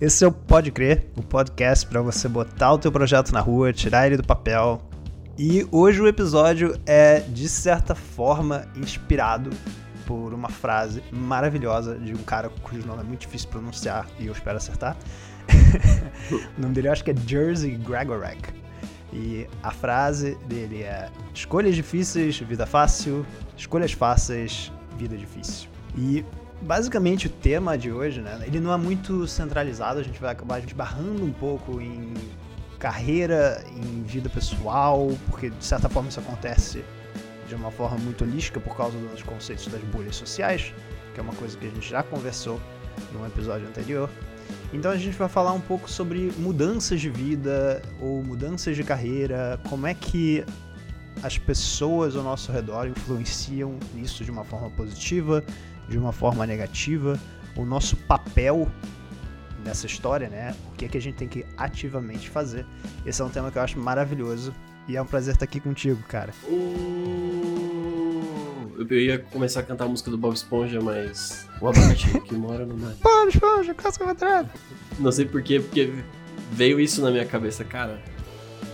Esse 0.00 0.24
é 0.24 0.26
o 0.26 0.32
Pode 0.32 0.70
Crer, 0.70 1.10
o 1.14 1.22
podcast 1.22 1.86
para 1.86 2.00
você 2.00 2.26
botar 2.26 2.72
o 2.72 2.78
teu 2.78 2.90
projeto 2.90 3.32
na 3.32 3.40
rua, 3.40 3.70
tirar 3.70 4.06
ele 4.06 4.16
do 4.16 4.24
papel. 4.24 4.80
E 5.36 5.68
hoje 5.70 6.00
o 6.00 6.08
episódio 6.08 6.74
é, 6.86 7.20
de 7.20 7.46
certa 7.46 7.94
forma, 7.94 8.66
inspirado 8.74 9.50
por 10.06 10.32
uma 10.32 10.48
frase 10.48 11.02
maravilhosa 11.12 11.98
de 11.98 12.14
um 12.14 12.22
cara 12.22 12.48
cujo 12.48 12.86
nome 12.86 13.02
é 13.02 13.04
muito 13.04 13.20
difícil 13.20 13.48
de 13.48 13.52
pronunciar 13.52 14.08
e 14.18 14.26
eu 14.26 14.32
espero 14.32 14.56
acertar. 14.56 14.96
o 16.32 16.60
nome 16.62 16.72
dele 16.72 16.88
eu 16.88 16.92
acho 16.92 17.04
que 17.04 17.10
é 17.10 17.14
Jersey 17.26 17.76
Gregorek. 17.76 18.54
E 19.12 19.46
a 19.62 19.70
frase 19.70 20.34
dele 20.46 20.82
é: 20.82 21.10
Escolhas 21.34 21.76
difíceis, 21.76 22.38
vida 22.38 22.64
fácil. 22.64 23.26
Escolhas 23.54 23.92
fáceis, 23.92 24.72
vida 24.96 25.14
difícil. 25.14 25.68
E 25.94 26.24
basicamente 26.62 27.26
o 27.26 27.30
tema 27.30 27.76
de 27.76 27.90
hoje, 27.90 28.20
né? 28.20 28.42
Ele 28.46 28.60
não 28.60 28.72
é 28.72 28.76
muito 28.76 29.26
centralizado, 29.26 30.00
a 30.00 30.02
gente 30.02 30.20
vai 30.20 30.32
acabar 30.32 30.58
esbarrando 30.58 31.24
um 31.24 31.32
pouco 31.32 31.80
em 31.80 32.14
carreira, 32.78 33.62
em 33.76 34.02
vida 34.02 34.28
pessoal, 34.28 35.10
porque 35.28 35.50
de 35.50 35.64
certa 35.64 35.88
forma 35.88 36.08
isso 36.08 36.20
acontece 36.20 36.84
de 37.46 37.54
uma 37.54 37.70
forma 37.70 37.98
muito 37.98 38.24
holística 38.24 38.60
por 38.60 38.76
causa 38.76 38.96
dos 38.96 39.22
conceitos 39.22 39.66
das 39.66 39.80
bolhas 39.82 40.16
sociais, 40.16 40.72
que 41.12 41.20
é 41.20 41.22
uma 41.22 41.34
coisa 41.34 41.56
que 41.56 41.66
a 41.66 41.70
gente 41.70 41.88
já 41.88 42.02
conversou 42.02 42.60
num 43.12 43.26
episódio 43.26 43.66
anterior. 43.66 44.08
Então 44.72 44.90
a 44.90 44.96
gente 44.96 45.16
vai 45.16 45.28
falar 45.28 45.52
um 45.52 45.60
pouco 45.60 45.90
sobre 45.90 46.32
mudanças 46.38 47.00
de 47.00 47.10
vida 47.10 47.82
ou 48.00 48.22
mudanças 48.22 48.76
de 48.76 48.84
carreira, 48.84 49.60
como 49.68 49.86
é 49.86 49.94
que 49.94 50.44
as 51.22 51.36
pessoas 51.36 52.16
ao 52.16 52.22
nosso 52.22 52.50
redor 52.50 52.86
influenciam 52.86 53.78
isso 53.96 54.24
de 54.24 54.30
uma 54.30 54.44
forma 54.44 54.70
positiva, 54.70 55.44
de 55.90 55.98
uma 55.98 56.12
forma 56.12 56.46
negativa, 56.46 57.18
o 57.56 57.64
nosso 57.64 57.96
papel 57.96 58.66
nessa 59.64 59.86
história, 59.86 60.28
né? 60.28 60.54
O 60.72 60.76
que 60.76 60.84
é 60.84 60.88
que 60.88 60.96
a 60.96 61.00
gente 61.00 61.16
tem 61.16 61.28
que 61.28 61.44
ativamente 61.56 62.30
fazer. 62.30 62.64
Esse 63.04 63.20
é 63.20 63.24
um 63.24 63.28
tema 63.28 63.50
que 63.50 63.58
eu 63.58 63.62
acho 63.62 63.78
maravilhoso 63.78 64.54
e 64.88 64.96
é 64.96 65.02
um 65.02 65.06
prazer 65.06 65.34
estar 65.34 65.44
aqui 65.44 65.60
contigo, 65.60 66.02
cara. 66.08 66.32
Eu 68.78 68.98
ia 68.98 69.18
começar 69.18 69.60
a 69.60 69.62
cantar 69.62 69.84
a 69.84 69.88
música 69.88 70.10
do 70.10 70.16
Bob 70.16 70.32
Esponja, 70.32 70.80
mas 70.80 71.46
o 71.60 71.68
abacaxi 71.68 72.18
que 72.22 72.34
mora 72.34 72.64
no 72.64 72.78
mar. 72.78 72.94
Bob 73.02 73.28
Esponja, 73.28 73.74
casca 73.74 74.04
quadrada. 74.04 74.48
Não 74.98 75.12
sei 75.12 75.26
porquê, 75.26 75.60
porque 75.60 75.92
veio 76.52 76.80
isso 76.80 77.02
na 77.02 77.10
minha 77.10 77.26
cabeça, 77.26 77.64
cara. 77.64 78.00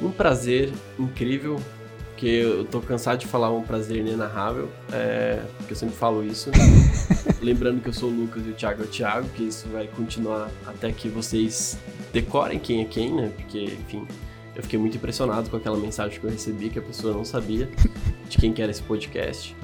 Um 0.01 0.11
prazer 0.11 0.71
incrível, 0.99 1.61
que 2.17 2.27
eu 2.27 2.65
tô 2.65 2.81
cansado 2.81 3.19
de 3.19 3.27
falar 3.27 3.51
um 3.51 3.63
prazer 3.63 3.99
inenarrável, 3.99 4.71
é, 4.93 5.43
porque 5.59 5.73
eu 5.73 5.77
sempre 5.77 5.95
falo 5.95 6.25
isso. 6.25 6.51
Lembrando 7.43 7.83
que 7.83 7.89
eu 7.89 7.93
sou 7.93 8.09
o 8.09 8.13
Lucas 8.13 8.47
e 8.47 8.51
o 8.51 8.55
Thiago 8.55 8.83
é 8.83 8.85
o 8.87 8.89
Thiago, 8.89 9.29
que 9.31 9.45
isso 9.45 9.69
vai 9.69 9.87
continuar 9.87 10.51
até 10.67 10.91
que 10.91 11.09
vocês 11.09 11.79
decorem 12.13 12.59
quem 12.59 12.81
é 12.81 12.85
quem, 12.85 13.15
né? 13.15 13.31
Porque, 13.37 13.65
enfim, 13.65 14.07
eu 14.55 14.63
fiquei 14.63 14.79
muito 14.79 14.97
impressionado 14.97 15.51
com 15.51 15.57
aquela 15.57 15.77
mensagem 15.77 16.19
que 16.19 16.25
eu 16.25 16.31
recebi, 16.31 16.71
que 16.71 16.79
a 16.79 16.83
pessoa 16.83 17.13
não 17.13 17.25
sabia 17.25 17.69
de 18.29 18.39
quem 18.39 18.53
que 18.53 18.63
era 18.63 18.71
esse 18.71 18.83
podcast. 18.83 19.55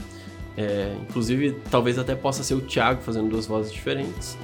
É, 0.57 0.95
inclusive, 1.09 1.57
talvez 1.71 1.99
até 1.99 2.15
possa 2.15 2.43
ser 2.43 2.55
o 2.55 2.61
Thiago 2.61 3.01
fazendo 3.01 3.31
duas 3.31 3.47
vozes 3.47 3.73
diferentes. 3.73 4.37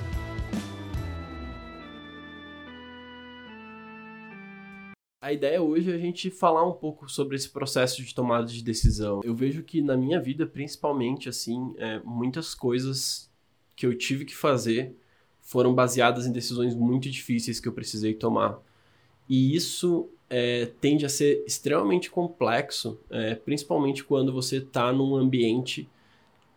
A 5.28 5.32
ideia 5.34 5.62
hoje 5.62 5.92
é 5.92 5.94
a 5.94 5.98
gente 5.98 6.30
falar 6.30 6.66
um 6.66 6.72
pouco 6.72 7.06
sobre 7.06 7.36
esse 7.36 7.50
processo 7.50 8.02
de 8.02 8.14
tomada 8.14 8.46
de 8.46 8.64
decisão. 8.64 9.20
Eu 9.22 9.34
vejo 9.34 9.62
que 9.62 9.82
na 9.82 9.94
minha 9.94 10.18
vida, 10.18 10.46
principalmente, 10.46 11.28
assim, 11.28 11.74
é, 11.76 12.00
muitas 12.02 12.54
coisas 12.54 13.30
que 13.76 13.84
eu 13.84 13.94
tive 13.94 14.24
que 14.24 14.34
fazer 14.34 14.96
foram 15.42 15.74
baseadas 15.74 16.26
em 16.26 16.32
decisões 16.32 16.74
muito 16.74 17.10
difíceis 17.10 17.60
que 17.60 17.68
eu 17.68 17.74
precisei 17.74 18.14
tomar. 18.14 18.58
E 19.28 19.54
isso 19.54 20.08
é, 20.30 20.64
tende 20.80 21.04
a 21.04 21.10
ser 21.10 21.44
extremamente 21.46 22.10
complexo, 22.10 22.98
é, 23.10 23.34
principalmente 23.34 24.04
quando 24.04 24.32
você 24.32 24.56
está 24.56 24.90
num 24.94 25.14
ambiente 25.14 25.86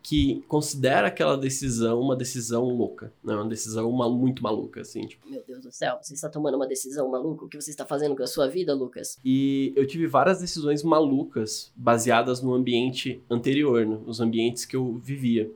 que 0.02 0.42
considera 0.48 1.06
aquela 1.06 1.36
decisão 1.36 2.00
uma 2.00 2.16
decisão 2.16 2.64
louca, 2.64 3.12
né? 3.22 3.34
Uma 3.34 3.48
decisão 3.48 3.88
uma, 3.88 4.10
muito 4.10 4.42
maluca, 4.42 4.80
assim. 4.80 5.06
Tipo. 5.06 5.30
Meu 5.30 5.42
Deus 5.46 5.62
do 5.62 5.70
céu, 5.70 5.98
você 6.02 6.14
está 6.14 6.28
tomando 6.28 6.56
uma 6.56 6.66
decisão 6.66 7.08
maluca? 7.08 7.44
O 7.44 7.48
que 7.48 7.60
você 7.60 7.70
está 7.70 7.86
fazendo 7.86 8.16
com 8.16 8.22
a 8.22 8.26
sua 8.26 8.48
vida, 8.48 8.74
Lucas? 8.74 9.18
E 9.24 9.72
eu 9.76 9.86
tive 9.86 10.06
várias 10.06 10.40
decisões 10.40 10.82
malucas 10.82 11.72
baseadas 11.76 12.42
no 12.42 12.52
ambiente 12.52 13.22
anterior, 13.30 13.86
né? 13.86 13.98
nos 14.04 14.20
ambientes 14.20 14.64
que 14.64 14.74
eu 14.74 14.94
vivia. 14.94 15.50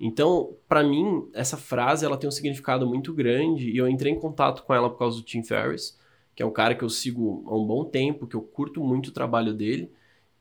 Então, 0.00 0.56
para 0.68 0.82
mim, 0.82 1.28
essa 1.32 1.56
frase 1.56 2.04
ela 2.04 2.16
tem 2.16 2.26
um 2.26 2.32
significado 2.32 2.86
muito 2.86 3.12
grande 3.12 3.70
e 3.70 3.76
eu 3.76 3.86
entrei 3.86 4.12
em 4.12 4.18
contato 4.18 4.64
com 4.64 4.74
ela 4.74 4.90
por 4.90 4.98
causa 4.98 5.18
do 5.18 5.22
Tim 5.22 5.44
Ferriss, 5.44 5.96
que 6.34 6.42
é 6.42 6.46
um 6.46 6.50
cara 6.50 6.74
que 6.74 6.82
eu 6.82 6.88
sigo 6.88 7.44
há 7.46 7.54
um 7.54 7.64
bom 7.64 7.84
tempo, 7.84 8.26
que 8.26 8.34
eu 8.34 8.42
curto 8.42 8.82
muito 8.82 9.08
o 9.08 9.12
trabalho 9.12 9.52
dele. 9.52 9.92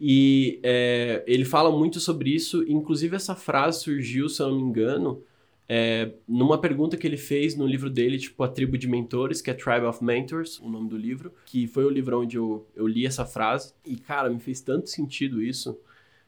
E 0.04 0.60
é, 0.64 1.24
ele 1.28 1.46
fala 1.46 1.72
muito 1.72 2.00
sobre 2.00 2.32
isso, 2.32 2.64
inclusive 2.68 3.16
essa 3.16 3.36
frase 3.36 3.84
surgiu, 3.84 4.28
se 4.28 4.42
eu 4.42 4.50
não 4.50 4.56
me 4.56 4.64
engano, 4.64 5.22
é, 5.70 6.14
numa 6.28 6.58
pergunta 6.58 6.98
que 6.98 7.06
ele 7.06 7.18
fez 7.18 7.56
no 7.56 7.68
livro 7.68 7.88
dele, 7.88 8.18
tipo 8.18 8.44
A 8.44 8.48
Tribo 8.48 8.80
de 8.80 8.88
Mentores, 8.88 9.44
que 9.44 9.52
é 9.52 9.54
Tribe 9.54 9.86
of 9.86 10.04
Mentors, 10.04 10.60
o 10.60 10.68
nome 10.68 10.90
do 10.90 10.98
livro, 10.98 11.32
que 11.46 11.68
foi 11.68 11.86
o 11.86 11.90
livro 11.90 12.20
onde 12.20 12.36
eu, 12.36 12.66
eu 12.76 12.88
li 12.88 13.06
essa 13.06 13.28
frase. 13.28 13.76
E, 13.86 13.96
cara, 13.96 14.28
me 14.28 14.40
fez 14.40 14.60
tanto 14.60 14.90
sentido 14.90 15.40
isso. 15.40 15.78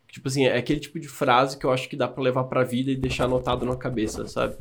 Tipo 0.07 0.27
assim, 0.27 0.45
é 0.45 0.55
aquele 0.55 0.79
tipo 0.79 0.99
de 0.99 1.07
frase 1.07 1.57
que 1.57 1.65
eu 1.65 1.71
acho 1.71 1.89
que 1.89 1.95
dá 1.95 2.07
para 2.07 2.21
levar 2.21 2.43
pra 2.43 2.63
vida 2.63 2.91
e 2.91 2.95
deixar 2.95 3.23
anotado 3.25 3.65
na 3.65 3.75
cabeça, 3.75 4.27
sabe? 4.27 4.55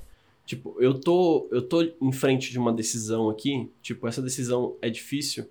Tipo, 0.46 0.74
eu 0.80 0.94
tô, 0.98 1.48
eu 1.52 1.60
tô 1.60 1.82
em 2.00 2.12
frente 2.12 2.50
de 2.50 2.58
uma 2.58 2.72
decisão 2.72 3.28
aqui, 3.28 3.70
tipo, 3.82 4.08
essa 4.08 4.22
decisão 4.22 4.74
é 4.80 4.88
difícil 4.88 5.46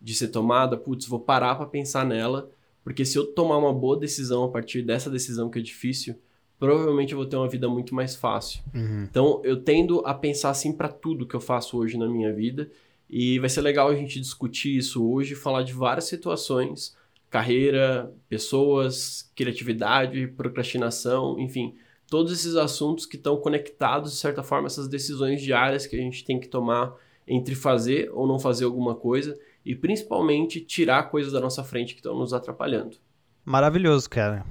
de 0.00 0.14
ser 0.14 0.28
tomada, 0.28 0.76
putz, 0.76 1.06
vou 1.06 1.18
parar 1.18 1.56
para 1.56 1.66
pensar 1.66 2.06
nela 2.06 2.48
porque 2.82 3.04
se 3.04 3.18
eu 3.18 3.26
tomar 3.26 3.58
uma 3.58 3.72
boa 3.72 3.98
decisão 3.98 4.44
a 4.44 4.48
partir 4.48 4.82
dessa 4.82 5.10
decisão 5.10 5.50
que 5.50 5.58
é 5.58 5.62
difícil, 5.62 6.16
provavelmente 6.58 7.12
eu 7.12 7.18
vou 7.18 7.26
ter 7.26 7.36
uma 7.36 7.48
vida 7.48 7.68
muito 7.68 7.94
mais 7.94 8.14
fácil. 8.14 8.62
Uhum. 8.74 9.04
Então, 9.04 9.40
eu 9.44 9.62
tendo 9.62 10.00
a 10.06 10.14
pensar 10.14 10.50
assim 10.50 10.72
para 10.72 10.88
tudo 10.88 11.26
que 11.26 11.34
eu 11.34 11.40
faço 11.40 11.78
hoje 11.78 11.96
na 11.96 12.06
minha 12.06 12.32
vida. 12.32 12.70
E 13.08 13.40
vai 13.40 13.48
ser 13.48 13.62
legal 13.62 13.88
a 13.88 13.94
gente 13.94 14.20
discutir 14.20 14.76
isso 14.76 15.04
hoje, 15.04 15.34
falar 15.34 15.64
de 15.64 15.72
várias 15.72 16.04
situações, 16.04 16.96
carreira, 17.28 18.12
pessoas, 18.28 19.28
criatividade, 19.34 20.28
procrastinação, 20.28 21.36
enfim, 21.38 21.74
todos 22.08 22.32
esses 22.32 22.54
assuntos 22.54 23.06
que 23.06 23.16
estão 23.16 23.36
conectados, 23.36 24.12
de 24.12 24.18
certa 24.18 24.44
forma, 24.44 24.66
essas 24.66 24.86
decisões 24.86 25.42
diárias 25.42 25.86
que 25.86 25.96
a 25.96 25.98
gente 25.98 26.24
tem 26.24 26.38
que 26.38 26.46
tomar 26.46 26.94
entre 27.26 27.54
fazer 27.54 28.10
ou 28.12 28.26
não 28.26 28.38
fazer 28.38 28.64
alguma 28.64 28.94
coisa 28.94 29.36
e 29.70 29.74
principalmente 29.76 30.60
tirar 30.60 31.04
coisas 31.04 31.32
da 31.32 31.38
nossa 31.38 31.62
frente 31.62 31.94
que 31.94 32.00
estão 32.00 32.18
nos 32.18 32.32
atrapalhando. 32.32 32.96
Maravilhoso, 33.44 34.10
cara. 34.10 34.44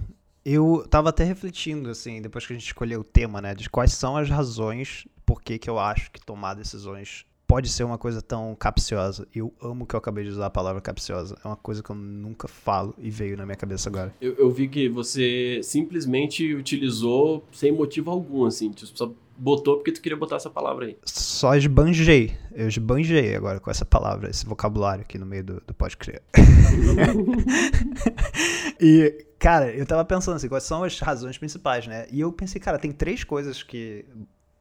Eu 0.46 0.86
tava 0.90 1.10
até 1.10 1.26
refletindo, 1.26 1.90
assim, 1.90 2.22
depois 2.22 2.48
que 2.48 2.54
a 2.54 2.56
gente 2.56 2.66
escolheu 2.66 3.02
o 3.02 3.04
tema, 3.04 3.42
né, 3.42 3.54
de 3.54 3.70
quais 3.70 3.92
são 3.92 4.16
as 4.16 4.30
razões 4.30 5.06
por 5.26 5.42
que, 5.42 5.60
que 5.60 5.70
eu 5.70 5.78
acho 5.78 6.10
que 6.10 6.26
tomar 6.26 6.54
decisões 6.54 7.26
pode 7.46 7.68
ser 7.68 7.84
uma 7.84 7.98
coisa 7.98 8.22
tão 8.22 8.56
capciosa. 8.56 9.28
Eu 9.36 9.54
amo 9.62 9.86
que 9.86 9.94
eu 9.94 9.98
acabei 9.98 10.24
de 10.24 10.30
usar 10.30 10.46
a 10.46 10.50
palavra 10.50 10.80
capciosa. 10.80 11.36
É 11.44 11.48
uma 11.48 11.58
coisa 11.58 11.84
que 11.84 11.90
eu 11.90 11.96
nunca 11.96 12.48
falo 12.48 12.96
e 12.98 13.10
veio 13.10 13.36
na 13.36 13.46
minha 13.46 13.58
cabeça 13.58 13.90
agora. 13.90 14.16
Eu, 14.22 14.36
eu 14.36 14.50
vi 14.50 14.70
que 14.70 14.88
você 14.88 15.60
simplesmente 15.64 16.54
utilizou 16.54 17.44
sem 17.52 17.74
motivo 17.74 18.10
algum, 18.10 18.46
assim, 18.46 18.72
tipo, 18.72 18.98
só 18.98 19.12
botou 19.40 19.78
porque 19.78 19.92
tu 19.92 20.02
queria 20.02 20.18
botar 20.18 20.36
essa 20.36 20.50
palavra 20.50 20.86
aí. 20.86 20.98
Só 21.06 21.56
esbanjei. 21.56 22.38
Eu 22.52 22.68
esbanjei 22.68 23.36
agora 23.36 23.60
com 23.60 23.72
essa 23.72 23.86
palavra, 23.86 24.30
esse 24.30 24.46
vocabulário 24.46 25.02
aqui 25.02 25.18
no 25.18 25.26
meio 25.26 25.44
do, 25.44 25.64
do 25.66 25.74
Pode 25.74 25.96
Crer. 25.96 26.22
e, 28.80 29.26
cara, 29.40 29.72
eu 29.72 29.86
tava 29.86 30.04
pensando 30.04 30.36
assim, 30.36 30.50
quais 30.50 30.66
são 30.66 30.84
as 30.84 31.00
razões 31.00 31.38
principais, 31.38 31.88
né? 31.88 32.06
E 32.12 32.20
eu 32.20 32.32
pensei, 32.34 32.60
cara, 32.60 32.78
tem 32.78 32.92
três 32.92 33.24
coisas 33.24 33.64
que 33.64 34.06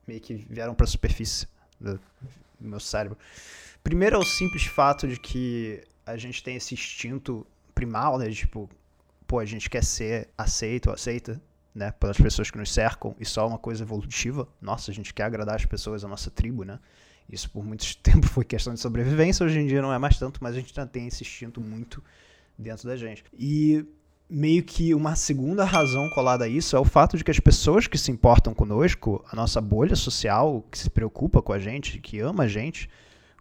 meio 0.07 0.21
que 0.21 0.47
vieram 0.49 0.75
pra 0.75 0.87
superfície 0.87 1.47
do, 1.81 2.01
meu 2.61 2.81
cérebro. 2.81 3.19
Primeiro 3.83 4.17
é 4.17 4.19
o 4.19 4.25
simples 4.25 4.65
fato 4.65 5.09
de 5.09 5.19
que 5.19 5.83
a 6.07 6.17
gente 6.17 6.43
tem 6.43 6.57
esse 6.57 6.75
instinto 6.75 7.47
primal, 7.75 8.19
né? 8.19 8.31
Tipo, 8.31 8.71
pô, 9.27 9.41
a 9.41 9.45
gente 9.45 9.69
quer 9.69 9.85
ser 9.85 10.29
aceito 10.37 10.87
ou 10.87 10.95
aceita 10.95 11.41
né, 11.79 11.93
pelas 11.93 12.19
pessoas 12.19 12.51
que 12.51 12.59
nos 12.59 12.73
cercam, 12.73 13.15
isso 13.21 13.39
é 13.39 13.43
uma 13.45 13.57
coisa 13.57 13.85
evolutiva. 13.85 14.49
Nossa, 14.61 14.91
a 14.91 14.95
gente 14.95 15.15
quer 15.15 15.23
agradar 15.23 15.55
as 15.55 15.65
pessoas 15.65 16.03
da 16.03 16.09
nossa 16.09 16.29
tribo, 16.29 16.65
né? 16.65 16.81
Isso 17.31 17.49
por 17.49 17.65
muito 17.65 17.87
tempo 18.03 18.27
foi 18.27 18.45
questão 18.45 18.75
de 18.75 18.81
sobrevivência, 18.81 19.47
hoje 19.47 19.61
em 19.61 19.67
dia 19.67 19.81
não 19.81 19.93
é 19.93 19.99
mais 19.99 20.19
tanto, 20.19 20.43
mas 20.43 20.57
a 20.57 20.59
gente 20.59 20.79
ainda 20.79 20.91
tem 20.91 21.07
esse 21.07 21.23
instinto 21.23 21.61
muito 21.61 22.03
dentro 22.59 22.89
da 22.89 22.97
gente. 22.97 23.25
E 23.39 23.87
meio 24.29 24.63
que 24.65 24.93
uma 24.93 25.15
segunda 25.15 25.65
razão 25.65 26.11
colada 26.11 26.45
a 26.45 26.49
isso 26.49 26.77
é 26.77 26.81
o 26.81 26.85
fato 26.85 27.17
de 27.17 27.23
que 27.23 27.31
as 27.31 27.39
pessoas 27.39 27.87
que 27.87 27.97
se 27.97 28.11
importam 28.11 28.53
conosco, 28.53 29.25
a 29.31 29.37
nossa 29.37 29.61
bolha 29.61 29.95
social, 29.95 30.67
que 30.71 30.79
se 30.79 30.91
preocupa 30.91 31.41
com 31.41 31.53
a 31.53 31.59
gente, 31.61 32.01
que 32.01 32.19
ama 32.19 32.43
a 32.43 32.49
gente, 32.49 32.91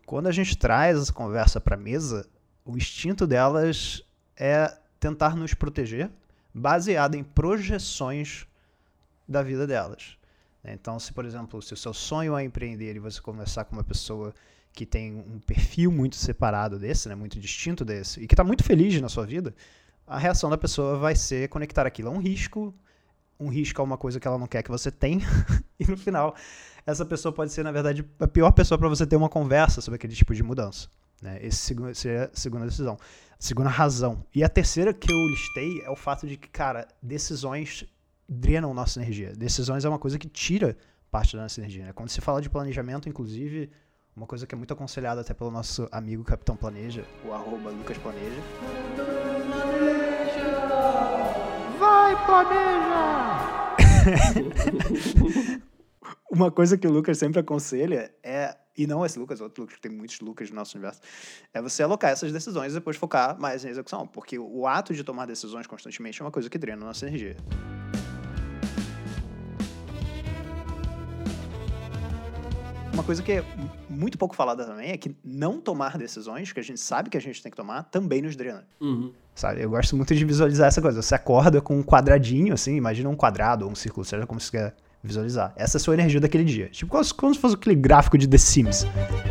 quando 0.06 0.28
a 0.28 0.32
gente 0.32 0.56
traz 0.56 0.98
essa 0.98 1.12
conversa 1.12 1.60
para 1.60 1.76
a 1.76 1.80
mesa, 1.80 2.30
o 2.64 2.78
instinto 2.78 3.26
delas 3.26 4.04
é 4.38 4.78
tentar 5.00 5.36
nos 5.36 5.56
proteger 5.56 6.12
baseada 6.54 7.18
em 7.18 7.24
projeções 7.24 8.48
da 9.28 9.44
vida 9.44 9.68
delas. 9.68 10.18
Então, 10.64 11.00
se 11.00 11.14
por 11.14 11.26
exemplo, 11.26 11.62
se 11.62 11.74
o 11.74 11.78
seu 11.78 11.94
sonho 11.94 12.38
é 12.38 12.44
empreender 12.44 12.96
e 12.96 13.00
você 13.00 13.22
conversar 13.22 13.66
com 13.66 13.76
uma 13.76 13.84
pessoa 13.84 14.34
que 14.74 14.86
tem 14.86 15.16
um 15.16 15.40
perfil 15.40 15.92
muito 15.92 16.16
separado 16.16 16.78
desse, 16.78 17.10
né, 17.10 17.16
muito 17.16 17.40
distinto 17.40 17.84
desse, 17.84 18.22
e 18.22 18.28
que 18.28 18.34
está 18.34 18.44
muito 18.44 18.64
feliz 18.64 19.00
na 19.02 19.10
sua 19.10 19.26
vida, 19.26 19.56
a 20.06 20.20
reação 20.20 20.50
da 20.50 20.58
pessoa 20.58 20.98
vai 20.98 21.16
ser 21.16 21.50
conectar 21.50 21.86
aquilo 21.86 22.10
a 22.10 22.12
um 22.12 22.20
risco, 22.20 22.74
um 23.40 23.50
risco 23.50 23.82
a 23.82 23.84
uma 23.84 23.98
coisa 23.98 24.20
que 24.20 24.28
ela 24.28 24.38
não 24.38 24.46
quer 24.46 24.62
que 24.62 24.70
você 24.70 24.92
tenha, 24.92 25.26
e 25.80 25.88
no 25.88 25.98
final, 25.98 26.36
essa 26.86 27.06
pessoa 27.06 27.34
pode 27.34 27.52
ser, 27.52 27.64
na 27.64 27.72
verdade, 27.72 28.06
a 28.20 28.28
pior 28.28 28.52
pessoa 28.52 28.78
para 28.78 28.88
você 28.88 29.06
ter 29.06 29.16
uma 29.16 29.30
conversa 29.30 29.82
sobre 29.82 29.96
aquele 29.96 30.14
tipo 30.14 30.36
de 30.36 30.44
mudança. 30.44 30.88
Né? 31.22 31.40
Esse 31.42 31.76
seria 31.94 32.32
a 32.34 32.38
segunda 32.38 32.66
decisão. 32.66 32.98
A 33.32 33.36
segunda 33.40 33.70
razão. 33.70 34.26
E 34.34 34.44
a 34.44 34.50
terceira 34.50 34.94
que 34.94 35.12
eu 35.12 35.28
listei 35.30 35.82
é 35.86 35.90
o 35.90 35.96
fato 35.96 36.28
de 36.28 36.38
que, 36.38 36.48
cara, 36.48 36.88
decisões 37.02 37.86
drenam 38.28 38.74
nossa 38.74 39.00
energia. 39.00 39.34
Decisões 39.34 39.86
é 39.86 39.90
uma 39.90 40.00
coisa 40.00 40.18
que 40.20 40.28
tira 40.28 40.78
parte 41.10 41.36
da 41.36 41.44
nossa 41.44 41.60
energia. 41.60 41.86
Né? 41.86 41.94
Quando 41.94 42.10
se 42.10 42.20
fala 42.22 42.42
de 42.42 42.50
planejamento, 42.50 43.08
inclusive, 43.08 43.70
uma 44.16 44.26
coisa 44.26 44.48
que 44.48 44.56
é 44.56 44.58
muito 44.58 44.74
aconselhada 44.74 45.22
até 45.22 45.34
pelo 45.34 45.52
nosso 45.52 45.88
amigo 45.92 46.24
Capitão 46.24 46.56
Planeja, 46.56 47.06
o 47.24 47.32
arroba 47.32 47.70
Lucas 47.70 47.98
Planeja. 47.98 48.42
Vai, 51.80 52.26
planeja! 52.26 52.88
Uma 56.32 56.52
coisa 56.52 56.78
que 56.78 56.88
o 56.88 56.92
Lucas 56.92 57.18
sempre 57.18 57.40
aconselha 57.40 58.12
é, 58.24 58.56
e 58.78 58.86
não 58.86 59.06
esse 59.06 59.18
Lucas, 59.18 59.42
outro 59.42 59.64
Lucas, 59.64 59.80
tem 59.80 59.92
muitos 59.92 60.20
Lucas 60.20 60.50
no 60.50 60.56
nosso 60.56 60.78
universo, 60.78 61.02
é 61.54 61.62
você 61.62 61.82
alocar 61.82 62.12
essas 62.12 62.32
decisões 62.32 62.72
e 62.72 62.76
depois 62.76 62.96
focar 62.96 63.40
mais 63.40 63.64
na 63.64 63.72
execução, 63.72 64.06
porque 64.06 64.38
o 64.38 64.68
ato 64.68 64.94
de 64.94 65.04
tomar 65.04 65.26
decisões 65.26 65.66
constantemente 65.66 66.22
é 66.22 66.26
uma 66.26 66.32
coisa 66.32 66.50
que 66.50 66.58
drena 66.58 66.84
a 66.84 66.86
nossa 66.86 67.08
energia. 67.08 67.36
Uma 72.94 73.04
coisa 73.04 73.22
que 73.22 73.32
é 73.32 73.44
muito 73.88 74.18
pouco 74.18 74.36
falada 74.36 74.66
também 74.66 74.90
é 74.90 74.98
que 74.98 75.16
não 75.24 75.62
tomar 75.62 75.98
decisões, 76.00 76.52
que 76.52 76.60
a 76.60 76.64
gente 76.64 76.80
sabe 76.80 77.12
que 77.12 77.18
a 77.18 77.22
gente 77.22 77.44
tem 77.44 77.52
que 77.52 77.56
tomar, 77.56 77.84
também 77.84 78.24
nos 78.24 78.36
drena. 78.36 78.68
Uhum. 78.82 79.14
Sabe? 79.36 79.62
Eu 79.62 79.70
gosto 79.70 79.96
muito 79.96 80.16
de 80.16 80.26
visualizar 80.26 80.68
essa 80.68 80.82
coisa. 80.82 81.00
Você 81.00 81.14
acorda 81.14 81.62
com 81.62 81.78
um 81.78 81.84
quadradinho, 81.84 82.56
assim, 82.56 82.76
imagina 82.76 83.08
um 83.08 83.16
quadrado 83.16 83.66
ou 83.66 83.72
um 83.72 83.76
círculo, 83.76 84.04
seja 84.04 84.26
como 84.26 84.40
você 84.40 84.50
quer 84.50 84.76
visualizar. 85.04 85.54
Essa 85.56 85.78
é 85.78 85.80
a 85.80 85.82
sua 85.82 85.94
energia 85.94 86.20
daquele 86.20 86.44
dia. 86.44 86.68
Tipo 86.70 86.92
como, 86.92 87.16
como 87.16 87.34
se 87.34 87.40
fosse 87.40 87.56
aquele 87.56 87.76
gráfico 87.76 88.18
de 88.18 88.28
The 88.28 88.38
Sims. 88.38 88.86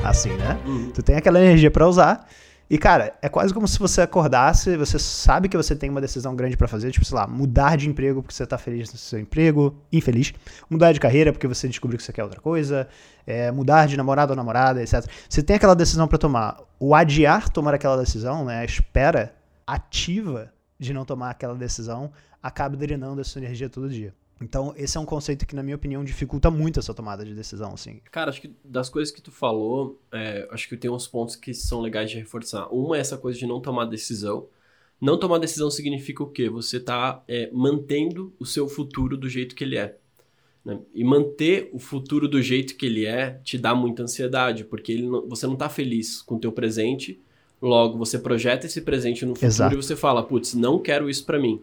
Assim, 0.04 0.30
né? 0.30 0.58
Uhum. 0.66 0.90
Tu 0.92 1.02
tem 1.02 1.16
aquela 1.16 1.40
energia 1.40 1.70
para 1.70 1.86
usar. 1.86 2.26
E, 2.68 2.76
cara, 2.76 3.14
é 3.22 3.28
quase 3.28 3.54
como 3.54 3.68
se 3.68 3.78
você 3.78 4.00
acordasse, 4.00 4.76
você 4.76 4.98
sabe 4.98 5.48
que 5.48 5.56
você 5.56 5.76
tem 5.76 5.88
uma 5.88 6.00
decisão 6.00 6.34
grande 6.34 6.56
para 6.56 6.66
fazer, 6.66 6.90
tipo, 6.90 7.04
sei 7.04 7.16
lá, 7.16 7.24
mudar 7.24 7.76
de 7.76 7.88
emprego 7.88 8.22
porque 8.22 8.34
você 8.34 8.44
tá 8.44 8.58
feliz 8.58 8.92
no 8.92 8.98
seu 8.98 9.20
emprego, 9.20 9.80
infeliz, 9.92 10.34
mudar 10.68 10.90
de 10.92 10.98
carreira 10.98 11.32
porque 11.32 11.46
você 11.46 11.68
descobriu 11.68 11.96
que 11.96 12.02
você 12.02 12.12
quer 12.12 12.24
outra 12.24 12.40
coisa, 12.40 12.88
é, 13.24 13.52
mudar 13.52 13.86
de 13.86 13.96
namorado 13.96 14.32
ou 14.32 14.36
namorada, 14.36 14.82
etc. 14.82 15.06
Você 15.28 15.44
tem 15.44 15.54
aquela 15.54 15.76
decisão 15.76 16.08
para 16.08 16.18
tomar. 16.18 16.60
O 16.80 16.92
adiar 16.92 17.48
tomar 17.48 17.72
aquela 17.72 17.96
decisão, 17.96 18.44
né, 18.44 18.58
a 18.58 18.64
espera 18.64 19.32
ativa 19.64 20.52
de 20.76 20.92
não 20.92 21.04
tomar 21.04 21.30
aquela 21.30 21.54
decisão, 21.54 22.10
acaba 22.42 22.76
drenando 22.76 23.20
a 23.20 23.24
sua 23.24 23.40
energia 23.40 23.68
todo 23.68 23.88
dia. 23.88 24.12
Então, 24.40 24.74
esse 24.76 24.96
é 24.96 25.00
um 25.00 25.06
conceito 25.06 25.46
que, 25.46 25.56
na 25.56 25.62
minha 25.62 25.76
opinião, 25.76 26.04
dificulta 26.04 26.50
muito 26.50 26.78
essa 26.78 26.92
tomada 26.92 27.24
de 27.24 27.34
decisão, 27.34 27.72
assim. 27.72 28.00
Cara, 28.10 28.30
acho 28.30 28.40
que 28.40 28.54
das 28.62 28.90
coisas 28.90 29.12
que 29.12 29.22
tu 29.22 29.32
falou, 29.32 29.98
é, 30.12 30.46
acho 30.50 30.68
que 30.68 30.76
tem 30.76 30.90
uns 30.90 31.08
pontos 31.08 31.36
que 31.36 31.54
são 31.54 31.80
legais 31.80 32.10
de 32.10 32.18
reforçar. 32.18 32.68
Uma 32.68 32.98
é 32.98 33.00
essa 33.00 33.16
coisa 33.16 33.38
de 33.38 33.46
não 33.46 33.60
tomar 33.60 33.86
decisão. 33.86 34.46
Não 35.00 35.18
tomar 35.18 35.38
decisão 35.38 35.70
significa 35.70 36.22
o 36.22 36.26
quê? 36.26 36.50
Você 36.50 36.78
tá 36.78 37.22
é, 37.26 37.50
mantendo 37.52 38.32
o 38.38 38.44
seu 38.44 38.68
futuro 38.68 39.16
do 39.16 39.28
jeito 39.28 39.54
que 39.54 39.64
ele 39.64 39.78
é. 39.78 39.96
Né? 40.64 40.80
E 40.94 41.04
manter 41.04 41.70
o 41.72 41.78
futuro 41.78 42.28
do 42.28 42.42
jeito 42.42 42.76
que 42.76 42.86
ele 42.86 43.06
é 43.06 43.40
te 43.42 43.56
dá 43.56 43.74
muita 43.74 44.02
ansiedade, 44.02 44.64
porque 44.64 45.00
não, 45.00 45.26
você 45.28 45.46
não 45.46 45.56
tá 45.56 45.68
feliz 45.68 46.20
com 46.20 46.34
o 46.34 46.38
teu 46.40 46.52
presente, 46.52 47.20
logo 47.60 47.96
você 47.96 48.18
projeta 48.18 48.66
esse 48.66 48.82
presente 48.82 49.24
no 49.24 49.34
futuro 49.34 49.46
Exato. 49.46 49.74
e 49.74 49.76
você 49.76 49.96
fala, 49.96 50.22
putz, 50.22 50.54
não 50.54 50.78
quero 50.78 51.08
isso 51.08 51.24
para 51.24 51.38
mim. 51.38 51.62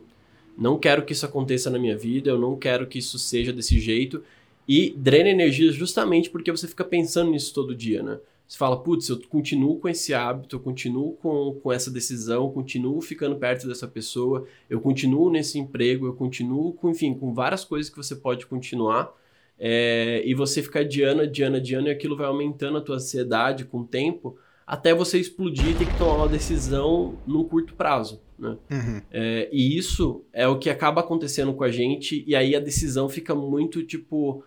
Não 0.58 0.78
quero 0.78 1.04
que 1.04 1.14
isso 1.14 1.26
aconteça 1.26 1.70
na 1.70 1.80
minha 1.80 1.98
vida, 1.98 2.30
eu 2.30 2.40
não 2.40 2.56
quero 2.58 2.88
que 2.88 3.00
isso 3.00 3.18
seja 3.18 3.52
desse 3.52 3.80
jeito. 3.80 4.24
E 4.68 4.94
drena 4.98 5.30
energia 5.30 5.72
justamente 5.72 6.30
porque 6.30 6.52
você 6.52 6.68
fica 6.68 6.84
pensando 6.84 7.32
nisso 7.32 7.54
todo 7.54 7.76
dia, 7.76 8.02
né? 8.02 8.20
Você 8.48 8.58
fala, 8.58 8.82
putz, 8.82 9.10
eu 9.10 9.20
continuo 9.28 9.80
com 9.80 9.90
esse 9.90 10.14
hábito, 10.14 10.58
eu 10.58 10.60
continuo 10.60 11.14
com, 11.14 11.60
com 11.62 11.72
essa 11.72 11.90
decisão, 11.90 12.52
continuo 12.52 13.02
ficando 13.02 13.36
perto 13.38 13.68
dessa 13.68 13.88
pessoa, 13.88 14.46
eu 14.70 14.80
continuo 14.80 15.30
nesse 15.30 15.58
emprego, 15.58 16.06
eu 16.06 16.14
continuo 16.14 16.74
com, 16.74 16.90
enfim, 16.90 17.14
com 17.14 17.34
várias 17.34 17.66
coisas 17.66 17.90
que 17.90 17.98
você 17.98 18.16
pode 18.16 18.46
continuar. 18.46 19.12
É, 19.58 20.22
e 20.26 20.34
você 20.34 20.62
fica 20.62 20.82
adiando, 20.82 21.22
adiando, 21.22 21.58
adiando, 21.58 21.88
e 21.88 21.92
aquilo 21.92 22.18
vai 22.18 22.28
aumentando 22.28 22.78
a 22.78 22.82
tua 22.82 22.96
ansiedade 22.98 23.66
com 23.66 23.80
o 23.80 23.88
tempo, 23.88 24.38
até 24.68 24.94
você 24.94 25.20
explodir 25.20 25.70
e 25.70 25.76
ter 25.76 25.86
que 25.86 25.98
tomar 25.98 26.16
uma 26.16 26.28
decisão 26.28 27.18
num 27.26 27.44
curto 27.44 27.74
prazo. 27.74 28.22
Né? 28.44 28.58
Uhum. 28.72 29.02
É, 29.12 29.50
e 29.52 29.78
isso 29.78 30.24
é 30.34 30.48
o 30.48 30.60
que 30.60 30.70
acaba 30.70 31.02
acontecendo 31.02 31.54
com 31.54 31.64
a 31.64 31.72
gente, 31.72 32.24
e 32.28 32.36
aí 32.36 32.56
a 32.56 32.60
decisão 32.60 33.08
fica 33.08 33.34
muito, 33.34 33.84
tipo, 33.84 34.44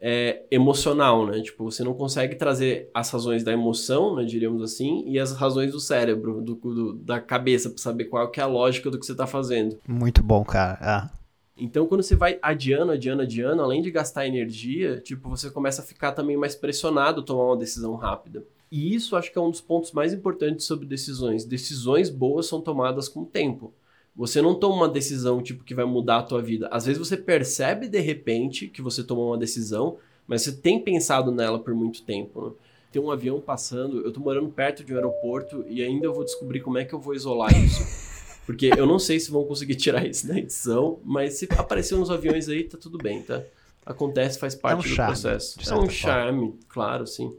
é, 0.00 0.44
emocional, 0.50 1.26
né? 1.26 1.40
Tipo, 1.42 1.64
você 1.70 1.84
não 1.84 1.92
consegue 1.92 2.34
trazer 2.36 2.88
as 2.94 3.10
razões 3.10 3.44
da 3.44 3.52
emoção, 3.52 4.16
né, 4.16 4.24
diríamos 4.24 4.62
assim, 4.62 5.04
e 5.06 5.18
as 5.18 5.32
razões 5.32 5.72
do 5.72 5.80
cérebro, 5.80 6.40
do, 6.40 6.54
do- 6.54 6.92
da 6.94 7.20
cabeça, 7.20 7.68
para 7.68 7.78
saber 7.78 8.04
qual 8.04 8.30
que 8.30 8.40
é 8.40 8.42
a 8.42 8.46
lógica 8.46 8.90
do 8.90 8.98
que 8.98 9.04
você 9.04 9.14
tá 9.14 9.26
fazendo. 9.26 9.78
Muito 9.86 10.22
bom, 10.22 10.42
cara. 10.44 10.78
Ah. 10.80 11.10
Então, 11.56 11.86
quando 11.86 12.02
você 12.02 12.16
vai 12.16 12.38
adiando, 12.40 12.92
adiando, 12.92 13.20
adiando, 13.20 13.60
além 13.60 13.82
de 13.82 13.90
gastar 13.90 14.26
energia, 14.26 14.98
tipo, 15.00 15.28
você 15.28 15.50
começa 15.50 15.82
a 15.82 15.84
ficar 15.84 16.12
também 16.12 16.34
mais 16.34 16.54
pressionado 16.54 17.20
a 17.20 17.24
tomar 17.24 17.44
uma 17.44 17.56
decisão 17.58 17.94
rápida. 17.96 18.42
E 18.70 18.94
isso 18.94 19.16
acho 19.16 19.32
que 19.32 19.38
é 19.38 19.40
um 19.40 19.50
dos 19.50 19.60
pontos 19.60 19.92
mais 19.92 20.12
importantes 20.12 20.64
sobre 20.64 20.86
decisões. 20.86 21.44
Decisões 21.44 22.08
boas 22.08 22.46
são 22.46 22.60
tomadas 22.60 23.08
com 23.08 23.24
tempo. 23.24 23.72
Você 24.14 24.40
não 24.40 24.54
toma 24.54 24.76
uma 24.76 24.88
decisão 24.88 25.42
tipo 25.42 25.64
que 25.64 25.74
vai 25.74 25.84
mudar 25.84 26.18
a 26.18 26.22
tua 26.22 26.42
vida. 26.42 26.68
Às 26.70 26.86
vezes 26.86 26.98
você 26.98 27.16
percebe 27.16 27.88
de 27.88 28.00
repente 28.00 28.68
que 28.68 28.82
você 28.82 29.02
tomou 29.02 29.28
uma 29.28 29.38
decisão, 29.38 29.96
mas 30.26 30.42
você 30.42 30.52
tem 30.52 30.78
pensado 30.80 31.32
nela 31.32 31.58
por 31.58 31.74
muito 31.74 32.02
tempo. 32.02 32.46
né? 32.46 32.52
Tem 32.92 33.00
um 33.00 33.10
avião 33.10 33.40
passando, 33.40 34.00
eu 34.04 34.12
tô 34.12 34.20
morando 34.20 34.48
perto 34.48 34.84
de 34.84 34.92
um 34.92 34.96
aeroporto 34.96 35.64
e 35.68 35.82
ainda 35.82 36.06
eu 36.06 36.12
vou 36.12 36.24
descobrir 36.24 36.60
como 36.60 36.78
é 36.78 36.84
que 36.84 36.92
eu 36.92 37.00
vou 37.00 37.14
isolar 37.14 37.50
isso. 37.56 37.82
Porque 38.46 38.70
eu 38.76 38.84
não 38.84 38.98
sei 38.98 39.20
se 39.20 39.30
vão 39.30 39.44
conseguir 39.44 39.76
tirar 39.76 40.04
isso 40.04 40.26
da 40.26 40.36
edição, 40.36 40.98
mas 41.04 41.34
se 41.34 41.48
aparecer 41.56 41.94
uns 41.94 42.10
aviões 42.10 42.48
aí, 42.48 42.64
tá 42.64 42.76
tudo 42.76 42.98
bem, 42.98 43.22
tá? 43.22 43.42
Acontece, 43.86 44.38
faz 44.38 44.56
parte 44.56 44.82
do 44.82 44.88
charme, 44.88 45.12
processo. 45.12 45.60
É 45.60 45.62
um 45.72 45.76
forma. 45.76 45.90
charme, 45.90 46.54
claro, 46.68 47.06
sim. 47.06 47.32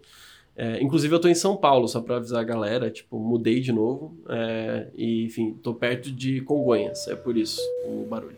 É, 0.63 0.79
inclusive, 0.79 1.11
eu 1.15 1.19
tô 1.19 1.27
em 1.27 1.33
São 1.33 1.57
Paulo, 1.57 1.87
só 1.87 1.99
pra 1.99 2.17
avisar 2.17 2.39
a 2.39 2.43
galera, 2.43 2.91
tipo, 2.91 3.17
mudei 3.17 3.59
de 3.59 3.71
novo. 3.71 4.15
é, 4.29 4.89
e, 4.95 5.23
enfim, 5.23 5.53
tô 5.53 5.73
perto 5.73 6.11
de 6.11 6.39
Congonhas, 6.41 7.07
é 7.07 7.15
por 7.15 7.35
isso 7.35 7.59
o 7.83 8.05
barulho. 8.07 8.37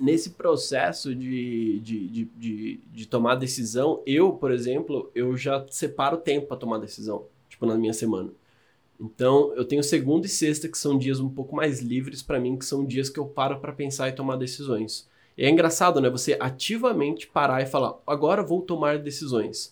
Nesse 0.00 0.30
processo 0.30 1.14
de, 1.14 1.78
de, 1.78 2.08
de, 2.08 2.24
de, 2.24 2.80
de 2.92 3.06
tomar 3.06 3.36
decisão, 3.36 4.02
eu, 4.04 4.32
por 4.32 4.50
exemplo, 4.50 5.08
eu 5.14 5.36
já 5.36 5.64
separo 5.70 6.16
tempo 6.16 6.48
pra 6.48 6.56
tomar 6.56 6.78
decisão, 6.78 7.26
tipo, 7.48 7.64
na 7.64 7.76
minha 7.76 7.92
semana. 7.92 8.30
Então, 9.00 9.52
eu 9.54 9.64
tenho 9.64 9.84
segunda 9.84 10.26
e 10.26 10.28
sexta, 10.28 10.66
que 10.66 10.76
são 10.76 10.98
dias 10.98 11.20
um 11.20 11.28
pouco 11.28 11.54
mais 11.54 11.80
livres 11.80 12.22
pra 12.22 12.40
mim, 12.40 12.56
que 12.56 12.64
são 12.64 12.84
dias 12.84 13.08
que 13.08 13.20
eu 13.20 13.26
paro 13.26 13.60
pra 13.60 13.72
pensar 13.72 14.08
e 14.08 14.12
tomar 14.12 14.34
decisões. 14.34 15.08
E 15.38 15.44
é 15.44 15.48
engraçado, 15.48 16.00
né? 16.00 16.10
Você 16.10 16.36
ativamente 16.40 17.28
parar 17.28 17.62
e 17.62 17.66
falar, 17.66 17.94
agora 18.04 18.42
vou 18.42 18.62
tomar 18.62 18.98
decisões. 18.98 19.71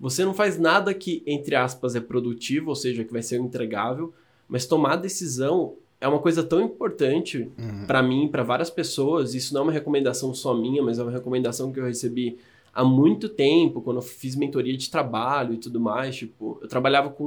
Você 0.00 0.24
não 0.24 0.32
faz 0.32 0.58
nada 0.58 0.94
que, 0.94 1.22
entre 1.26 1.56
aspas, 1.56 1.96
é 1.96 2.00
produtivo, 2.00 2.68
ou 2.70 2.76
seja, 2.76 3.04
que 3.04 3.12
vai 3.12 3.22
ser 3.22 3.38
entregável, 3.40 4.12
mas 4.48 4.64
tomar 4.66 4.96
decisão 4.96 5.74
é 6.00 6.06
uma 6.06 6.20
coisa 6.20 6.42
tão 6.44 6.60
importante 6.60 7.50
Uhum. 7.58 7.84
pra 7.86 8.02
mim, 8.02 8.28
pra 8.28 8.42
várias 8.44 8.70
pessoas. 8.70 9.34
Isso 9.34 9.52
não 9.52 9.62
é 9.62 9.64
uma 9.64 9.72
recomendação 9.72 10.32
só 10.32 10.54
minha, 10.54 10.82
mas 10.82 10.98
é 10.98 11.02
uma 11.02 11.10
recomendação 11.10 11.72
que 11.72 11.80
eu 11.80 11.84
recebi 11.84 12.38
há 12.72 12.84
muito 12.84 13.28
tempo, 13.28 13.80
quando 13.80 13.96
eu 13.96 14.02
fiz 14.02 14.36
mentoria 14.36 14.76
de 14.76 14.88
trabalho 14.88 15.54
e 15.54 15.56
tudo 15.56 15.80
mais. 15.80 16.14
Tipo, 16.16 16.58
eu 16.62 16.68
trabalhava 16.68 17.10
com 17.10 17.24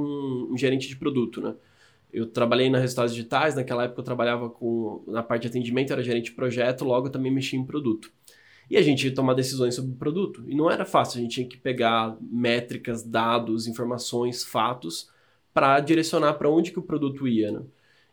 um 0.50 0.56
gerente 0.56 0.88
de 0.88 0.96
produto, 0.96 1.42
né? 1.42 1.54
Eu 2.10 2.26
trabalhei 2.26 2.68
na 2.70 2.78
Resultados 2.78 3.14
Digitais, 3.14 3.54
naquela 3.54 3.84
época 3.84 4.00
eu 4.00 4.04
trabalhava 4.04 4.48
com 4.48 5.02
na 5.06 5.22
parte 5.22 5.42
de 5.42 5.48
atendimento, 5.48 5.92
era 5.92 6.02
gerente 6.02 6.26
de 6.26 6.32
projeto, 6.32 6.84
logo 6.84 7.06
eu 7.08 7.10
também 7.10 7.30
mexia 7.32 7.58
em 7.58 7.64
produto. 7.64 8.10
E 8.70 8.76
a 8.76 8.82
gente 8.82 9.06
ia 9.06 9.14
tomar 9.14 9.34
decisões 9.34 9.74
sobre 9.74 9.92
o 9.92 9.96
produto. 9.96 10.44
E 10.48 10.54
não 10.54 10.70
era 10.70 10.84
fácil, 10.84 11.18
a 11.18 11.22
gente 11.22 11.34
tinha 11.34 11.48
que 11.48 11.56
pegar 11.58 12.16
métricas, 12.20 13.02
dados, 13.02 13.66
informações, 13.66 14.42
fatos 14.44 15.10
para 15.52 15.78
direcionar 15.80 16.34
para 16.34 16.48
onde 16.50 16.70
que 16.72 16.78
o 16.78 16.82
produto 16.82 17.28
ia, 17.28 17.52
né? 17.52 17.60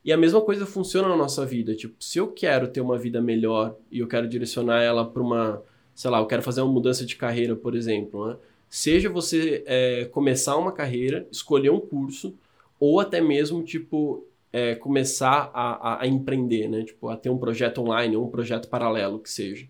E 0.03 0.13
a 0.13 0.17
mesma 0.17 0.41
coisa 0.41 0.65
funciona 0.65 1.07
na 1.09 1.15
nossa 1.17 1.45
vida. 1.45 1.75
Tipo, 1.75 1.95
se 2.03 2.17
eu 2.19 2.27
quero 2.31 2.67
ter 2.67 2.81
uma 2.81 2.97
vida 2.97 3.21
melhor 3.21 3.75
e 3.91 3.99
eu 3.99 4.07
quero 4.07 4.27
direcionar 4.27 4.81
ela 4.81 5.05
para 5.05 5.21
uma, 5.21 5.61
sei 5.93 6.09
lá, 6.09 6.19
eu 6.19 6.25
quero 6.25 6.41
fazer 6.41 6.61
uma 6.61 6.71
mudança 6.71 7.05
de 7.05 7.15
carreira, 7.15 7.55
por 7.55 7.75
exemplo, 7.75 8.27
né? 8.29 8.37
Seja 8.69 9.09
você 9.09 9.63
é, 9.65 10.05
começar 10.05 10.55
uma 10.57 10.71
carreira, 10.71 11.27
escolher 11.31 11.71
um 11.71 11.79
curso, 11.79 12.35
ou 12.79 12.99
até 12.99 13.19
mesmo, 13.19 13.63
tipo, 13.63 14.25
é, 14.53 14.75
começar 14.75 15.49
a, 15.53 15.95
a- 15.95 16.03
a 16.03 16.07
empreender, 16.07 16.67
né? 16.69 16.83
Tipo, 16.83 17.09
a 17.09 17.17
ter 17.17 17.29
um 17.29 17.37
projeto 17.37 17.79
online 17.81 18.15
ou 18.15 18.25
um 18.27 18.29
projeto 18.29 18.69
paralelo 18.69 19.19
que 19.19 19.29
seja. 19.29 19.67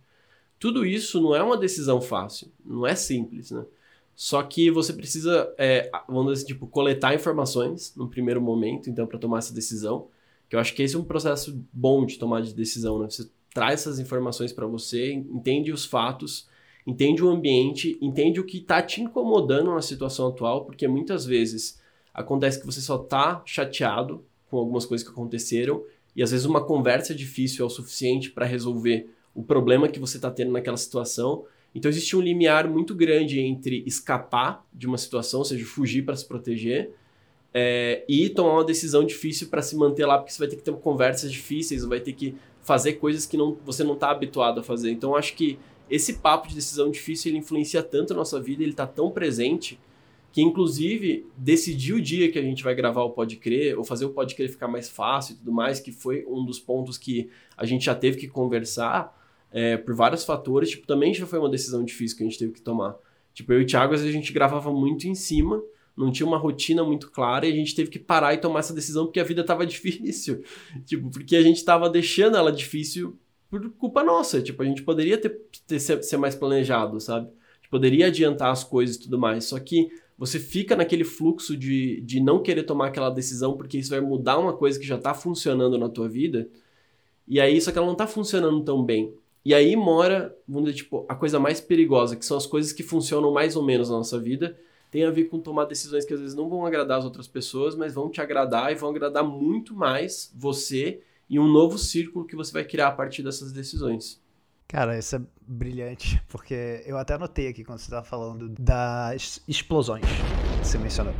Tudo 0.59 0.85
isso 0.85 1.21
não 1.21 1.35
é 1.35 1.41
uma 1.41 1.57
decisão 1.57 2.01
fácil, 2.01 2.51
não 2.65 2.85
é 2.85 2.93
simples, 2.95 3.51
né? 3.51 3.65
Só 4.15 4.43
que 4.43 4.69
você 4.69 4.91
precisa, 4.91 5.53
é, 5.57 5.89
vamos 6.05 6.33
dizer, 6.33 6.47
tipo, 6.47 6.67
coletar 6.67 7.15
informações 7.15 7.95
no 7.95 8.09
primeiro 8.09 8.41
momento, 8.41 8.89
então, 8.89 9.07
para 9.07 9.17
tomar 9.17 9.37
essa 9.37 9.53
decisão. 9.53 10.07
Que 10.49 10.57
eu 10.57 10.59
acho 10.59 10.73
que 10.73 10.83
esse 10.83 10.95
é 10.95 10.99
um 10.99 11.05
processo 11.05 11.57
bom 11.71 12.05
de 12.05 12.19
tomar 12.19 12.41
de 12.41 12.53
decisão, 12.53 12.99
né? 12.99 13.09
Você 13.09 13.29
traz 13.53 13.81
essas 13.81 13.97
informações 13.97 14.51
para 14.51 14.67
você, 14.67 15.13
entende 15.13 15.71
os 15.71 15.85
fatos, 15.85 16.49
entende 16.85 17.23
o 17.23 17.29
ambiente, 17.29 17.97
entende 18.01 18.39
o 18.39 18.45
que 18.45 18.57
está 18.57 18.81
te 18.81 19.01
incomodando 19.01 19.73
na 19.73 19.81
situação 19.81 20.27
atual, 20.27 20.65
porque 20.65 20.87
muitas 20.87 21.25
vezes 21.25 21.79
acontece 22.13 22.59
que 22.59 22.65
você 22.65 22.81
só 22.81 23.01
está 23.01 23.41
chateado 23.45 24.25
com 24.49 24.57
algumas 24.57 24.85
coisas 24.85 25.07
que 25.07 25.13
aconteceram 25.13 25.83
e 26.15 26.23
às 26.23 26.31
vezes 26.31 26.45
uma 26.45 26.63
conversa 26.63 27.13
difícil 27.15 27.63
é 27.63 27.67
o 27.67 27.69
suficiente 27.69 28.31
para 28.31 28.45
resolver 28.45 29.09
o 29.33 29.43
problema 29.43 29.87
que 29.87 29.99
você 29.99 30.17
está 30.17 30.29
tendo 30.29 30.51
naquela 30.51 30.77
situação 30.77 31.45
então 31.73 31.89
existe 31.89 32.15
um 32.15 32.21
limiar 32.21 32.67
muito 32.67 32.95
grande 32.95 33.39
entre 33.39 33.83
escapar 33.85 34.65
de 34.73 34.87
uma 34.87 34.97
situação, 34.97 35.39
ou 35.39 35.45
seja, 35.45 35.65
fugir 35.65 36.03
para 36.03 36.15
se 36.15 36.27
proteger, 36.27 36.91
é, 37.53 38.03
e 38.07 38.29
tomar 38.29 38.53
uma 38.53 38.63
decisão 38.63 39.03
difícil 39.03 39.47
para 39.47 39.61
se 39.61 39.75
manter 39.75 40.05
lá, 40.05 40.17
porque 40.17 40.31
você 40.31 40.39
vai 40.39 40.47
ter 40.47 40.55
que 40.55 40.63
ter 40.63 40.73
conversas 40.73 41.31
difíceis, 41.31 41.83
vai 41.83 41.99
ter 41.99 42.13
que 42.13 42.35
fazer 42.61 42.93
coisas 42.93 43.25
que 43.25 43.37
não, 43.37 43.57
você 43.65 43.83
não 43.83 43.93
está 43.93 44.11
habituado 44.11 44.59
a 44.59 44.63
fazer. 44.63 44.91
Então 44.91 45.15
acho 45.15 45.35
que 45.35 45.57
esse 45.89 46.13
papo 46.13 46.47
de 46.47 46.55
decisão 46.55 46.91
difícil 46.91 47.31
ele 47.31 47.39
influencia 47.39 47.81
tanto 47.81 48.13
a 48.13 48.15
nossa 48.15 48.39
vida, 48.39 48.61
ele 48.61 48.71
está 48.71 48.85
tão 48.85 49.09
presente 49.09 49.79
que 50.31 50.43
inclusive 50.43 51.25
decidir 51.35 51.93
o 51.93 52.01
dia 52.01 52.31
que 52.31 52.37
a 52.37 52.41
gente 52.41 52.63
vai 52.63 52.75
gravar 52.75 53.01
o 53.01 53.09
Pode 53.09 53.37
Crer, 53.37 53.77
ou 53.77 53.83
fazer 53.83 54.05
o 54.05 54.11
Pode 54.11 54.35
Crer 54.35 54.49
ficar 54.49 54.67
mais 54.67 54.87
fácil 54.87 55.33
e 55.33 55.37
tudo 55.37 55.51
mais, 55.51 55.79
que 55.79 55.91
foi 55.91 56.23
um 56.27 56.45
dos 56.45 56.59
pontos 56.59 56.99
que 56.99 57.29
a 57.57 57.65
gente 57.65 57.85
já 57.85 57.95
teve 57.95 58.17
que 58.17 58.27
conversar, 58.27 59.18
é, 59.51 59.77
por 59.77 59.95
vários 59.95 60.23
fatores, 60.23 60.69
tipo, 60.69 60.85
também 60.85 61.13
já 61.13 61.25
foi 61.25 61.39
uma 61.39 61.49
decisão 61.49 61.83
difícil 61.83 62.17
que 62.17 62.23
a 62.23 62.25
gente 62.27 62.39
teve 62.39 62.53
que 62.53 62.61
tomar. 62.61 62.95
Tipo, 63.33 63.53
eu 63.53 63.61
e 63.61 63.63
o 63.63 63.67
Thiago, 63.67 63.93
às 63.93 64.01
vezes 64.01 64.15
a 64.15 64.19
gente 64.19 64.33
gravava 64.33 64.71
muito 64.71 65.07
em 65.07 65.15
cima, 65.15 65.61
não 65.95 66.11
tinha 66.11 66.25
uma 66.25 66.37
rotina 66.37 66.83
muito 66.83 67.11
clara 67.11 67.45
e 67.45 67.51
a 67.51 67.55
gente 67.55 67.75
teve 67.75 67.89
que 67.89 67.99
parar 67.99 68.33
e 68.33 68.37
tomar 68.37 68.59
essa 68.59 68.73
decisão 68.73 69.05
porque 69.05 69.19
a 69.19 69.23
vida 69.23 69.43
tava 69.43 69.65
difícil. 69.67 70.43
tipo, 70.85 71.09
porque 71.09 71.35
a 71.35 71.41
gente 71.41 71.63
tava 71.63 71.89
deixando 71.89 72.37
ela 72.37 72.51
difícil 72.51 73.17
por 73.49 73.69
culpa 73.71 74.03
nossa. 74.03 74.41
Tipo, 74.41 74.63
a 74.63 74.65
gente 74.65 74.83
poderia 74.83 75.17
ter, 75.17 75.39
ter 75.67 75.79
ser, 75.79 76.03
ser 76.03 76.17
mais 76.17 76.35
planejado, 76.35 76.99
sabe? 76.99 77.29
poderia 77.69 78.07
adiantar 78.07 78.51
as 78.51 78.63
coisas 78.63 78.95
e 78.95 79.01
tudo 79.01 79.19
mais. 79.19 79.45
Só 79.45 79.59
que 79.59 79.89
você 80.17 80.39
fica 80.39 80.75
naquele 80.75 81.03
fluxo 81.03 81.55
de, 81.55 82.01
de 82.01 82.19
não 82.19 82.41
querer 82.41 82.63
tomar 82.63 82.87
aquela 82.87 83.09
decisão 83.09 83.55
porque 83.55 83.77
isso 83.77 83.89
vai 83.89 84.01
mudar 84.01 84.37
uma 84.37 84.53
coisa 84.53 84.79
que 84.79 84.85
já 84.85 84.97
tá 84.97 85.13
funcionando 85.13 85.77
na 85.77 85.87
tua 85.87 86.09
vida. 86.09 86.49
E 87.27 87.39
aí, 87.39 87.61
só 87.61 87.71
que 87.71 87.77
ela 87.77 87.87
não 87.87 87.95
tá 87.95 88.07
funcionando 88.07 88.63
tão 88.63 88.83
bem. 88.83 89.13
E 89.43 89.53
aí 89.53 89.75
mora, 89.75 90.35
vamos 90.47 90.69
dizer, 90.69 90.83
tipo, 90.83 91.05
a 91.07 91.15
coisa 91.15 91.39
mais 91.39 91.61
perigosa, 91.61 92.15
que 92.15 92.25
são 92.25 92.37
as 92.37 92.45
coisas 92.45 92.73
que 92.73 92.83
funcionam 92.83 93.31
mais 93.31 93.55
ou 93.55 93.63
menos 93.63 93.89
na 93.89 93.97
nossa 93.97 94.19
vida, 94.19 94.57
tem 94.91 95.05
a 95.05 95.11
ver 95.11 95.25
com 95.25 95.39
tomar 95.39 95.65
decisões 95.65 96.05
que 96.05 96.13
às 96.13 96.19
vezes 96.19 96.35
não 96.35 96.49
vão 96.49 96.65
agradar 96.65 96.99
as 96.99 97.05
outras 97.05 97.27
pessoas, 97.27 97.75
mas 97.75 97.93
vão 97.93 98.09
te 98.09 98.19
agradar 98.19 98.71
e 98.71 98.75
vão 98.75 98.89
agradar 98.89 99.23
muito 99.23 99.75
mais 99.75 100.31
você 100.35 101.01
e 101.29 101.39
um 101.39 101.47
novo 101.47 101.77
círculo 101.77 102.25
que 102.25 102.35
você 102.35 102.51
vai 102.51 102.65
criar 102.65 102.87
a 102.87 102.91
partir 102.91 103.21
dessas 103.21 103.51
decisões. 103.51 104.19
Cara, 104.67 104.97
isso 104.97 105.15
é 105.15 105.21
brilhante, 105.47 106.21
porque 106.29 106.83
eu 106.85 106.97
até 106.97 107.13
anotei 107.13 107.47
aqui 107.47 107.63
quando 107.63 107.79
você 107.79 107.85
estava 107.85 108.05
falando 108.05 108.49
das 108.49 109.41
explosões 109.47 110.05
que 110.05 110.67
você 110.67 110.77
mencionou. 110.77 111.13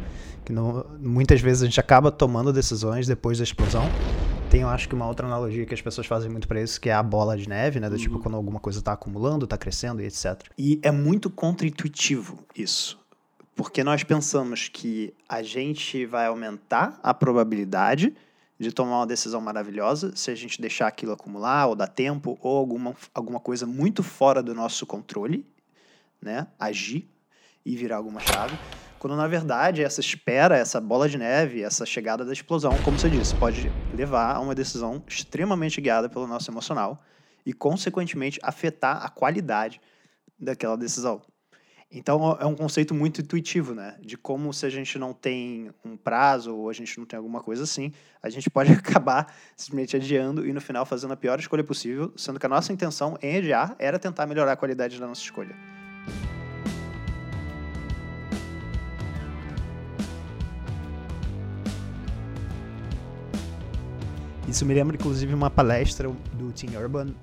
Que 0.44 0.54
muitas 1.00 1.40
vezes 1.42 1.64
a 1.64 1.66
gente 1.66 1.80
acaba 1.80 2.12
tomando 2.12 2.52
decisões 2.52 3.08
depois 3.08 3.38
da 3.38 3.44
explosão 3.44 3.84
tem, 4.50 4.62
eu 4.62 4.70
acho 4.70 4.90
que 4.90 4.96
uma 4.96 5.08
outra 5.08 5.28
analogia 5.28 5.66
que 5.66 5.74
as 5.74 5.82
pessoas 5.82 6.08
fazem 6.08 6.30
muito 6.30 6.48
para 6.48 6.60
isso, 6.60 6.82
que 6.82 6.90
é 6.90 6.94
a 6.94 7.04
bola 7.04 7.38
de 7.38 7.48
neve, 7.48 7.80
né? 7.80 7.88
Do 7.88 7.98
tipo, 7.98 8.10
uhum. 8.10 8.18
tipo 8.18 8.24
quando 8.24 8.36
alguma 8.36 8.60
coisa 8.60 8.82
tá 8.82 8.94
acumulando, 8.94 9.46
tá 9.46 9.58
crescendo 9.58 10.02
e 10.02 10.06
etc. 10.06 10.42
E 10.58 10.80
é 10.82 10.92
muito 10.92 11.30
contra-intuitivo 11.30 12.44
isso. 12.56 13.00
Porque 13.56 13.84
nós 13.84 14.04
pensamos 14.04 14.68
que 14.68 15.14
a 15.28 15.44
gente 15.44 16.06
vai 16.06 16.26
aumentar 16.26 17.00
a 17.04 17.14
probabilidade 17.14 18.16
de 18.60 18.72
tomar 18.72 19.00
uma 19.00 19.08
decisão 19.08 19.40
maravilhosa 19.40 20.16
se 20.16 20.32
a 20.32 20.36
gente 20.36 20.60
deixar 20.60 20.88
aquilo 20.88 21.12
acumular, 21.12 21.68
ou 21.68 21.76
dar 21.76 21.88
tempo, 21.88 22.38
ou 22.42 22.58
alguma, 22.58 22.96
alguma 23.14 23.40
coisa 23.40 23.68
muito 23.68 24.02
fora 24.02 24.42
do 24.42 24.56
nosso 24.56 24.86
controle, 24.86 25.46
né? 26.20 26.48
Agir 26.58 27.08
e 27.64 27.76
virar 27.76 27.98
alguma 27.98 28.20
chave. 28.20 28.58
Quando 29.00 29.16
na 29.16 29.28
verdade 29.28 29.82
essa 29.82 30.02
espera, 30.02 30.58
essa 30.58 30.82
bola 30.82 31.08
de 31.08 31.18
neve, 31.18 31.64
essa 31.64 31.86
chegada 31.86 32.26
da 32.26 32.34
explosão, 32.34 32.82
como 32.82 33.00
você 33.00 33.10
disse, 33.10 33.34
pode 33.34 33.72
levar 33.90 34.36
a 34.36 34.40
uma 34.42 34.54
decisão 34.54 35.02
extremamente 35.08 35.80
guiada 35.80 36.10
pelo 36.10 36.28
nosso 36.28 36.52
emocional 36.52 37.02
e, 37.46 37.54
consequentemente, 37.54 38.40
afetar 38.44 39.02
a 39.04 39.08
qualidade 39.08 39.80
daquela 40.38 40.76
decisão. 40.76 41.22
Então 41.90 42.38
é 42.42 42.46
um 42.46 42.54
conceito 42.56 42.94
muito 42.94 43.22
intuitivo, 43.22 43.74
né? 43.74 43.96
De 44.02 44.18
como 44.18 44.54
se 44.54 44.66
a 44.66 44.70
gente 44.70 45.00
não 45.00 45.14
tem 45.14 45.72
um 45.84 45.96
prazo 45.96 46.54
ou 46.54 46.70
a 46.70 46.74
gente 46.74 47.00
não 47.00 47.06
tem 47.06 47.16
alguma 47.18 47.42
coisa 47.42 47.64
assim, 47.64 47.94
a 48.22 48.30
gente 48.30 48.50
pode 48.50 48.70
acabar 48.74 49.34
simplesmente 49.56 49.96
adiando 49.96 50.46
e 50.46 50.52
no 50.52 50.60
final 50.60 50.86
fazendo 50.86 51.14
a 51.14 51.18
pior 51.18 51.40
escolha 51.40 51.64
possível, 51.64 52.14
sendo 52.18 52.38
que 52.38 52.46
a 52.46 52.50
nossa 52.50 52.74
intenção 52.74 53.18
em 53.22 53.38
adiar 53.38 53.76
era 53.80 53.98
tentar 53.98 54.28
melhorar 54.28 54.52
a 54.52 54.58
qualidade 54.58 55.00
da 55.00 55.08
nossa 55.08 55.22
escolha. 55.22 55.79
Isso 64.50 64.66
me 64.66 64.74
lembra, 64.74 64.96
inclusive, 64.96 65.32
uma 65.32 65.52
palestra 65.52 66.10
do 66.34 66.52
Tim 66.52 66.76
Urban, 66.76 67.14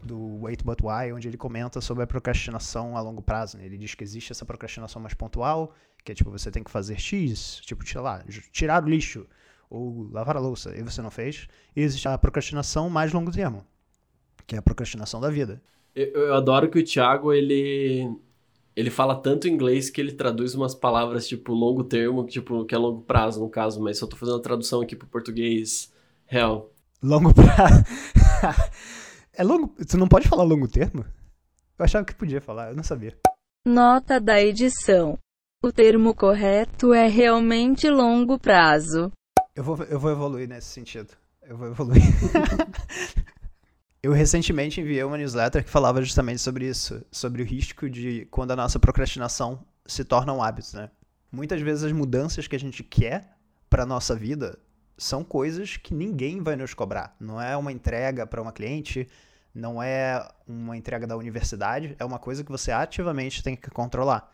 do 0.00 0.40
Wait 0.42 0.62
But 0.62 0.78
Why, 0.80 1.12
onde 1.12 1.26
ele 1.26 1.36
comenta 1.36 1.80
sobre 1.80 2.04
a 2.04 2.06
procrastinação 2.06 2.96
a 2.96 3.00
longo 3.00 3.20
prazo. 3.20 3.58
Né? 3.58 3.66
Ele 3.66 3.76
diz 3.76 3.96
que 3.96 4.04
existe 4.04 4.30
essa 4.30 4.44
procrastinação 4.44 5.02
mais 5.02 5.12
pontual, 5.12 5.74
que 6.04 6.12
é 6.12 6.14
tipo, 6.14 6.30
você 6.30 6.52
tem 6.52 6.62
que 6.62 6.70
fazer 6.70 7.00
X, 7.00 7.60
tipo, 7.62 7.84
sei 7.84 8.00
lá, 8.00 8.24
tirar 8.52 8.84
o 8.84 8.88
lixo, 8.88 9.26
ou 9.68 10.08
lavar 10.12 10.36
a 10.36 10.40
louça, 10.40 10.72
e 10.78 10.82
você 10.82 11.02
não 11.02 11.10
fez. 11.10 11.48
E 11.74 11.80
existe 11.80 12.06
a 12.06 12.16
procrastinação 12.16 12.88
mais 12.88 13.12
longo 13.12 13.32
termo, 13.32 13.66
que 14.46 14.54
é 14.54 14.58
a 14.58 14.62
procrastinação 14.62 15.20
da 15.20 15.30
vida. 15.30 15.60
Eu, 15.96 16.12
eu 16.12 16.34
adoro 16.34 16.70
que 16.70 16.78
o 16.78 16.84
Thiago, 16.84 17.32
ele 17.32 18.08
ele 18.76 18.88
fala 18.88 19.16
tanto 19.16 19.48
inglês 19.48 19.90
que 19.90 20.00
ele 20.00 20.12
traduz 20.12 20.54
umas 20.54 20.76
palavras 20.76 21.26
tipo 21.26 21.52
longo 21.52 21.82
termo, 21.82 22.24
tipo, 22.24 22.64
que 22.64 22.74
é 22.74 22.78
longo 22.78 23.02
prazo 23.02 23.40
no 23.40 23.50
caso, 23.50 23.82
mas 23.82 23.98
só 23.98 24.06
tô 24.06 24.16
fazendo 24.16 24.38
a 24.38 24.42
tradução 24.42 24.80
aqui 24.80 24.94
pro 24.94 25.08
português 25.08 25.91
Real. 26.32 26.72
Longo 27.02 27.34
prazo. 27.34 27.84
é 29.36 29.44
longo. 29.44 29.74
Você 29.76 29.98
não 29.98 30.08
pode 30.08 30.26
falar 30.26 30.44
longo 30.44 30.66
termo? 30.66 31.04
Eu 31.78 31.84
achava 31.84 32.06
que 32.06 32.14
podia 32.14 32.40
falar, 32.40 32.70
eu 32.70 32.74
não 32.74 32.82
sabia. 32.82 33.14
Nota 33.66 34.18
da 34.18 34.40
edição. 34.40 35.18
O 35.62 35.70
termo 35.70 36.14
correto 36.14 36.94
é 36.94 37.06
realmente 37.06 37.90
longo 37.90 38.38
prazo. 38.38 39.12
Eu 39.54 39.62
vou, 39.62 39.76
eu 39.84 40.00
vou 40.00 40.10
evoluir 40.10 40.48
nesse 40.48 40.68
sentido. 40.68 41.10
Eu 41.42 41.58
vou 41.58 41.66
evoluir. 41.66 42.00
eu 44.02 44.12
recentemente 44.12 44.80
enviei 44.80 45.04
uma 45.04 45.18
newsletter 45.18 45.62
que 45.62 45.68
falava 45.68 46.00
justamente 46.00 46.40
sobre 46.40 46.66
isso, 46.66 47.04
sobre 47.12 47.42
o 47.42 47.44
risco 47.44 47.90
de 47.90 48.26
quando 48.30 48.52
a 48.52 48.56
nossa 48.56 48.80
procrastinação 48.80 49.62
se 49.84 50.02
torna 50.02 50.32
um 50.32 50.42
hábito, 50.42 50.78
né? 50.78 50.88
Muitas 51.30 51.60
vezes 51.60 51.84
as 51.84 51.92
mudanças 51.92 52.46
que 52.46 52.56
a 52.56 52.58
gente 52.58 52.82
quer 52.82 53.36
para 53.68 53.84
nossa 53.84 54.16
vida 54.16 54.58
são 55.02 55.24
coisas 55.24 55.76
que 55.76 55.92
ninguém 55.92 56.42
vai 56.42 56.56
nos 56.56 56.74
cobrar. 56.74 57.14
Não 57.18 57.40
é 57.40 57.56
uma 57.56 57.72
entrega 57.72 58.26
para 58.26 58.40
uma 58.40 58.52
cliente, 58.52 59.08
não 59.54 59.82
é 59.82 60.26
uma 60.46 60.76
entrega 60.76 61.06
da 61.06 61.16
universidade, 61.16 61.96
é 61.98 62.04
uma 62.04 62.18
coisa 62.18 62.44
que 62.44 62.50
você 62.50 62.70
ativamente 62.70 63.42
tem 63.42 63.56
que 63.56 63.70
controlar. 63.70 64.30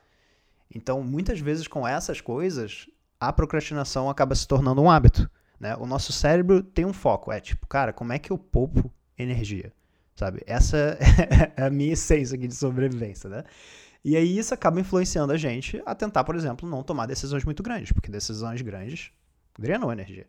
Então, 0.75 1.03
muitas 1.03 1.41
vezes 1.41 1.67
com 1.67 1.87
essas 1.87 2.21
coisas, 2.21 2.87
a 3.19 3.33
procrastinação 3.33 4.11
acaba 4.11 4.35
se 4.35 4.47
tornando 4.47 4.83
um 4.83 4.91
hábito. 4.91 5.29
Né? 5.59 5.75
O 5.77 5.87
nosso 5.87 6.13
cérebro 6.13 6.63
tem 6.63 6.85
um 6.85 6.93
foco, 6.93 7.33
é 7.33 7.41
tipo, 7.41 7.67
cara, 7.67 7.93
como 7.93 8.13
é 8.13 8.19
que 8.19 8.31
eu 8.31 8.39
poupo 8.39 8.93
energia? 9.19 9.73
Sabe? 10.15 10.43
Essa 10.47 10.99
é 11.57 11.63
a 11.65 11.71
minha 11.71 11.95
essência 11.95 12.37
aqui 12.37 12.47
de 12.47 12.55
sobrevivência, 12.55 13.29
né? 13.29 13.45
E 14.05 14.17
aí 14.17 14.39
isso 14.39 14.55
acaba 14.55 14.81
influenciando 14.81 15.33
a 15.33 15.37
gente 15.37 15.83
a 15.85 15.95
tentar, 15.95 16.23
por 16.25 16.37
exemplo, 16.37 16.69
não 16.69 16.83
tomar 16.85 17.07
decisões 17.07 17.45
muito 17.45 17.63
grandes, 17.63 17.91
porque 17.91 18.11
decisões 18.11 18.63
grandes 18.63 19.11
drenam 19.59 19.93
energia. 19.93 20.27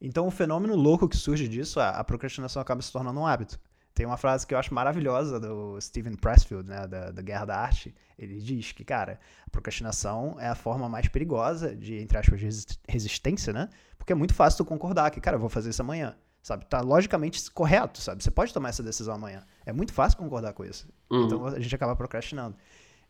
Então, 0.00 0.26
o 0.26 0.30
fenômeno 0.30 0.74
louco 0.76 1.08
que 1.08 1.16
surge 1.16 1.48
disso, 1.48 1.80
a, 1.80 1.90
a 1.90 2.04
procrastinação 2.04 2.62
acaba 2.62 2.80
se 2.82 2.92
tornando 2.92 3.18
um 3.18 3.26
hábito. 3.26 3.58
Tem 3.94 4.06
uma 4.06 4.16
frase 4.16 4.46
que 4.46 4.54
eu 4.54 4.58
acho 4.58 4.72
maravilhosa 4.72 5.40
do 5.40 5.80
Steven 5.80 6.14
Pressfield, 6.14 6.68
né, 6.68 6.86
da, 6.86 7.10
da 7.10 7.20
Guerra 7.20 7.44
da 7.46 7.56
Arte. 7.56 7.92
Ele 8.16 8.40
diz 8.40 8.70
que, 8.70 8.84
cara, 8.84 9.18
a 9.44 9.50
procrastinação 9.50 10.36
é 10.38 10.48
a 10.48 10.54
forma 10.54 10.88
mais 10.88 11.08
perigosa 11.08 11.74
de, 11.74 11.96
entre 11.96 12.16
aspas, 12.16 12.40
resistência, 12.86 13.52
né? 13.52 13.68
Porque 13.96 14.12
é 14.12 14.14
muito 14.14 14.34
fácil 14.34 14.58
tu 14.58 14.64
concordar 14.64 15.10
que, 15.10 15.20
cara, 15.20 15.34
eu 15.34 15.40
vou 15.40 15.48
fazer 15.48 15.70
isso 15.70 15.82
amanhã, 15.82 16.14
sabe? 16.40 16.64
Tá 16.66 16.80
logicamente 16.80 17.50
correto, 17.50 18.00
sabe? 18.00 18.22
Você 18.22 18.30
pode 18.30 18.54
tomar 18.54 18.68
essa 18.68 18.84
decisão 18.84 19.14
amanhã. 19.16 19.44
É 19.66 19.72
muito 19.72 19.92
fácil 19.92 20.16
concordar 20.16 20.52
com 20.52 20.64
isso. 20.64 20.88
Uhum. 21.10 21.26
Então, 21.26 21.46
a 21.46 21.58
gente 21.58 21.74
acaba 21.74 21.96
procrastinando. 21.96 22.56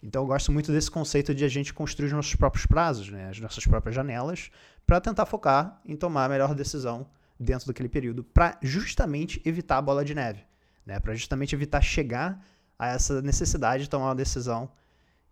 Então 0.03 0.23
eu 0.23 0.27
gosto 0.27 0.53
muito 0.53 0.73
desse 0.73 0.91
conceito 0.91 1.35
de 1.35 1.45
a 1.45 1.49
gente 1.49 1.75
construir 1.75 2.07
os 2.07 2.13
nossos 2.13 2.35
próprios 2.35 2.67
prazos, 2.67 3.11
né? 3.11 3.29
as 3.29 3.41
nossas 3.41 3.65
próprias 3.67 3.95
janelas, 3.95 4.51
para 4.87 5.01
tentar 5.01 5.27
focar 5.27 5.81
em 5.85 5.97
tomar 5.97 6.25
a 6.25 6.29
melhor 6.29 6.55
decisão 6.55 7.07
dentro 7.39 7.67
daquele 7.67 7.89
período, 7.89 8.25
para 8.25 8.59
justamente 8.63 9.41
evitar 9.45 9.79
a 9.79 9.83
bola 9.83 10.05
de 10.05 10.15
neve, 10.15 10.41
né? 10.87 11.01
para 11.01 11.15
justamente 11.15 11.55
evitar 11.55 11.81
chegar 11.81 12.45
a 12.79 12.89
essa 12.89 13.21
necessidade 13.21 13.85
de 13.85 13.91
tomar 13.91 14.07
uma 14.07 14.15
decisão 14.15 14.71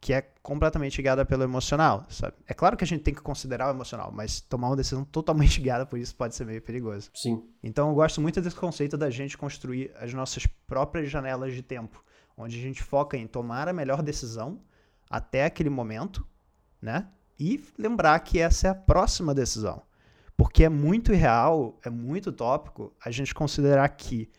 que 0.01 0.13
é 0.13 0.23
completamente 0.43 1.01
guiada 1.01 1.25
pelo 1.25 1.43
emocional, 1.43 2.07
sabe? 2.09 2.35
É 2.47 2.55
claro 2.55 2.77
que 2.77 2.85
a 2.85 2.87
gente 2.87 3.03
tem 3.03 3.15
que 3.15 3.21
considerar 3.21 3.69
o 3.69 3.71
emocional, 3.71 4.13
mas 4.13 4.41
tomar 4.41 4.69
uma 4.69 4.77
decisão 4.77 5.05
totalmente 5.05 5.59
guiada 5.63 5.87
por 5.87 5.99
isso 5.99 6.15
pode 6.15 6.35
ser 6.35 6.45
meio 6.45 6.61
perigoso. 6.61 7.11
Sim. 7.15 7.43
Então 7.63 7.89
eu 7.89 7.95
gosto 7.95 8.21
muito 8.21 8.41
desse 8.41 8.57
conceito 8.57 8.97
da 8.97 9.11
gente 9.11 9.39
construir 9.39 9.91
as 9.99 10.13
nossas 10.13 10.47
próprias 10.67 11.11
janelas 11.11 11.55
de 11.55 11.63
tempo, 11.63 12.05
onde 12.37 12.59
a 12.59 12.63
gente 12.63 12.83
foca 12.83 13.17
em 13.17 13.27
tomar 13.27 13.69
a 13.69 13.73
melhor 13.73 14.03
decisão 14.03 14.61
até 15.09 15.45
aquele 15.45 15.71
momento, 15.71 16.27
né? 16.81 17.09
E 17.39 17.65
lembrar 17.79 18.19
que 18.21 18.39
essa 18.39 18.69
é 18.69 18.71
a 18.71 18.75
próxima 18.75 19.35
decisão. 19.35 19.83
Porque 20.37 20.65
é 20.65 20.69
muito 20.69 21.13
irreal, 21.13 21.79
é 21.85 21.91
muito 21.91 22.31
tópico 22.31 22.95
a 23.03 23.11
gente 23.11 23.35
considerar 23.35 23.89
que 23.89 24.31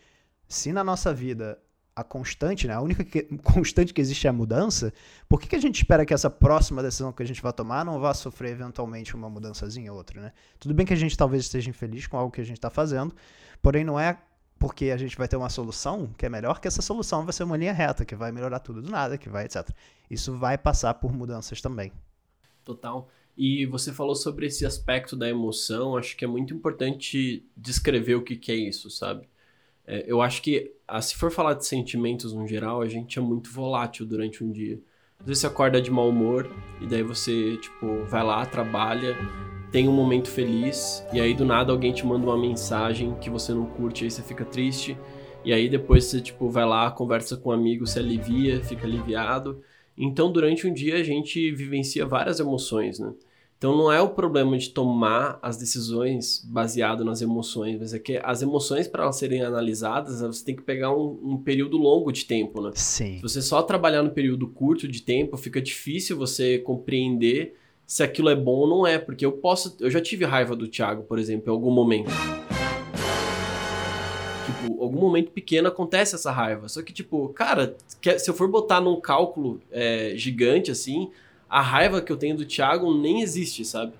se 0.46 0.72
na 0.72 0.84
nossa 0.84 1.12
vida 1.12 1.60
a 1.98 2.04
constante, 2.04 2.68
né? 2.68 2.74
A 2.74 2.80
única 2.80 3.04
que, 3.04 3.24
constante 3.42 3.92
que 3.92 4.00
existe 4.00 4.28
é 4.28 4.30
a 4.30 4.32
mudança. 4.32 4.92
Por 5.28 5.40
que, 5.40 5.48
que 5.48 5.56
a 5.56 5.60
gente 5.60 5.78
espera 5.78 6.06
que 6.06 6.14
essa 6.14 6.30
próxima 6.30 6.80
decisão 6.80 7.12
que 7.12 7.24
a 7.24 7.26
gente 7.26 7.42
vai 7.42 7.52
tomar 7.52 7.84
não 7.84 7.98
vá 7.98 8.14
sofrer 8.14 8.52
eventualmente 8.52 9.16
uma 9.16 9.28
mudançazinha 9.28 9.90
ou 9.90 9.98
outra, 9.98 10.20
né? 10.20 10.32
Tudo 10.60 10.74
bem 10.74 10.86
que 10.86 10.92
a 10.92 10.96
gente 10.96 11.16
talvez 11.16 11.42
esteja 11.42 11.68
infeliz 11.68 12.06
com 12.06 12.16
algo 12.16 12.30
que 12.30 12.40
a 12.40 12.44
gente 12.44 12.58
está 12.58 12.70
fazendo, 12.70 13.12
porém 13.60 13.82
não 13.84 13.98
é 13.98 14.16
porque 14.58 14.86
a 14.86 14.96
gente 14.96 15.16
vai 15.16 15.28
ter 15.28 15.36
uma 15.36 15.48
solução 15.48 16.12
que 16.18 16.26
é 16.26 16.28
melhor 16.28 16.60
que 16.60 16.66
essa 16.66 16.82
solução 16.82 17.24
vai 17.24 17.32
ser 17.32 17.44
uma 17.44 17.56
linha 17.56 17.72
reta, 17.72 18.04
que 18.04 18.16
vai 18.16 18.32
melhorar 18.32 18.58
tudo 18.58 18.82
do 18.82 18.90
nada, 18.90 19.16
que 19.16 19.28
vai, 19.28 19.44
etc. 19.44 19.68
Isso 20.10 20.36
vai 20.36 20.58
passar 20.58 20.94
por 20.94 21.12
mudanças 21.12 21.60
também. 21.60 21.92
Total. 22.64 23.08
E 23.36 23.66
você 23.66 23.92
falou 23.92 24.16
sobre 24.16 24.46
esse 24.46 24.66
aspecto 24.66 25.14
da 25.14 25.28
emoção, 25.28 25.96
acho 25.96 26.16
que 26.16 26.24
é 26.24 26.28
muito 26.28 26.52
importante 26.52 27.46
descrever 27.56 28.16
o 28.16 28.22
que, 28.22 28.34
que 28.34 28.50
é 28.50 28.56
isso, 28.56 28.90
sabe? 28.90 29.28
É, 29.86 30.04
eu 30.06 30.20
acho 30.20 30.42
que, 30.42 30.74
ah, 30.86 31.00
se 31.00 31.14
for 31.14 31.30
falar 31.30 31.54
de 31.54 31.64
sentimentos 31.64 32.32
no 32.32 32.46
geral, 32.46 32.82
a 32.82 32.88
gente 32.88 33.18
é 33.18 33.22
muito 33.22 33.50
volátil 33.50 34.04
durante 34.04 34.42
um 34.42 34.50
dia. 34.50 34.80
Às 35.20 35.26
vezes 35.26 35.40
você 35.40 35.46
acorda 35.46 35.80
de 35.80 35.90
mau 35.90 36.08
humor 36.08 36.50
e 36.80 36.86
daí 36.86 37.02
você, 37.02 37.56
tipo, 37.58 38.04
vai 38.06 38.24
lá, 38.24 38.44
trabalha, 38.44 39.16
tem 39.70 39.88
um 39.88 39.92
momento 39.92 40.28
feliz 40.28 41.04
e 41.12 41.20
aí 41.20 41.34
do 41.34 41.44
nada 41.44 41.72
alguém 41.72 41.92
te 41.92 42.06
manda 42.06 42.26
uma 42.26 42.38
mensagem 42.38 43.14
que 43.20 43.28
você 43.28 43.52
não 43.52 43.66
curte, 43.66 44.04
aí 44.04 44.10
você 44.10 44.22
fica 44.22 44.44
triste. 44.44 44.96
E 45.44 45.52
aí 45.52 45.68
depois 45.68 46.04
você, 46.04 46.20
tipo, 46.20 46.50
vai 46.50 46.64
lá, 46.66 46.90
conversa 46.90 47.36
com 47.36 47.50
um 47.50 47.52
amigo, 47.52 47.86
se 47.86 47.98
alivia, 47.98 48.62
fica 48.62 48.86
aliviado. 48.86 49.62
Então, 49.96 50.30
durante 50.30 50.66
um 50.66 50.72
dia 50.72 50.96
a 50.96 51.02
gente 51.02 51.50
vivencia 51.52 52.06
várias 52.06 52.40
emoções, 52.40 52.98
né? 52.98 53.12
Então 53.58 53.76
não 53.76 53.90
é 53.90 54.00
o 54.00 54.10
problema 54.10 54.56
de 54.56 54.70
tomar 54.70 55.40
as 55.42 55.56
decisões 55.56 56.44
baseado 56.44 57.04
nas 57.04 57.20
emoções, 57.20 57.76
mas 57.76 57.92
é 57.92 57.98
que 57.98 58.20
as 58.22 58.40
emoções, 58.40 58.86
para 58.86 59.02
elas 59.02 59.16
serem 59.16 59.42
analisadas, 59.42 60.20
você 60.20 60.44
tem 60.44 60.54
que 60.54 60.62
pegar 60.62 60.94
um, 60.94 61.18
um, 61.24 61.36
período 61.36 61.76
longo 61.76 62.12
de 62.12 62.24
tempo, 62.24 62.62
né? 62.62 62.70
Sim. 62.74 63.16
Se 63.16 63.22
você 63.22 63.42
só 63.42 63.60
trabalhar 63.60 64.04
no 64.04 64.10
período 64.10 64.46
curto 64.46 64.86
de 64.86 65.02
tempo, 65.02 65.36
fica 65.36 65.60
difícil 65.60 66.16
você 66.16 66.58
compreender 66.58 67.56
se 67.88 68.02
aquilo 68.02 68.28
é 68.28 68.36
bom 68.36 68.52
ou 68.52 68.68
não 68.68 68.86
é, 68.86 68.98
porque 68.98 69.24
eu 69.24 69.32
posso. 69.32 69.74
Eu 69.80 69.90
já 69.90 69.98
tive 69.98 70.26
raiva 70.26 70.54
do 70.54 70.68
Thiago, 70.68 71.04
por 71.04 71.18
exemplo, 71.18 71.48
em 71.48 71.54
algum 71.54 71.70
momento. 71.70 72.10
Tipo, 74.44 74.82
algum 74.82 75.00
momento 75.00 75.30
pequeno 75.30 75.68
acontece 75.68 76.14
essa 76.14 76.30
raiva. 76.30 76.68
Só 76.68 76.82
que, 76.82 76.92
tipo, 76.92 77.30
cara, 77.30 77.74
se 78.18 78.28
eu 78.28 78.34
for 78.34 78.46
botar 78.46 78.82
num 78.82 79.00
cálculo 79.00 79.58
é, 79.72 80.12
gigante 80.16 80.70
assim 80.70 81.10
a 81.48 81.62
raiva 81.62 82.02
que 82.02 82.12
eu 82.12 82.16
tenho 82.18 82.36
do 82.36 82.44
Thiago 82.44 82.94
nem 82.94 83.22
existe, 83.22 83.64
sabe? 83.64 83.94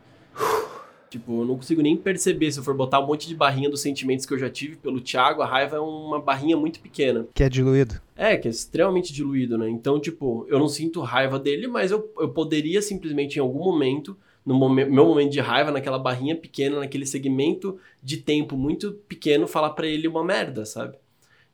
Tipo, 1.10 1.40
eu 1.40 1.44
não 1.46 1.56
consigo 1.56 1.80
nem 1.80 1.96
perceber. 1.96 2.52
Se 2.52 2.58
eu 2.58 2.64
for 2.64 2.74
botar 2.74 3.00
um 3.00 3.06
monte 3.06 3.26
de 3.26 3.34
barrinha 3.34 3.70
dos 3.70 3.80
sentimentos 3.80 4.26
que 4.26 4.34
eu 4.34 4.38
já 4.38 4.50
tive 4.50 4.76
pelo 4.76 5.00
Thiago, 5.00 5.40
a 5.40 5.46
raiva 5.46 5.76
é 5.76 5.80
uma 5.80 6.20
barrinha 6.20 6.56
muito 6.56 6.80
pequena. 6.80 7.26
Que 7.34 7.44
é 7.44 7.48
diluído. 7.48 8.00
É, 8.14 8.36
que 8.36 8.46
é 8.46 8.50
extremamente 8.50 9.12
diluído, 9.12 9.56
né? 9.56 9.68
Então, 9.68 9.98
tipo, 9.98 10.46
eu 10.48 10.58
não 10.58 10.68
sinto 10.68 11.00
raiva 11.00 11.38
dele, 11.38 11.66
mas 11.66 11.90
eu, 11.90 12.12
eu 12.18 12.28
poderia 12.28 12.82
simplesmente, 12.82 13.36
em 13.36 13.40
algum 13.40 13.64
momento, 13.64 14.16
no 14.44 14.54
momen 14.54 14.86
meu 14.86 15.04
momento 15.04 15.30
de 15.30 15.40
raiva, 15.40 15.70
naquela 15.70 15.98
barrinha 15.98 16.37
pequena, 16.37 16.80
naquele 16.80 17.06
segmento 17.06 17.78
de 18.02 18.18
tempo 18.18 18.56
muito 18.56 18.92
pequeno, 19.09 19.46
falar 19.46 19.70
para 19.70 19.87
ele 19.87 20.09
uma 20.09 20.24
merda, 20.24 20.64
sabe? 20.64 20.96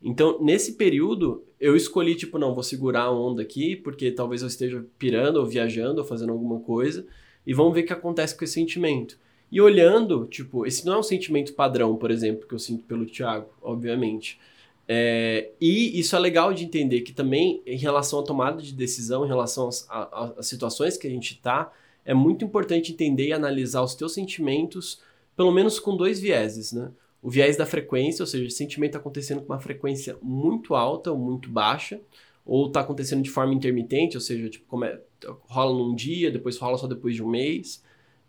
Então, 0.02 0.38
nesse 0.42 0.74
período, 0.74 1.42
eu 1.58 1.74
escolhi, 1.74 2.14
tipo, 2.14 2.38
não, 2.38 2.54
vou 2.54 2.62
segurar 2.62 3.04
a 3.04 3.10
onda 3.10 3.40
aqui, 3.40 3.74
porque 3.74 4.10
talvez 4.10 4.42
eu 4.42 4.48
esteja 4.48 4.84
pirando 4.98 5.36
ou 5.36 5.46
viajando 5.46 6.00
ou 6.00 6.06
fazendo 6.06 6.30
alguma 6.30 6.60
coisa, 6.60 7.06
e 7.46 7.54
vamos 7.54 7.72
ver 7.74 7.82
o 7.82 7.86
que 7.86 7.92
acontece 7.92 8.36
com 8.36 8.44
esse 8.44 8.54
sentimento. 8.54 9.18
E 9.50 9.60
olhando, 9.60 10.26
tipo, 10.26 10.66
esse 10.66 10.84
não 10.84 10.94
é 10.94 10.98
um 10.98 11.02
sentimento 11.02 11.54
padrão, 11.54 11.96
por 11.96 12.10
exemplo, 12.10 12.46
que 12.46 12.54
eu 12.54 12.58
sinto 12.58 12.84
pelo 12.84 13.06
Thiago, 13.06 13.48
obviamente. 13.62 14.38
É, 14.86 15.50
e 15.60 15.98
isso 15.98 16.14
é 16.14 16.18
legal 16.18 16.52
de 16.52 16.64
entender 16.64 17.02
que 17.02 17.12
também, 17.12 17.62
em 17.64 17.76
relação 17.76 18.20
à 18.20 18.22
tomada 18.22 18.60
de 18.60 18.72
decisão, 18.72 19.24
em 19.24 19.28
relação 19.28 19.68
às 19.68 20.46
situações 20.46 20.96
que 20.96 21.06
a 21.06 21.10
gente 21.10 21.34
está, 21.34 21.72
é 22.04 22.12
muito 22.12 22.44
importante 22.44 22.92
entender 22.92 23.28
e 23.28 23.32
analisar 23.32 23.82
os 23.82 23.94
teus 23.94 24.12
sentimentos, 24.12 25.00
pelo 25.36 25.52
menos 25.52 25.78
com 25.78 25.96
dois 25.96 26.20
vieses, 26.20 26.72
né? 26.72 26.90
o 27.24 27.30
viés 27.30 27.56
da 27.56 27.64
frequência, 27.64 28.22
ou 28.22 28.26
seja, 28.26 28.46
o 28.46 28.50
sentimento 28.50 28.90
está 28.90 28.98
acontecendo 28.98 29.40
com 29.40 29.50
uma 29.50 29.58
frequência 29.58 30.14
muito 30.20 30.74
alta 30.74 31.10
ou 31.10 31.16
muito 31.16 31.48
baixa, 31.48 31.98
ou 32.44 32.66
está 32.66 32.80
acontecendo 32.80 33.22
de 33.22 33.30
forma 33.30 33.54
intermitente, 33.54 34.14
ou 34.14 34.20
seja, 34.20 34.50
tipo, 34.50 34.84
é, 34.84 35.00
rola 35.48 35.72
num 35.72 35.94
dia, 35.94 36.30
depois 36.30 36.58
rola 36.58 36.76
só 36.76 36.86
depois 36.86 37.14
de 37.14 37.22
um 37.22 37.28
mês. 37.30 37.82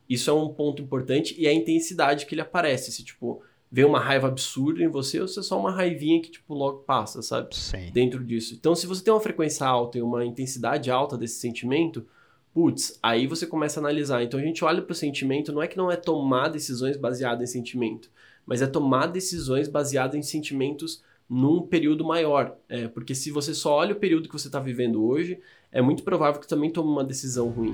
Isso 0.09 0.29
é 0.29 0.33
um 0.33 0.49
ponto 0.49 0.81
importante 0.81 1.35
e 1.37 1.47
a 1.47 1.53
intensidade 1.53 2.25
que 2.25 2.35
ele 2.35 2.41
aparece. 2.41 2.91
Se, 2.91 3.03
tipo, 3.03 3.41
vê 3.71 3.83
uma 3.83 3.99
raiva 3.99 4.27
absurda 4.27 4.83
em 4.83 4.87
você 4.87 5.19
ou 5.19 5.27
se 5.27 5.39
é 5.39 5.43
só 5.43 5.59
uma 5.59 5.71
raivinha 5.71 6.21
que, 6.21 6.31
tipo, 6.31 6.53
logo 6.53 6.79
passa, 6.79 7.21
sabe? 7.21 7.55
Sim. 7.55 7.91
Dentro 7.91 8.23
disso. 8.23 8.53
Então, 8.53 8.75
se 8.75 8.87
você 8.87 9.03
tem 9.03 9.13
uma 9.13 9.19
frequência 9.19 9.65
alta 9.65 9.97
e 9.97 10.01
uma 10.01 10.25
intensidade 10.25 10.91
alta 10.91 11.17
desse 11.17 11.39
sentimento, 11.39 12.05
putz, 12.53 12.97
aí 13.01 13.27
você 13.27 13.45
começa 13.45 13.79
a 13.79 13.81
analisar. 13.81 14.23
Então, 14.23 14.39
a 14.39 14.43
gente 14.43 14.63
olha 14.63 14.81
para 14.81 14.93
o 14.93 14.95
sentimento, 14.95 15.51
não 15.51 15.61
é 15.61 15.67
que 15.67 15.77
não 15.77 15.91
é 15.91 15.95
tomar 15.95 16.47
decisões 16.47 16.95
baseadas 16.95 17.49
em 17.49 17.51
sentimento, 17.51 18.09
mas 18.45 18.61
é 18.61 18.67
tomar 18.67 19.07
decisões 19.07 19.67
baseadas 19.67 20.15
em 20.15 20.21
sentimentos 20.21 21.03
num 21.27 21.61
período 21.61 22.05
maior. 22.05 22.55
É, 22.69 22.87
porque 22.87 23.15
se 23.15 23.31
você 23.31 23.53
só 23.53 23.73
olha 23.73 23.93
o 23.93 23.99
período 23.99 24.29
que 24.29 24.39
você 24.39 24.47
está 24.47 24.59
vivendo 24.59 25.03
hoje, 25.03 25.39
é 25.71 25.81
muito 25.81 26.03
provável 26.03 26.39
que 26.39 26.47
também 26.47 26.69
tome 26.69 26.89
uma 26.89 27.03
decisão 27.03 27.49
ruim. 27.49 27.73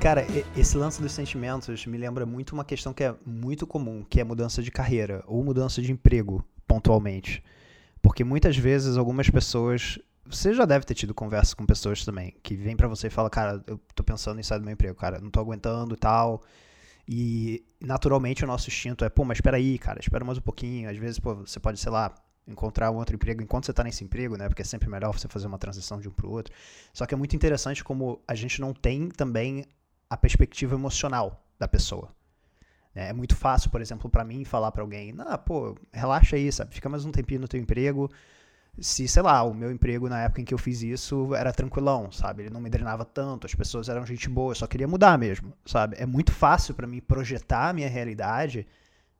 Cara, 0.00 0.26
esse 0.56 0.78
lance 0.78 1.00
dos 1.00 1.12
sentimentos 1.12 1.84
me 1.84 1.98
lembra 1.98 2.24
muito 2.24 2.52
uma 2.52 2.64
questão 2.64 2.94
que 2.94 3.04
é 3.04 3.14
muito 3.24 3.66
comum, 3.66 4.02
que 4.02 4.18
é 4.18 4.24
mudança 4.24 4.62
de 4.62 4.70
carreira 4.70 5.22
ou 5.26 5.44
mudança 5.44 5.82
de 5.82 5.92
emprego, 5.92 6.42
pontualmente. 6.66 7.44
Porque 8.00 8.24
muitas 8.24 8.56
vezes 8.56 8.96
algumas 8.96 9.28
pessoas 9.28 9.98
você 10.24 10.54
já 10.54 10.64
deve 10.64 10.86
ter 10.86 10.94
tido 10.94 11.12
conversa 11.12 11.54
com 11.54 11.66
pessoas 11.66 12.04
também 12.04 12.34
que 12.42 12.56
vêm 12.56 12.76
para 12.76 12.88
você 12.88 13.08
e 13.08 13.10
fala, 13.10 13.28
cara, 13.28 13.62
eu 13.66 13.78
tô 13.94 14.02
pensando 14.02 14.40
em 14.40 14.42
sair 14.42 14.58
do 14.58 14.64
meu 14.64 14.72
emprego, 14.72 14.94
cara, 14.94 15.20
não 15.20 15.30
tô 15.30 15.38
aguentando 15.40 15.94
e 15.94 15.98
tal. 15.98 16.42
E 17.06 17.62
naturalmente 17.78 18.42
o 18.42 18.46
nosso 18.46 18.68
instinto 18.68 19.04
é, 19.04 19.10
pô, 19.10 19.24
mas 19.24 19.36
espera 19.36 19.58
aí, 19.58 19.78
cara, 19.78 20.00
espera 20.00 20.24
mais 20.24 20.38
um 20.38 20.42
pouquinho. 20.42 20.88
Às 20.88 20.96
vezes, 20.96 21.18
pô, 21.18 21.34
você 21.34 21.60
pode, 21.60 21.78
sei 21.78 21.92
lá, 21.92 22.14
encontrar 22.48 22.90
um 22.90 22.96
outro 22.96 23.16
emprego 23.16 23.42
enquanto 23.42 23.66
você 23.66 23.72
tá 23.72 23.84
nesse 23.84 24.02
emprego, 24.02 24.36
né? 24.36 24.48
Porque 24.48 24.62
é 24.62 24.64
sempre 24.64 24.88
melhor 24.88 25.12
você 25.12 25.28
fazer 25.28 25.46
uma 25.46 25.58
transição 25.58 26.00
de 26.00 26.08
um 26.08 26.12
pro 26.12 26.30
outro. 26.30 26.54
Só 26.94 27.04
que 27.04 27.12
é 27.12 27.16
muito 27.16 27.36
interessante 27.36 27.84
como 27.84 28.22
a 28.26 28.34
gente 28.34 28.60
não 28.60 28.72
tem 28.72 29.08
também 29.08 29.66
a 30.10 30.16
perspectiva 30.16 30.74
emocional 30.74 31.42
da 31.58 31.66
pessoa. 31.66 32.10
É, 32.92 33.12
muito 33.12 33.36
fácil, 33.36 33.70
por 33.70 33.80
exemplo, 33.80 34.10
para 34.10 34.24
mim 34.24 34.44
falar 34.44 34.72
para 34.72 34.82
alguém, 34.82 35.12
não, 35.12 35.38
pô, 35.38 35.78
relaxa 35.92 36.34
aí, 36.34 36.50
sabe? 36.50 36.74
Fica 36.74 36.88
mais 36.88 37.04
um 37.04 37.12
tempinho 37.12 37.40
no 37.40 37.48
teu 37.48 37.60
emprego 37.60 38.10
se, 38.78 39.06
sei 39.08 39.22
lá, 39.22 39.42
o 39.42 39.52
meu 39.52 39.70
emprego 39.70 40.08
na 40.08 40.22
época 40.22 40.40
em 40.40 40.44
que 40.44 40.54
eu 40.54 40.58
fiz 40.58 40.82
isso 40.82 41.34
era 41.34 41.52
tranquilão, 41.52 42.10
sabe? 42.10 42.44
Ele 42.44 42.50
não 42.50 42.60
me 42.60 42.70
drenava 42.70 43.04
tanto, 43.04 43.46
as 43.46 43.54
pessoas 43.54 43.88
eram 43.88 44.06
gente 44.06 44.28
boa, 44.28 44.52
eu 44.52 44.56
só 44.56 44.66
queria 44.66 44.88
mudar 44.88 45.18
mesmo, 45.18 45.52
sabe? 45.64 45.96
É 45.98 46.06
muito 46.06 46.32
fácil 46.32 46.74
para 46.74 46.86
mim 46.86 47.00
projetar 47.00 47.68
a 47.68 47.72
minha 47.72 47.88
realidade 47.88 48.66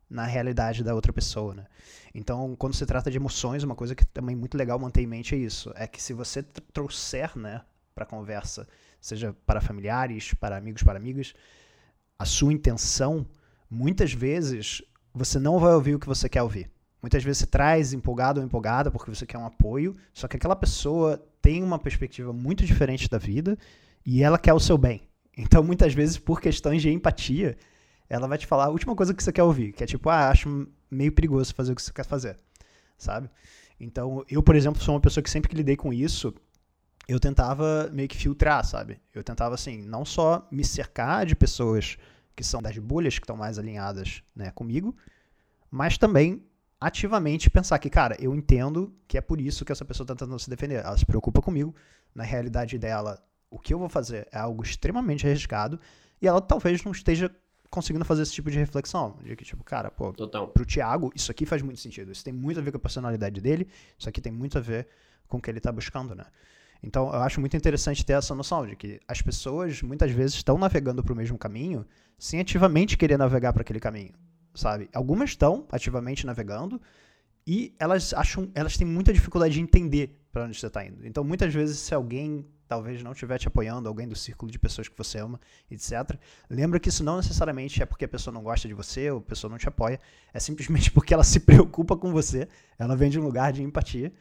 na 0.08 0.24
realidade 0.24 0.82
da 0.82 0.94
outra 0.94 1.12
pessoa, 1.12 1.54
né? 1.54 1.66
Então, 2.14 2.56
quando 2.56 2.74
se 2.74 2.84
trata 2.84 3.10
de 3.10 3.16
emoções, 3.16 3.62
uma 3.62 3.76
coisa 3.76 3.94
que 3.94 4.04
também 4.04 4.34
é 4.34 4.38
muito 4.38 4.56
legal 4.56 4.78
manter 4.78 5.02
em 5.02 5.06
mente 5.06 5.34
é 5.34 5.38
isso, 5.38 5.72
é 5.76 5.86
que 5.86 6.02
se 6.02 6.12
você 6.12 6.42
trouxer, 6.72 7.36
né, 7.38 7.60
para 7.94 8.04
conversa, 8.04 8.66
seja 9.00 9.34
para 9.46 9.60
familiares, 9.60 10.34
para 10.34 10.56
amigos, 10.56 10.82
para 10.82 10.98
amigas, 10.98 11.34
a 12.18 12.24
sua 12.24 12.52
intenção, 12.52 13.26
muitas 13.70 14.12
vezes 14.12 14.82
você 15.14 15.38
não 15.38 15.58
vai 15.58 15.72
ouvir 15.72 15.94
o 15.94 15.98
que 15.98 16.06
você 16.06 16.28
quer 16.28 16.42
ouvir 16.42 16.70
Muitas 17.02 17.24
vezes 17.24 17.38
você 17.38 17.46
traz 17.46 17.92
empolgado 17.92 18.40
ou 18.40 18.46
empolgada 18.46 18.90
porque 18.90 19.10
você 19.10 19.24
quer 19.24 19.38
um 19.38 19.46
apoio, 19.46 19.96
só 20.12 20.28
que 20.28 20.36
aquela 20.36 20.54
pessoa 20.54 21.22
tem 21.40 21.62
uma 21.62 21.78
perspectiva 21.78 22.32
muito 22.32 22.64
diferente 22.64 23.08
da 23.08 23.16
vida 23.16 23.56
e 24.04 24.22
ela 24.22 24.38
quer 24.38 24.52
o 24.52 24.60
seu 24.60 24.76
bem. 24.76 25.02
Então, 25.36 25.62
muitas 25.62 25.94
vezes, 25.94 26.18
por 26.18 26.40
questões 26.40 26.82
de 26.82 26.90
empatia, 26.90 27.56
ela 28.08 28.28
vai 28.28 28.36
te 28.36 28.46
falar 28.46 28.66
a 28.66 28.70
última 28.70 28.94
coisa 28.94 29.14
que 29.14 29.22
você 29.22 29.32
quer 29.32 29.42
ouvir, 29.42 29.72
que 29.72 29.82
é 29.82 29.86
tipo, 29.86 30.10
ah, 30.10 30.28
acho 30.28 30.68
meio 30.90 31.12
perigoso 31.12 31.54
fazer 31.54 31.72
o 31.72 31.76
que 31.76 31.82
você 31.82 31.92
quer 31.92 32.04
fazer, 32.04 32.38
sabe? 32.98 33.30
Então, 33.78 34.22
eu, 34.28 34.42
por 34.42 34.54
exemplo, 34.54 34.82
sou 34.82 34.94
uma 34.94 35.00
pessoa 35.00 35.24
que 35.24 35.30
sempre 35.30 35.48
que 35.48 35.56
lidei 35.56 35.76
com 35.76 35.92
isso, 35.92 36.34
eu 37.08 37.18
tentava 37.18 37.88
meio 37.92 38.08
que 38.08 38.16
filtrar, 38.16 38.64
sabe? 38.64 39.00
Eu 39.14 39.22
tentava, 39.24 39.54
assim, 39.54 39.82
não 39.82 40.04
só 40.04 40.46
me 40.50 40.64
cercar 40.64 41.26
de 41.26 41.34
pessoas 41.34 41.96
que 42.36 42.44
são 42.44 42.62
das 42.62 42.78
bolhas 42.78 43.18
que 43.18 43.24
estão 43.24 43.36
mais 43.36 43.58
alinhadas 43.58 44.22
né, 44.34 44.50
comigo, 44.52 44.96
mas 45.70 45.98
também 45.98 46.44
ativamente 46.80 47.50
pensar 47.50 47.78
que, 47.78 47.90
cara, 47.90 48.16
eu 48.18 48.34
entendo 48.34 48.94
que 49.06 49.18
é 49.18 49.20
por 49.20 49.40
isso 49.40 49.64
que 49.64 49.72
essa 49.72 49.84
pessoa 49.84 50.04
está 50.04 50.14
tentando 50.14 50.38
se 50.38 50.48
defender. 50.48 50.84
Ela 50.84 50.96
se 50.96 51.04
preocupa 51.04 51.42
comigo, 51.42 51.74
na 52.14 52.24
realidade 52.24 52.78
dela, 52.78 53.22
o 53.50 53.58
que 53.58 53.74
eu 53.74 53.78
vou 53.78 53.88
fazer 53.88 54.26
é 54.32 54.38
algo 54.38 54.62
extremamente 54.62 55.26
arriscado 55.26 55.78
e 56.22 56.26
ela 56.26 56.40
talvez 56.40 56.82
não 56.82 56.92
esteja 56.92 57.30
conseguindo 57.68 58.04
fazer 58.04 58.22
esse 58.22 58.32
tipo 58.32 58.50
de 58.50 58.58
reflexão. 58.58 59.16
De 59.22 59.36
que, 59.36 59.44
tipo, 59.44 59.62
cara, 59.62 59.90
pô, 59.90 60.12
Total. 60.12 60.48
pro 60.48 60.64
Thiago, 60.64 61.12
isso 61.14 61.30
aqui 61.30 61.46
faz 61.46 61.62
muito 61.62 61.80
sentido. 61.80 62.10
Isso 62.10 62.24
tem 62.24 62.32
muito 62.32 62.58
a 62.58 62.62
ver 62.62 62.70
com 62.72 62.78
a 62.78 62.80
personalidade 62.80 63.40
dele, 63.40 63.68
isso 63.98 64.08
aqui 64.08 64.20
tem 64.20 64.32
muito 64.32 64.58
a 64.58 64.60
ver 64.60 64.88
com 65.28 65.38
o 65.38 65.42
que 65.42 65.50
ele 65.50 65.60
tá 65.60 65.70
buscando, 65.70 66.14
né? 66.14 66.24
Então, 66.82 67.06
eu 67.12 67.20
acho 67.20 67.40
muito 67.40 67.56
interessante 67.56 68.04
ter 68.04 68.14
essa 68.14 68.34
noção 68.34 68.66
de 68.66 68.74
que 68.74 69.00
as 69.06 69.20
pessoas 69.20 69.82
muitas 69.82 70.10
vezes 70.10 70.36
estão 70.36 70.56
navegando 70.56 71.02
para 71.02 71.12
o 71.12 71.16
mesmo 71.16 71.36
caminho 71.36 71.86
sem 72.18 72.40
ativamente 72.40 72.96
querer 72.96 73.18
navegar 73.18 73.52
para 73.52 73.62
aquele 73.62 73.80
caminho, 73.80 74.12
sabe? 74.54 74.88
Algumas 74.92 75.30
estão 75.30 75.66
ativamente 75.70 76.24
navegando 76.24 76.80
e 77.46 77.74
elas 77.78 78.14
acham, 78.14 78.50
elas 78.54 78.76
têm 78.76 78.86
muita 78.86 79.12
dificuldade 79.12 79.54
de 79.54 79.60
entender 79.60 80.18
para 80.32 80.44
onde 80.44 80.58
você 80.58 80.66
está 80.66 80.84
indo. 80.84 81.06
Então, 81.06 81.24
muitas 81.24 81.52
vezes, 81.52 81.78
se 81.78 81.94
alguém 81.94 82.46
talvez 82.70 83.02
não 83.02 83.10
estiver 83.10 83.36
te 83.36 83.48
apoiando, 83.48 83.88
alguém 83.88 84.06
do 84.06 84.14
círculo 84.14 84.48
de 84.48 84.56
pessoas 84.56 84.86
que 84.86 84.96
você 84.96 85.18
ama, 85.18 85.40
etc. 85.68 86.16
Lembra 86.48 86.78
que 86.78 86.88
isso 86.88 87.02
não 87.02 87.16
necessariamente 87.16 87.82
é 87.82 87.86
porque 87.86 88.04
a 88.04 88.08
pessoa 88.08 88.32
não 88.32 88.44
gosta 88.44 88.68
de 88.68 88.74
você 88.74 89.10
ou 89.10 89.18
a 89.18 89.22
pessoa 89.22 89.50
não 89.50 89.58
te 89.58 89.66
apoia, 89.66 89.98
é 90.32 90.38
simplesmente 90.38 90.88
porque 90.92 91.12
ela 91.12 91.24
se 91.24 91.40
preocupa 91.40 91.96
com 91.96 92.12
você, 92.12 92.46
ela 92.78 92.94
vem 92.94 93.10
de 93.10 93.18
um 93.18 93.24
lugar 93.24 93.52
de 93.52 93.60
empatia. 93.60 94.12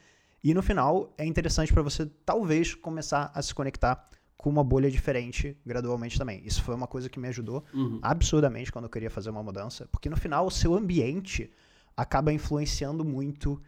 E 0.44 0.54
no 0.54 0.62
final 0.62 1.14
é 1.18 1.26
interessante 1.26 1.74
para 1.74 1.82
você 1.82 2.06
talvez 2.26 2.74
começar 2.74 3.32
a 3.34 3.42
se 3.42 3.54
conectar 3.54 4.08
com 4.38 4.50
uma 4.50 4.64
bolha 4.64 4.90
diferente 4.90 5.58
gradualmente 5.66 6.18
também. 6.18 6.42
Isso 6.46 6.64
foi 6.64 6.74
uma 6.74 6.88
coisa 6.88 7.10
que 7.10 7.20
me 7.20 7.28
ajudou 7.28 7.66
Uhum. 7.74 8.00
absurdamente 8.02 8.72
quando 8.72 8.86
eu 8.86 8.90
queria 8.90 9.10
fazer 9.10 9.30
uma 9.30 9.44
mudança, 9.44 9.88
porque 9.92 10.10
no 10.10 10.16
final 10.16 10.46
o 10.48 10.52
seu 10.52 10.74
ambiente 10.76 11.52
acaba 11.98 12.32
influenciando 12.32 13.04
muito 13.04 13.62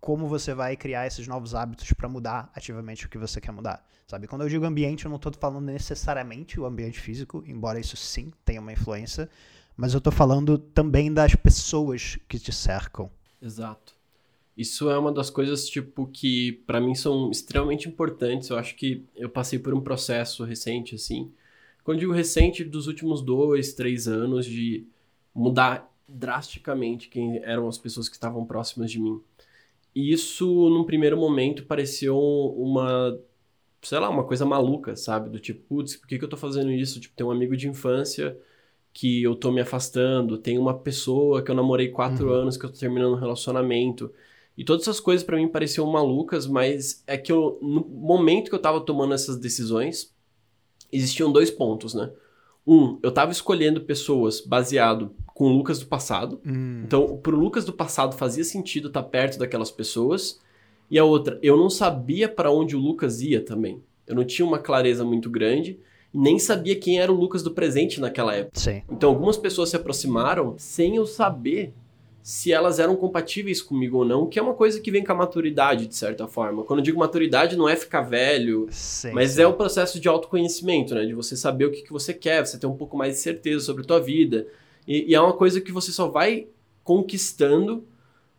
como 0.00 0.28
você 0.28 0.52
vai 0.52 0.76
criar 0.76 1.06
esses 1.06 1.26
novos 1.26 1.54
hábitos 1.54 1.90
para 1.92 2.08
mudar 2.08 2.50
ativamente 2.54 3.06
o 3.06 3.08
que 3.08 3.16
você 3.16 3.40
quer 3.40 3.52
mudar, 3.52 3.86
sabe? 4.06 4.26
Quando 4.26 4.42
eu 4.42 4.48
digo 4.48 4.66
ambiente, 4.66 5.04
eu 5.06 5.08
não 5.08 5.16
estou 5.16 5.32
falando 5.32 5.64
necessariamente 5.64 6.60
o 6.60 6.66
ambiente 6.66 7.00
físico, 7.00 7.42
embora 7.46 7.80
isso 7.80 7.96
sim 7.96 8.30
tenha 8.44 8.60
uma 8.60 8.72
influência, 8.72 9.30
mas 9.76 9.94
eu 9.94 9.98
estou 9.98 10.12
falando 10.12 10.58
também 10.58 11.10
das 11.12 11.34
pessoas 11.34 12.18
que 12.28 12.38
te 12.38 12.52
cercam. 12.52 13.10
Exato. 13.40 13.93
Isso 14.56 14.88
é 14.90 14.96
uma 14.98 15.12
das 15.12 15.30
coisas, 15.30 15.68
tipo, 15.68 16.06
que 16.06 16.52
pra 16.66 16.80
mim 16.80 16.94
são 16.94 17.30
extremamente 17.30 17.88
importantes. 17.88 18.48
Eu 18.50 18.56
acho 18.58 18.76
que 18.76 19.04
eu 19.16 19.28
passei 19.28 19.58
por 19.58 19.74
um 19.74 19.80
processo 19.80 20.44
recente, 20.44 20.94
assim. 20.94 21.32
Quando 21.82 21.98
digo 22.00 22.12
recente, 22.12 22.64
dos 22.64 22.86
últimos 22.86 23.20
dois, 23.22 23.74
três 23.74 24.06
anos, 24.08 24.46
de 24.46 24.86
mudar 25.34 25.92
drasticamente 26.08 27.08
quem 27.08 27.38
eram 27.44 27.68
as 27.68 27.78
pessoas 27.78 28.08
que 28.08 28.14
estavam 28.16 28.44
próximas 28.46 28.90
de 28.90 29.00
mim. 29.00 29.20
E 29.94 30.12
isso, 30.12 30.46
num 30.70 30.84
primeiro 30.84 31.16
momento, 31.16 31.64
pareceu 31.66 32.18
uma, 32.18 33.18
sei 33.82 33.98
lá, 33.98 34.08
uma 34.10 34.24
coisa 34.24 34.44
maluca, 34.46 34.96
sabe? 34.96 35.30
Do 35.30 35.38
tipo, 35.40 35.62
putz, 35.68 35.96
por 35.96 36.08
que, 36.08 36.18
que 36.18 36.24
eu 36.24 36.28
tô 36.28 36.36
fazendo 36.36 36.70
isso? 36.72 37.00
Tipo, 37.00 37.14
tem 37.16 37.26
um 37.26 37.30
amigo 37.30 37.56
de 37.56 37.68
infância 37.68 38.38
que 38.92 39.22
eu 39.22 39.36
tô 39.36 39.52
me 39.52 39.60
afastando, 39.60 40.38
tem 40.38 40.58
uma 40.58 40.78
pessoa 40.78 41.42
que 41.44 41.50
eu 41.50 41.54
namorei 41.54 41.88
quatro 41.90 42.30
Uhum. 42.30 42.34
anos 42.34 42.56
que 42.56 42.64
eu 42.66 42.72
tô 42.72 42.78
terminando 42.78 43.12
um 43.14 43.18
relacionamento. 43.20 44.12
E 44.56 44.64
todas 44.64 44.82
essas 44.82 45.00
coisas 45.00 45.24
pra 45.24 45.36
mim 45.36 45.48
pareciam 45.48 45.86
malucas, 45.90 46.46
mas 46.46 47.02
é 47.06 47.16
que 47.16 47.32
eu, 47.32 47.58
no 47.60 47.84
momento 47.84 48.48
que 48.48 48.54
eu 48.54 48.60
tava 48.60 48.80
tomando 48.80 49.12
essas 49.14 49.36
decisões, 49.36 50.12
existiam 50.92 51.32
dois 51.32 51.50
pontos, 51.50 51.94
né? 51.94 52.10
Um, 52.66 52.98
eu 53.02 53.10
tava 53.10 53.32
escolhendo 53.32 53.80
pessoas 53.82 54.40
baseado 54.40 55.14
com 55.26 55.44
o 55.46 55.56
Lucas 55.56 55.80
do 55.80 55.86
passado. 55.86 56.40
Hum, 56.46 56.82
Então, 56.86 57.16
pro 57.18 57.38
Lucas 57.38 57.64
do 57.64 57.72
passado 57.72 58.16
fazia 58.16 58.44
sentido 58.44 58.88
estar 58.88 59.02
perto 59.02 59.38
daquelas 59.38 59.70
pessoas. 59.70 60.40
E 60.90 60.98
a 60.98 61.04
outra, 61.04 61.38
eu 61.42 61.56
não 61.56 61.68
sabia 61.68 62.28
pra 62.28 62.50
onde 62.50 62.76
o 62.76 62.78
Lucas 62.78 63.20
ia 63.20 63.44
também. 63.44 63.82
Eu 64.06 64.14
não 64.14 64.24
tinha 64.24 64.46
uma 64.46 64.58
clareza 64.58 65.04
muito 65.04 65.28
grande 65.28 65.78
nem 66.14 66.38
sabia 66.38 66.76
quem 66.76 67.00
era 67.00 67.12
o 67.12 67.16
Lucas 67.16 67.42
do 67.42 67.50
presente 67.50 68.00
naquela 68.00 68.32
época. 68.36 68.60
sim. 68.60 68.82
Então, 68.88 69.10
algumas 69.10 69.36
pessoas 69.36 69.70
se 69.70 69.76
aproximaram 69.76 70.54
sem 70.56 70.94
eu 70.94 71.06
saber 71.06 71.74
se 72.24 72.50
elas 72.50 72.78
eram 72.78 72.96
compatíveis 72.96 73.60
comigo 73.60 73.98
ou 73.98 74.04
não, 74.04 74.26
que 74.26 74.38
é 74.38 74.42
uma 74.42 74.54
coisa 74.54 74.80
que 74.80 74.90
vem 74.90 75.04
com 75.04 75.12
a 75.12 75.14
maturidade, 75.14 75.86
de 75.86 75.94
certa 75.94 76.26
forma. 76.26 76.64
Quando 76.64 76.78
eu 76.78 76.82
digo 76.82 76.98
maturidade, 76.98 77.54
não 77.54 77.68
é 77.68 77.76
ficar 77.76 78.00
velho, 78.00 78.66
sim 78.70 79.12
mas 79.12 79.32
sim. 79.32 79.42
é 79.42 79.46
o 79.46 79.52
processo 79.52 80.00
de 80.00 80.08
autoconhecimento, 80.08 80.94
né? 80.94 81.04
De 81.04 81.12
você 81.12 81.36
saber 81.36 81.66
o 81.66 81.70
que, 81.70 81.82
que 81.82 81.92
você 81.92 82.14
quer, 82.14 82.46
você 82.46 82.56
ter 82.56 82.66
um 82.66 82.78
pouco 82.78 82.96
mais 82.96 83.12
de 83.12 83.20
certeza 83.20 83.62
sobre 83.66 83.82
a 83.82 83.86
tua 83.86 84.00
vida. 84.00 84.46
E, 84.88 85.10
e 85.10 85.14
é 85.14 85.20
uma 85.20 85.34
coisa 85.34 85.60
que 85.60 85.70
você 85.70 85.92
só 85.92 86.08
vai 86.08 86.46
conquistando 86.82 87.84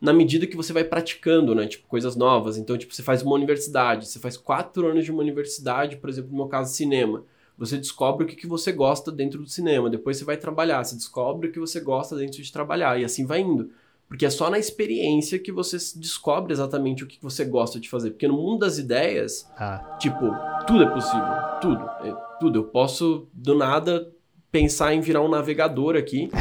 na 0.02 0.12
medida 0.12 0.48
que 0.48 0.58
você 0.58 0.74
vai 0.74 0.84
praticando, 0.84 1.54
né? 1.54 1.68
Tipo, 1.68 1.88
coisas 1.88 2.16
novas. 2.16 2.58
Então, 2.58 2.76
tipo, 2.76 2.92
você 2.92 3.04
faz 3.04 3.22
uma 3.22 3.36
universidade, 3.36 4.08
você 4.08 4.18
faz 4.18 4.36
quatro 4.36 4.88
anos 4.88 5.06
de 5.06 5.12
uma 5.12 5.22
universidade, 5.22 5.98
por 5.98 6.10
exemplo, 6.10 6.32
no 6.32 6.38
meu 6.38 6.48
caso, 6.48 6.74
cinema. 6.74 7.24
Você 7.58 7.78
descobre 7.78 8.26
o 8.26 8.28
que, 8.28 8.36
que 8.36 8.48
você 8.48 8.72
gosta 8.72 9.12
dentro 9.12 9.42
do 9.42 9.48
cinema. 9.50 9.90
Depois 9.90 10.18
você 10.18 10.26
vai 10.26 10.38
trabalhar, 10.38 10.84
você 10.84 10.96
descobre 10.96 11.48
o 11.48 11.52
que 11.52 11.60
você 11.60 11.80
gosta 11.80 12.16
dentro 12.16 12.42
de 12.42 12.52
trabalhar. 12.52 13.00
E 13.00 13.06
assim 13.06 13.26
vai 13.26 13.42
indo. 13.42 13.70
Porque 14.08 14.26
é 14.26 14.30
só 14.30 14.50
na 14.50 14.60
experiência 14.60 15.40
que 15.40 15.52
você 15.52 15.78
descobre 15.98 16.54
exatamente 16.54 17.04
o 17.04 17.08
que 17.08 17.18
você 17.22 17.44
gosta 17.46 17.80
de 17.80 17.90
fazer. 17.90 18.12
Porque 18.12 18.28
no 18.28 18.36
mundo 18.36 18.60
das 18.60 18.78
ideias, 18.78 19.50
Ah, 19.58 19.98
Tipo, 20.00 20.32
tudo 20.68 20.84
é 20.84 20.90
possível. 20.90 21.26
Tudo. 21.62 21.84
É, 22.04 22.14
tudo. 22.40 22.60
Eu 22.60 22.64
posso, 22.66 23.28
do 23.34 23.56
nada, 23.56 24.12
pensar 24.52 24.94
em 24.94 25.02
virar 25.02 25.22
um 25.22 25.30
navegador 25.30 25.96
aqui. 25.96 26.30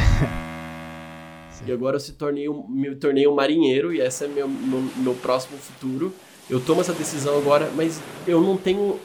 E 1.66 1.72
agora 1.72 1.96
eu 1.96 2.00
se 2.00 2.12
tornei 2.12 2.46
um, 2.46 2.66
me 2.68 2.94
tornei 2.94 3.27
um 3.27 3.35
marinheiro 3.35 3.90
e 3.90 3.98
esse 3.98 4.24
é 4.24 4.29
meu, 4.29 4.46
meu, 4.46 4.83
meu 4.96 5.14
próximo 5.14 5.57
futuro. 5.57 6.12
Eu 6.50 6.61
tomo 6.61 6.83
essa 6.83 6.92
decisão 6.92 7.38
agora, 7.38 7.70
mas 7.74 8.03
eu 8.27 8.38
não 8.42 8.55
tenho 8.59 9.00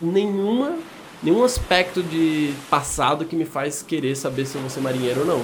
nenhuma, 0.00 0.76
nenhum 1.22 1.42
aspecto 1.44 2.02
de 2.02 2.52
passado 2.70 3.24
que 3.24 3.36
me 3.36 3.44
faz 3.44 3.82
querer 3.82 4.16
saber 4.16 4.46
se 4.46 4.56
eu 4.56 4.60
vou 4.60 4.70
ser 4.70 4.80
marinheiro 4.80 5.20
ou 5.20 5.26
não. 5.26 5.42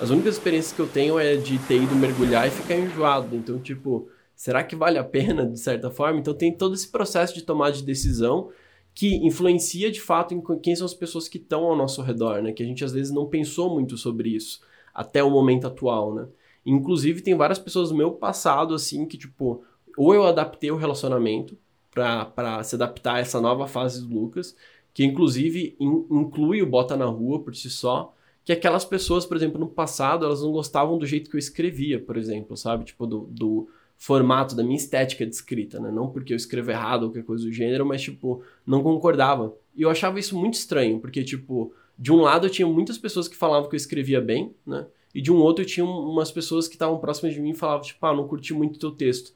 As 0.00 0.10
únicas 0.10 0.34
experiências 0.34 0.72
que 0.72 0.80
eu 0.80 0.86
tenho 0.86 1.18
é 1.18 1.36
de 1.36 1.58
ter 1.60 1.82
ido 1.82 1.94
mergulhar 1.96 2.46
e 2.46 2.50
ficar 2.50 2.76
enjoado. 2.76 3.34
Então, 3.34 3.58
tipo, 3.58 4.08
será 4.34 4.62
que 4.62 4.76
vale 4.76 4.96
a 4.96 5.04
pena, 5.04 5.44
de 5.44 5.58
certa 5.58 5.90
forma? 5.90 6.20
Então 6.20 6.32
tem 6.32 6.52
todo 6.52 6.74
esse 6.74 6.88
processo 6.88 7.34
de 7.34 7.42
tomada 7.42 7.72
de 7.72 7.82
decisão 7.82 8.50
que 8.94 9.16
influencia 9.26 9.90
de 9.90 10.00
fato 10.00 10.34
em 10.34 10.42
quem 10.60 10.74
são 10.74 10.84
as 10.84 10.94
pessoas 10.94 11.28
que 11.28 11.38
estão 11.38 11.64
ao 11.64 11.76
nosso 11.76 12.02
redor, 12.02 12.42
né? 12.42 12.52
Que 12.52 12.62
a 12.62 12.66
gente 12.66 12.84
às 12.84 12.92
vezes 12.92 13.12
não 13.12 13.26
pensou 13.26 13.72
muito 13.74 13.96
sobre 13.96 14.30
isso 14.30 14.60
até 14.94 15.22
o 15.22 15.30
momento 15.30 15.66
atual, 15.66 16.14
né? 16.14 16.26
Inclusive 16.64 17.20
tem 17.20 17.36
várias 17.36 17.58
pessoas 17.58 17.90
do 17.90 17.94
meu 17.96 18.12
passado 18.12 18.74
assim 18.74 19.06
que 19.06 19.16
tipo, 19.16 19.62
ou 19.96 20.14
eu 20.14 20.26
adaptei 20.26 20.70
o 20.70 20.76
relacionamento 20.76 21.56
pra 21.92 22.62
se 22.62 22.76
adaptar 22.76 23.14
a 23.14 23.18
essa 23.18 23.40
nova 23.40 23.66
fase 23.66 24.06
do 24.06 24.14
Lucas, 24.14 24.54
que 24.98 25.04
inclusive 25.04 25.76
in- 25.78 26.06
inclui 26.10 26.60
o 26.60 26.66
bota 26.66 26.96
na 26.96 27.04
rua 27.04 27.38
por 27.40 27.54
si 27.54 27.70
só, 27.70 28.12
que 28.44 28.50
aquelas 28.50 28.84
pessoas, 28.84 29.24
por 29.24 29.36
exemplo, 29.36 29.56
no 29.56 29.68
passado, 29.68 30.24
elas 30.24 30.42
não 30.42 30.50
gostavam 30.50 30.98
do 30.98 31.06
jeito 31.06 31.30
que 31.30 31.36
eu 31.36 31.38
escrevia, 31.38 32.00
por 32.00 32.16
exemplo, 32.16 32.56
sabe? 32.56 32.84
Tipo, 32.84 33.06
do, 33.06 33.28
do 33.30 33.68
formato, 33.96 34.56
da 34.56 34.64
minha 34.64 34.74
estética 34.76 35.24
de 35.24 35.32
escrita, 35.32 35.78
né? 35.78 35.92
Não 35.92 36.08
porque 36.10 36.32
eu 36.32 36.36
escrevo 36.36 36.72
errado 36.72 37.04
ou 37.04 37.10
qualquer 37.10 37.22
coisa 37.24 37.44
do 37.44 37.52
gênero, 37.52 37.86
mas, 37.86 38.02
tipo, 38.02 38.42
não 38.66 38.82
concordava. 38.82 39.54
E 39.76 39.82
eu 39.82 39.88
achava 39.88 40.18
isso 40.18 40.36
muito 40.36 40.54
estranho, 40.54 40.98
porque, 40.98 41.22
tipo, 41.22 41.72
de 41.96 42.10
um 42.10 42.16
lado 42.20 42.48
eu 42.48 42.50
tinha 42.50 42.66
muitas 42.66 42.98
pessoas 42.98 43.28
que 43.28 43.36
falavam 43.36 43.68
que 43.68 43.76
eu 43.76 43.78
escrevia 43.78 44.20
bem, 44.20 44.52
né? 44.66 44.84
E 45.14 45.22
de 45.22 45.30
um 45.30 45.36
outro 45.36 45.62
eu 45.62 45.66
tinha 45.68 45.86
um- 45.86 46.10
umas 46.10 46.32
pessoas 46.32 46.66
que 46.66 46.74
estavam 46.74 46.98
próximas 46.98 47.32
de 47.34 47.40
mim 47.40 47.50
e 47.50 47.54
falavam, 47.54 47.82
tipo, 47.86 48.04
ah, 48.04 48.12
não 48.12 48.26
curti 48.26 48.52
muito 48.52 48.80
teu 48.80 48.90
texto. 48.90 49.32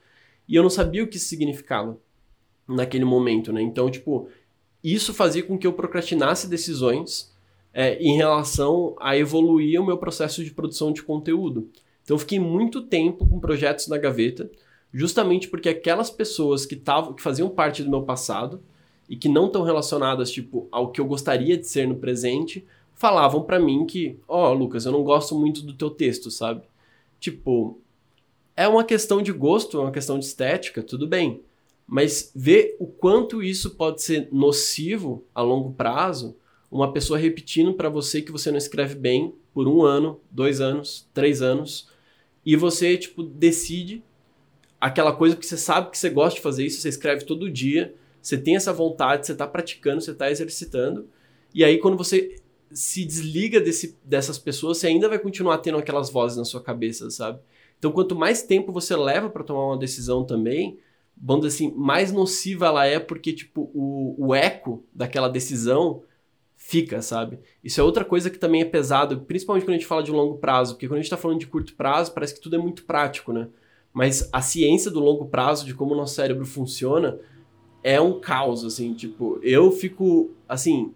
E 0.49 0.57
eu 0.57 0.63
não 0.65 0.71
sabia 0.71 1.05
o 1.05 1.07
que 1.07 1.19
isso 1.19 1.27
significava 1.27 1.97
naquele 2.67 3.05
momento, 3.05 3.53
né? 3.53 3.63
Então, 3.63 3.91
tipo, 3.91 4.29
isso 4.83 5.15
fazia 5.15 5.43
com 5.43 5.57
que 5.57 5.67
eu 5.67 5.73
procrastinasse 5.73 6.49
decisões 6.49 7.33
é, 7.73 7.97
em 8.03 8.17
relação 8.17 8.97
a 9.01 9.17
evoluir 9.17 9.81
o 9.81 9.87
meu 9.87 9.97
processo 9.97 10.45
de 10.45 10.51
produção 10.51 10.93
de 10.93 11.03
conteúdo. 11.03 11.71
Então, 12.03 12.15
eu 12.15 12.19
fiquei 12.19 12.39
muito 12.39 12.83
tempo 12.83 13.27
com 13.27 13.41
projetos 13.41 13.87
na 13.87 13.97
gaveta, 13.97 14.51
justamente 14.93 15.49
porque 15.49 15.69
aquelas 15.69 16.11
pessoas 16.11 16.67
que, 16.67 16.77
tavam, 16.77 17.15
que 17.15 17.23
faziam 17.23 17.49
parte 17.49 17.83
do 17.83 17.91
meu 17.91 18.03
passado 18.03 18.61
e 19.09 19.17
que 19.17 19.29
não 19.29 19.47
estão 19.47 19.63
relacionadas 19.63 20.31
tipo 20.31 20.69
ao 20.71 20.91
que 20.91 21.01
eu 21.01 21.07
gostaria 21.07 21.57
de 21.57 21.67
ser 21.67 21.87
no 21.87 21.97
presente, 21.97 22.67
falavam 22.95 23.43
pra 23.43 23.59
mim 23.59 23.87
que, 23.87 24.19
ó, 24.29 24.51
oh, 24.51 24.55
Lucas, 24.55 24.85
eu 24.85 24.93
não 24.93 25.03
gosto 25.03 25.39
muito 25.39 25.63
do 25.63 25.73
teu 25.73 25.91
texto, 25.91 26.31
sabe? 26.31 26.63
Tipo, 27.19 27.79
é 28.57 28.69
uma 28.69 28.85
questão 28.85 29.23
de 29.23 29.33
gosto, 29.33 29.79
é 29.79 29.81
uma 29.81 29.93
questão 29.93 30.19
de 30.19 30.25
estética, 30.25 30.83
tudo 30.83 31.07
bem. 31.07 31.41
Mas 31.87 32.33
ver 32.35 32.77
o 32.79 32.87
quanto 32.87 33.43
isso 33.43 33.71
pode 33.71 34.03
ser 34.03 34.29
nocivo 34.33 35.25
a 35.35 35.43
longo 35.43 35.73
prazo, 35.73 36.37
uma 36.71 36.93
pessoa 36.93 37.19
repetindo 37.19 37.75
para 37.75 37.89
você 37.89 38.23
que 38.23 38.33
você 38.33 38.51
não 38.51 38.59
escreve 38.59 38.95
bem 38.95 39.35
por 39.53 39.69
um 39.69 39.83
ano, 39.83 40.21
dois 40.31 40.61
anos, 40.61 41.07
três 41.13 41.43
anos, 41.43 41.89
e 42.45 42.57
você, 42.57 42.97
tipo, 42.97 43.23
decide 43.23 44.03
aquela 44.81 45.13
coisa 45.13 45.37
que 45.37 45.47
você 45.47 45.57
sabe 45.57 45.91
que 45.91 45.99
você 45.99 46.09
gosta 46.09 46.37
de 46.37 46.43
fazer 46.43 46.65
isso, 46.65 46.81
você 46.81 46.89
escreve 46.89 47.25
todo 47.25 47.51
dia, 47.51 47.95
você 48.21 48.39
tem 48.39 48.57
essa 48.57 48.73
vontade, 48.73 49.27
você 49.27 49.35
tá 49.35 49.47
praticando, 49.47 50.01
você 50.01 50.15
tá 50.15 50.31
exercitando, 50.31 51.09
e 51.55 51.63
aí 51.63 51.79
quando 51.79 51.97
você 51.97 52.37
se 52.73 53.05
desliga 53.05 53.61
desse, 53.61 53.99
dessas 54.03 54.39
pessoas, 54.39 54.79
você 54.79 54.87
ainda 54.87 55.09
vai 55.09 55.19
continuar 55.19 55.59
tendo 55.59 55.79
aquelas 55.79 56.11
vozes 56.11 56.39
na 56.39 56.45
sua 56.45 56.63
cabeça, 56.63 57.11
sabe? 57.11 57.39
Então, 57.79 57.93
quanto 57.93 58.15
mais 58.15 58.43
tempo 58.43 58.73
você 58.73 58.97
leva 58.97 59.29
para 59.29 59.45
tomar 59.45 59.67
uma 59.67 59.79
decisão 59.79 60.25
também, 60.25 60.79
vamos 61.23 61.47
dizer 61.47 61.55
assim, 61.55 61.75
mais 61.77 62.11
nociva 62.11 62.67
ela 62.67 62.85
é 62.85 62.99
porque, 62.99 63.33
tipo, 63.33 63.71
o, 63.73 64.17
o 64.19 64.35
eco 64.35 64.85
daquela 64.93 65.29
decisão 65.29 66.03
fica, 66.57 67.01
sabe? 67.01 67.39
Isso 67.63 67.81
é 67.81 67.85
outra 67.85 68.05
coisa 68.05 68.29
que 68.29 68.39
também 68.39 68.63
é 68.63 68.65
pesado, 68.65 69.21
principalmente 69.21 69.65
quando 69.65 69.75
a 69.75 69.79
gente 69.79 69.87
fala 69.87 70.03
de 70.03 70.11
longo 70.11 70.39
prazo, 70.39 70.75
porque 70.75 70.89
quando 70.89 70.99
a 70.99 71.01
gente 71.01 71.07
está 71.07 71.17
falando 71.17 71.39
de 71.39 71.47
curto 71.47 71.75
prazo, 71.75 72.13
parece 72.13 72.35
que 72.35 72.41
tudo 72.41 72.57
é 72.57 72.59
muito 72.59 72.85
prático, 72.85 73.33
né? 73.33 73.49
Mas 73.93 74.29
a 74.33 74.41
ciência 74.41 74.91
do 74.91 74.99
longo 74.99 75.27
prazo, 75.27 75.65
de 75.65 75.75
como 75.75 75.95
o 75.95 75.97
nosso 75.97 76.15
cérebro 76.15 76.45
funciona, 76.45 77.19
é 77.85 78.01
um 78.01 78.19
caos, 78.19 78.65
assim, 78.65 78.95
tipo, 78.95 79.39
eu 79.43 79.71
fico, 79.71 80.31
assim, 80.49 80.93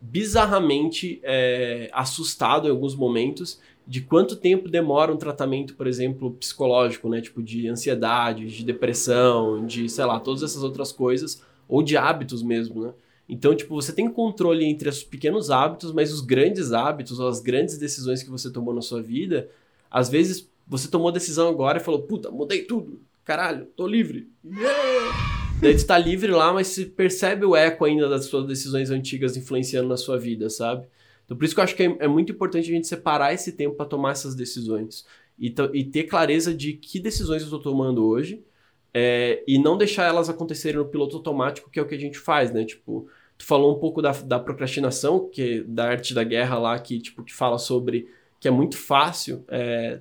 bizarramente 0.00 1.18
é, 1.22 1.88
assustado 1.92 2.68
em 2.68 2.70
alguns 2.70 2.94
momentos 2.94 3.60
de 3.86 4.00
quanto 4.00 4.36
tempo 4.36 4.68
demora 4.68 5.12
um 5.12 5.16
tratamento, 5.16 5.74
por 5.74 5.86
exemplo, 5.86 6.32
psicológico, 6.32 7.08
né? 7.08 7.20
Tipo, 7.20 7.42
de 7.42 7.68
ansiedade, 7.68 8.46
de 8.46 8.64
depressão, 8.64 9.66
de, 9.66 9.88
sei 9.88 10.04
lá, 10.04 10.18
todas 10.18 10.42
essas 10.42 10.62
outras 10.62 10.90
coisas, 10.90 11.42
ou 11.68 11.82
de 11.82 11.96
hábitos 11.96 12.42
mesmo, 12.42 12.82
né? 12.82 12.92
Então, 13.28 13.54
tipo, 13.54 13.74
você 13.74 13.92
tem 13.92 14.08
controle 14.10 14.64
entre 14.64 14.88
os 14.88 15.02
pequenos 15.02 15.50
hábitos, 15.50 15.92
mas 15.92 16.12
os 16.12 16.20
grandes 16.20 16.72
hábitos, 16.72 17.18
ou 17.18 17.28
as 17.28 17.40
grandes 17.40 17.78
decisões 17.78 18.22
que 18.22 18.30
você 18.30 18.50
tomou 18.50 18.74
na 18.74 18.82
sua 18.82 19.02
vida, 19.02 19.48
às 19.90 20.08
vezes 20.08 20.48
você 20.66 20.88
tomou 20.88 21.08
a 21.08 21.12
decisão 21.12 21.48
agora 21.48 21.78
e 21.78 21.82
falou, 21.82 22.02
puta, 22.02 22.30
mudei 22.30 22.62
tudo, 22.62 23.00
caralho, 23.24 23.66
tô 23.76 23.86
livre. 23.86 24.28
Yeah! 24.44 25.34
Daí 25.60 25.76
tu 25.76 25.86
tá 25.86 25.96
livre 25.96 26.30
lá, 26.30 26.52
mas 26.52 26.68
você 26.68 26.84
percebe 26.84 27.46
o 27.46 27.56
eco 27.56 27.84
ainda 27.84 28.08
das 28.08 28.26
suas 28.26 28.46
decisões 28.46 28.90
antigas 28.90 29.36
influenciando 29.36 29.88
na 29.88 29.96
sua 29.96 30.18
vida, 30.18 30.50
sabe? 30.50 30.86
Então 31.24 31.36
por 31.36 31.44
isso 31.44 31.54
que 31.54 31.60
eu 31.60 31.64
acho 31.64 31.74
que 31.74 31.82
é, 31.82 31.96
é 32.00 32.08
muito 32.08 32.32
importante 32.32 32.70
a 32.70 32.74
gente 32.74 32.86
separar 32.86 33.32
esse 33.32 33.52
tempo 33.52 33.76
para 33.76 33.86
tomar 33.86 34.12
essas 34.12 34.34
decisões. 34.34 35.06
E, 35.38 35.52
e, 35.72 35.84
ter 35.84 36.04
clareza 36.04 36.54
de 36.54 36.74
que 36.74 37.00
decisões 37.00 37.42
eu 37.42 37.46
estou 37.46 37.60
tomando 37.60 38.06
hoje 38.06 38.44
é, 38.92 39.42
e 39.48 39.58
não 39.58 39.76
deixar 39.76 40.04
elas 40.04 40.28
acontecerem 40.28 40.78
no 40.78 40.86
piloto 40.86 41.16
automático, 41.16 41.68
que 41.68 41.80
é 41.80 41.82
o 41.82 41.86
que 41.86 41.94
a 41.94 41.98
gente 41.98 42.18
faz, 42.18 42.52
né? 42.52 42.64
Tipo, 42.64 43.08
tu 43.36 43.44
falou 43.44 43.76
um 43.76 43.80
pouco 43.80 44.00
da, 44.00 44.12
da 44.12 44.38
procrastinação, 44.38 45.28
que 45.28 45.42
é 45.42 45.62
da 45.64 45.86
arte 45.88 46.14
da 46.14 46.22
guerra 46.22 46.56
lá, 46.58 46.78
que, 46.78 47.00
tipo, 47.00 47.24
que 47.24 47.34
fala 47.34 47.58
sobre 47.58 48.08
que 48.38 48.48
é 48.48 48.50
muito 48.50 48.76
fácil 48.76 49.42
é, 49.48 50.00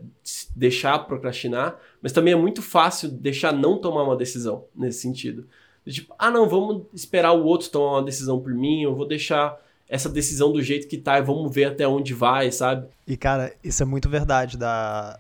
deixar 0.54 1.00
procrastinar, 1.00 1.80
mas 2.02 2.12
também 2.12 2.34
é 2.34 2.36
muito 2.36 2.62
fácil 2.62 3.10
deixar 3.10 3.54
não 3.54 3.80
tomar 3.80 4.04
uma 4.04 4.18
decisão 4.18 4.66
nesse 4.76 5.00
sentido. 5.00 5.48
Tipo, 5.88 6.14
ah, 6.20 6.30
não, 6.30 6.48
vamos 6.48 6.84
esperar 6.94 7.32
o 7.32 7.46
outro 7.46 7.70
tomar 7.70 7.94
uma 7.94 8.04
decisão 8.04 8.42
por 8.42 8.54
mim, 8.54 8.84
eu 8.84 8.94
vou 8.94 9.08
deixar 9.08 9.58
essa 9.88 10.10
decisão 10.10 10.52
do 10.52 10.62
jeito 10.62 10.88
que 10.88 10.98
tá 10.98 11.19
e 11.19 11.22
vamos 11.22 11.54
ver 11.54 11.65
até 11.65 11.88
onde 11.88 12.13
vai, 12.13 12.52
sabe? 12.52 12.88
E, 13.08 13.15
cara, 13.17 13.54
isso 13.63 13.84
é 13.84 13.86
muito 13.86 14.10
verdade. 14.10 14.58
Da... 14.58 15.19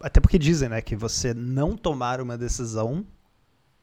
Até 0.00 0.20
porque 0.20 0.38
dizem, 0.38 0.68
né, 0.68 0.80
que 0.80 0.96
você 0.96 1.32
não 1.34 1.76
tomar 1.76 2.20
uma 2.20 2.36
decisão 2.36 3.04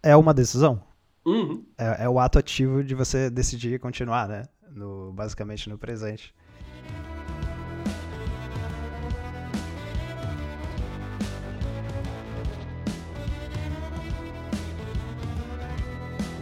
é 0.02 0.16
uma 0.16 0.34
decisão. 0.34 0.82
Uhum. 1.26 1.64
É, 1.78 2.06
é, 2.06 2.10
o 2.10 2.20
ato 2.20 2.40
ativo 2.40 2.84
de 2.84 2.96
você 2.96 3.30
decidir 3.30 3.80
continuar, 3.80 4.28
né? 4.28 4.46
No, 4.72 5.12
basicamente 5.12 5.70
no 5.70 5.78
presente. 5.78 6.34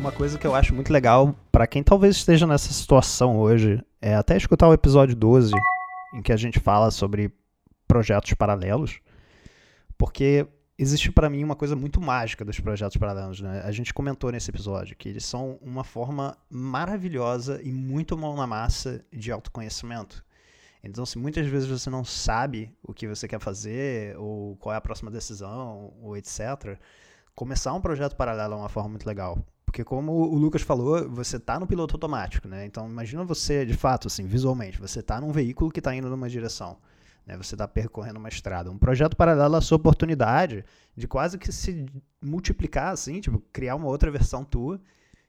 Uma 0.05 0.11
coisa 0.11 0.37
que 0.37 0.45
eu 0.45 0.53
acho 0.53 0.71
muito 0.71 0.93
legal 0.93 1.35
para 1.51 1.65
quem 1.65 1.81
talvez 1.81 2.17
esteja 2.17 2.45
nessa 2.45 2.71
situação 2.71 3.39
hoje 3.39 3.83
é 3.99 4.13
até 4.13 4.37
escutar 4.37 4.67
o 4.67 4.73
episódio 4.73 5.15
12, 5.15 5.51
em 6.13 6.21
que 6.21 6.31
a 6.31 6.37
gente 6.37 6.59
fala 6.59 6.91
sobre 6.91 7.33
projetos 7.87 8.31
paralelos, 8.35 8.99
porque 9.97 10.45
existe 10.77 11.11
para 11.11 11.27
mim 11.27 11.43
uma 11.43 11.55
coisa 11.55 11.75
muito 11.75 11.99
mágica 11.99 12.45
dos 12.45 12.59
projetos 12.59 12.97
paralelos, 12.97 13.41
né? 13.41 13.63
A 13.65 13.71
gente 13.71 13.95
comentou 13.95 14.31
nesse 14.31 14.51
episódio 14.51 14.95
que 14.95 15.09
eles 15.09 15.25
são 15.25 15.57
uma 15.59 15.83
forma 15.83 16.37
maravilhosa 16.51 17.59
e 17.63 17.71
muito 17.71 18.15
mão 18.15 18.35
na 18.35 18.45
massa 18.45 19.03
de 19.11 19.31
autoconhecimento. 19.31 20.23
Então, 20.83 21.03
se 21.03 21.17
muitas 21.17 21.47
vezes 21.47 21.67
você 21.67 21.89
não 21.89 22.05
sabe 22.05 22.71
o 22.83 22.93
que 22.93 23.07
você 23.07 23.27
quer 23.27 23.39
fazer, 23.39 24.15
ou 24.19 24.55
qual 24.57 24.71
é 24.71 24.77
a 24.77 24.81
próxima 24.81 25.09
decisão, 25.09 25.95
ou 25.99 26.15
etc., 26.15 26.77
começar 27.33 27.73
um 27.73 27.81
projeto 27.81 28.15
paralelo 28.15 28.53
é 28.53 28.57
uma 28.57 28.69
forma 28.69 28.89
muito 28.89 29.07
legal. 29.07 29.43
Porque 29.65 29.83
como 29.83 30.11
o 30.13 30.35
Lucas 30.35 30.61
falou, 30.61 31.09
você 31.09 31.37
está 31.37 31.59
no 31.59 31.67
piloto 31.67 31.95
automático, 31.95 32.47
né? 32.47 32.65
Então 32.65 32.87
imagina 32.87 33.23
você, 33.23 33.65
de 33.65 33.73
fato, 33.73 34.07
assim, 34.07 34.25
visualmente, 34.25 34.79
você 34.79 34.99
está 34.99 35.19
num 35.19 35.31
veículo 35.31 35.71
que 35.71 35.79
está 35.79 35.93
indo 35.93 36.09
numa 36.09 36.29
direção. 36.29 36.77
Né? 37.25 37.35
Você 37.37 37.55
está 37.55 37.67
percorrendo 37.67 38.19
uma 38.19 38.29
estrada. 38.29 38.71
Um 38.71 38.77
projeto 38.77 39.17
paralelo 39.17 39.55
a 39.55 39.61
sua 39.61 39.77
oportunidade 39.77 40.63
de 40.95 41.07
quase 41.07 41.37
que 41.37 41.51
se 41.51 41.85
multiplicar, 42.21 42.93
assim, 42.93 43.19
tipo, 43.19 43.39
criar 43.51 43.75
uma 43.75 43.87
outra 43.87 44.11
versão 44.11 44.43
tua 44.43 44.79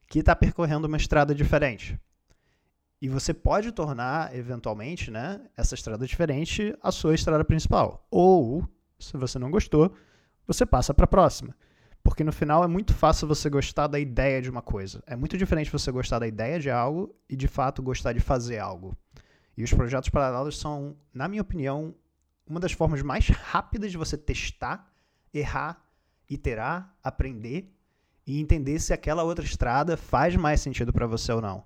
que 0.07 0.21
está 0.21 0.37
percorrendo 0.37 0.87
uma 0.87 0.97
estrada 0.97 1.35
diferente. 1.35 1.99
E 3.01 3.09
você 3.09 3.35
pode 3.35 3.73
tornar, 3.73 4.35
eventualmente, 4.35 5.11
né, 5.11 5.41
essa 5.57 5.75
estrada 5.75 6.07
diferente 6.07 6.77
a 6.83 6.91
sua 6.91 7.15
estrada 7.15 7.45
principal. 7.45 8.07
Ou, 8.11 8.67
se 8.99 9.17
você 9.17 9.39
não 9.39 9.51
gostou, 9.51 9.93
você 10.47 10.65
passa 10.65 10.95
para 10.95 11.05
a 11.05 11.09
próxima. 11.09 11.55
Porque 12.07 12.23
no 12.23 12.33
final 12.33 12.63
é 12.63 12.69
muito 12.69 12.95
fácil 12.95 13.27
você 13.27 13.51
gostar 13.51 13.89
da 13.89 13.99
ideia 13.99 14.41
de 14.41 14.49
uma 14.49 14.63
coisa. 14.63 15.03
É 15.09 15.17
muito 15.17 15.37
diferente 15.37 15.73
você 15.73 15.91
gostar 15.91 16.21
da 16.21 16.27
ideia 16.29 16.61
de 16.61 16.71
algo 16.71 17.13
e 17.29 17.35
de 17.35 17.49
fato 17.49 17.83
gostar 17.83 18.13
de 18.13 18.21
fazer 18.21 18.59
algo. 18.59 18.97
E 19.57 19.65
os 19.65 19.73
projetos 19.73 20.09
paralelos 20.09 20.57
são, 20.57 20.97
na 21.13 21.27
minha 21.27 21.43
opinião, 21.43 21.93
uma 22.47 22.61
das 22.61 22.71
formas 22.71 23.03
mais 23.03 23.29
rápidas 23.29 23.91
de 23.91 23.99
você 23.99 24.17
testar, 24.17 24.89
errar, 25.35 25.85
iterar, 26.31 26.95
aprender 27.03 27.75
e 28.25 28.41
entender 28.41 28.79
se 28.79 28.93
aquela 28.93 29.25
outra 29.25 29.45
estrada 29.45 29.97
faz 29.97 30.37
mais 30.37 30.61
sentido 30.61 30.93
para 30.93 31.09
você 31.09 31.33
ou 31.33 31.43
não. 31.43 31.65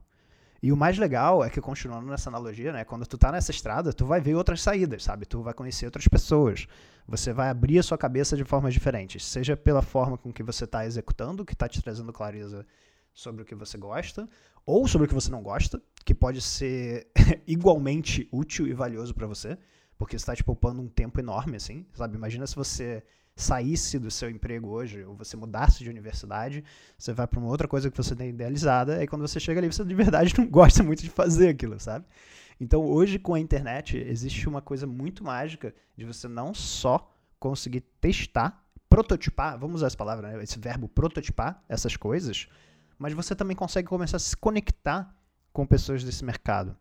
E 0.63 0.73
o 0.73 0.77
mais 0.77 0.97
legal 0.97 1.45
é 1.45 1.51
que, 1.51 1.61
continuando 1.61 2.07
nessa 2.07 2.31
analogia, 2.31 2.73
né, 2.73 2.83
quando 2.83 3.07
tu 3.07 3.19
tá 3.19 3.31
nessa 3.31 3.51
estrada, 3.51 3.93
tu 3.93 4.07
vai 4.07 4.23
ver 4.23 4.37
outras 4.37 4.63
saídas, 4.63 5.05
sabe? 5.05 5.27
Tu 5.27 5.43
vai 5.43 5.53
conhecer 5.53 5.85
outras 5.85 6.09
pessoas. 6.09 6.67
Você 7.11 7.33
vai 7.33 7.49
abrir 7.49 7.77
a 7.77 7.83
sua 7.83 7.99
cabeça 7.99 8.37
de 8.37 8.45
formas 8.45 8.73
diferentes, 8.73 9.25
seja 9.25 9.57
pela 9.57 9.83
forma 9.83 10.17
com 10.17 10.33
que 10.33 10.45
você 10.45 10.63
está 10.63 10.87
executando, 10.87 11.45
que 11.45 11.55
está 11.55 11.69
te 11.69 11.83
trazendo 11.83 12.13
clareza 12.13 12.65
sobre 13.13 13.43
o 13.43 13.45
que 13.45 13.53
você 13.53 13.77
gosta, 13.77 14.29
ou 14.65 14.87
sobre 14.87 15.07
o 15.07 15.09
que 15.09 15.15
você 15.15 15.29
não 15.29 15.43
gosta, 15.43 15.83
que 16.05 16.15
pode 16.15 16.41
ser 16.41 17.09
igualmente 17.49 18.29
útil 18.31 18.65
e 18.69 18.73
valioso 18.73 19.13
para 19.13 19.27
você, 19.27 19.59
porque 19.99 20.15
está 20.15 20.37
te 20.37 20.45
poupando 20.45 20.81
um 20.81 20.87
tempo 20.87 21.19
enorme, 21.19 21.57
assim, 21.57 21.85
sabe? 21.95 22.17
Imagina 22.17 22.47
se 22.47 22.55
você 22.55 23.03
saísse 23.35 23.99
do 23.99 24.09
seu 24.09 24.31
emprego 24.31 24.69
hoje, 24.69 25.03
ou 25.03 25.17
você 25.17 25.37
mudasse 25.37 25.83
de 25.83 25.91
universidade, 25.91 26.63
você 26.97 27.13
vai 27.13 27.27
para 27.27 27.41
uma 27.41 27.49
outra 27.49 27.67
coisa 27.67 27.91
que 27.91 27.97
você 27.97 28.15
tem 28.15 28.29
idealizada, 28.29 29.03
e 29.03 29.09
quando 29.09 29.23
você 29.23 29.41
chega 29.41 29.59
ali, 29.59 29.67
você 29.67 29.85
de 29.85 29.95
verdade 29.97 30.33
não 30.39 30.47
gosta 30.47 30.85
muito 30.85 31.03
de 31.03 31.11
fazer 31.11 31.49
aquilo, 31.49 31.81
sabe? 31.81 32.07
Então, 32.61 32.85
hoje 32.85 33.19
com 33.19 33.33
a 33.33 33.41
internet, 33.41 33.97
existe 33.97 34.47
uma 34.47 34.61
coisa 34.61 34.87
muito 34.87 35.25
mágica 35.25 35.75
de 35.97 36.05
você 36.05 36.29
não 36.29 36.53
só 36.53 37.11
conseguir 37.39 37.81
testar, 38.01 38.63
prototipar, 38.89 39.59
vamos 39.59 39.77
usar 39.77 39.87
essa 39.87 39.97
palavra, 39.97 40.31
né? 40.31 40.43
esse 40.43 40.59
verbo 40.59 40.87
prototipar 40.87 41.65
essas 41.69 41.97
coisas, 41.97 42.49
mas 42.99 43.15
você 43.15 43.35
também 43.35 43.57
consegue 43.57 43.89
começar 43.89 44.19
a 44.19 44.21
se 44.21 44.37
conectar 44.37 45.15
com 45.55 45.67
pessoas 45.67 46.05
desse 46.05 46.23
mercado. 46.23 46.77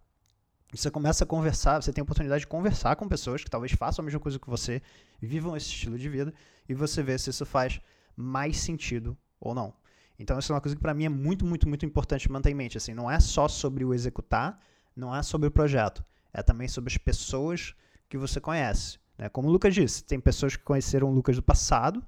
Você 0.74 0.92
começa 0.92 1.24
a 1.24 1.28
conversar, 1.28 1.82
você 1.82 1.94
tem 1.94 2.02
a 2.02 2.04
oportunidade 2.04 2.42
de 2.42 2.48
conversar 2.48 2.96
com 2.98 3.08
pessoas 3.08 3.44
que 3.44 3.50
talvez 3.50 3.72
façam 3.72 4.04
a 4.04 4.06
mesma 4.06 4.20
coisa 4.20 4.38
que 4.38 4.50
você, 4.50 4.82
vivam 5.22 5.56
esse 5.56 5.68
estilo 5.68 5.98
de 5.98 6.10
vida, 6.10 6.34
e 6.68 6.74
você 6.74 7.02
vê 7.02 7.18
se 7.18 7.30
isso 7.30 7.46
faz 7.46 7.80
mais 8.15 8.58
sentido 8.58 9.18
ou 9.39 9.56
não. 9.56 9.74
Então, 10.20 10.38
isso 10.38 10.52
é 10.52 10.56
uma 10.56 10.62
coisa 10.62 10.76
que 10.76 10.82
para 10.82 10.94
mim 10.94 11.06
é 11.06 11.10
muito, 11.10 11.46
muito, 11.46 11.68
muito 11.68 11.86
importante 11.86 12.30
manter 12.30 12.52
em 12.52 12.54
mente. 12.54 12.78
Assim, 12.78 12.94
não 12.94 13.10
é 13.10 13.20
só 13.20 13.48
sobre 13.48 13.86
o 13.86 13.94
executar, 13.94 14.60
não 15.00 15.16
é 15.16 15.24
sobre 15.24 15.48
o 15.48 15.52
projeto, 15.52 16.04
é 16.34 16.44
também 16.44 16.68
sobre 16.68 16.92
as 16.92 16.98
pessoas 16.98 17.74
que 18.08 18.18
você 18.18 18.40
conhece. 18.40 19.00
Né? 19.18 19.30
Como 19.30 19.48
o 19.48 19.52
Lucas 19.52 19.74
disse, 19.74 20.04
tem 20.04 20.20
pessoas 20.20 20.56
que 20.56 20.64
conheceram 20.64 21.10
o 21.10 21.14
Lucas 21.14 21.36
do 21.36 21.44
passado, 21.44 22.06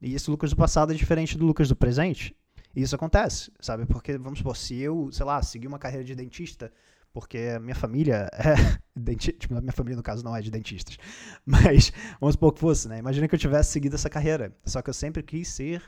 e 0.00 0.14
esse 0.14 0.30
Lucas 0.30 0.50
do 0.50 0.56
passado 0.56 0.92
é 0.92 0.96
diferente 0.96 1.36
do 1.36 1.44
Lucas 1.44 1.68
do 1.68 1.76
presente. 1.76 2.36
E 2.74 2.82
isso 2.82 2.94
acontece, 2.94 3.52
sabe? 3.60 3.84
Porque, 3.86 4.16
vamos 4.16 4.38
supor, 4.38 4.56
se 4.56 4.76
eu, 4.78 5.10
sei 5.12 5.26
lá, 5.26 5.42
seguir 5.42 5.66
uma 5.66 5.78
carreira 5.78 6.04
de 6.04 6.14
dentista 6.14 6.72
porque 7.12 7.58
minha 7.58 7.74
família 7.74 8.28
é 8.32 8.54
dentista, 8.94 9.38
tipo, 9.38 9.60
minha 9.60 9.72
família 9.72 9.96
no 9.96 10.02
caso 10.02 10.24
não 10.24 10.36
é 10.36 10.40
de 10.40 10.50
dentistas, 10.50 10.96
mas 11.44 11.92
vamos 12.20 12.34
supor 12.34 12.52
que 12.52 12.60
fosse, 12.60 12.88
né? 12.88 12.98
Imagina 12.98 13.26
que 13.26 13.34
eu 13.34 13.38
tivesse 13.38 13.72
seguido 13.72 13.96
essa 13.96 14.08
carreira, 14.08 14.54
só 14.64 14.80
que 14.80 14.90
eu 14.90 14.94
sempre 14.94 15.22
quis 15.22 15.48
ser 15.48 15.82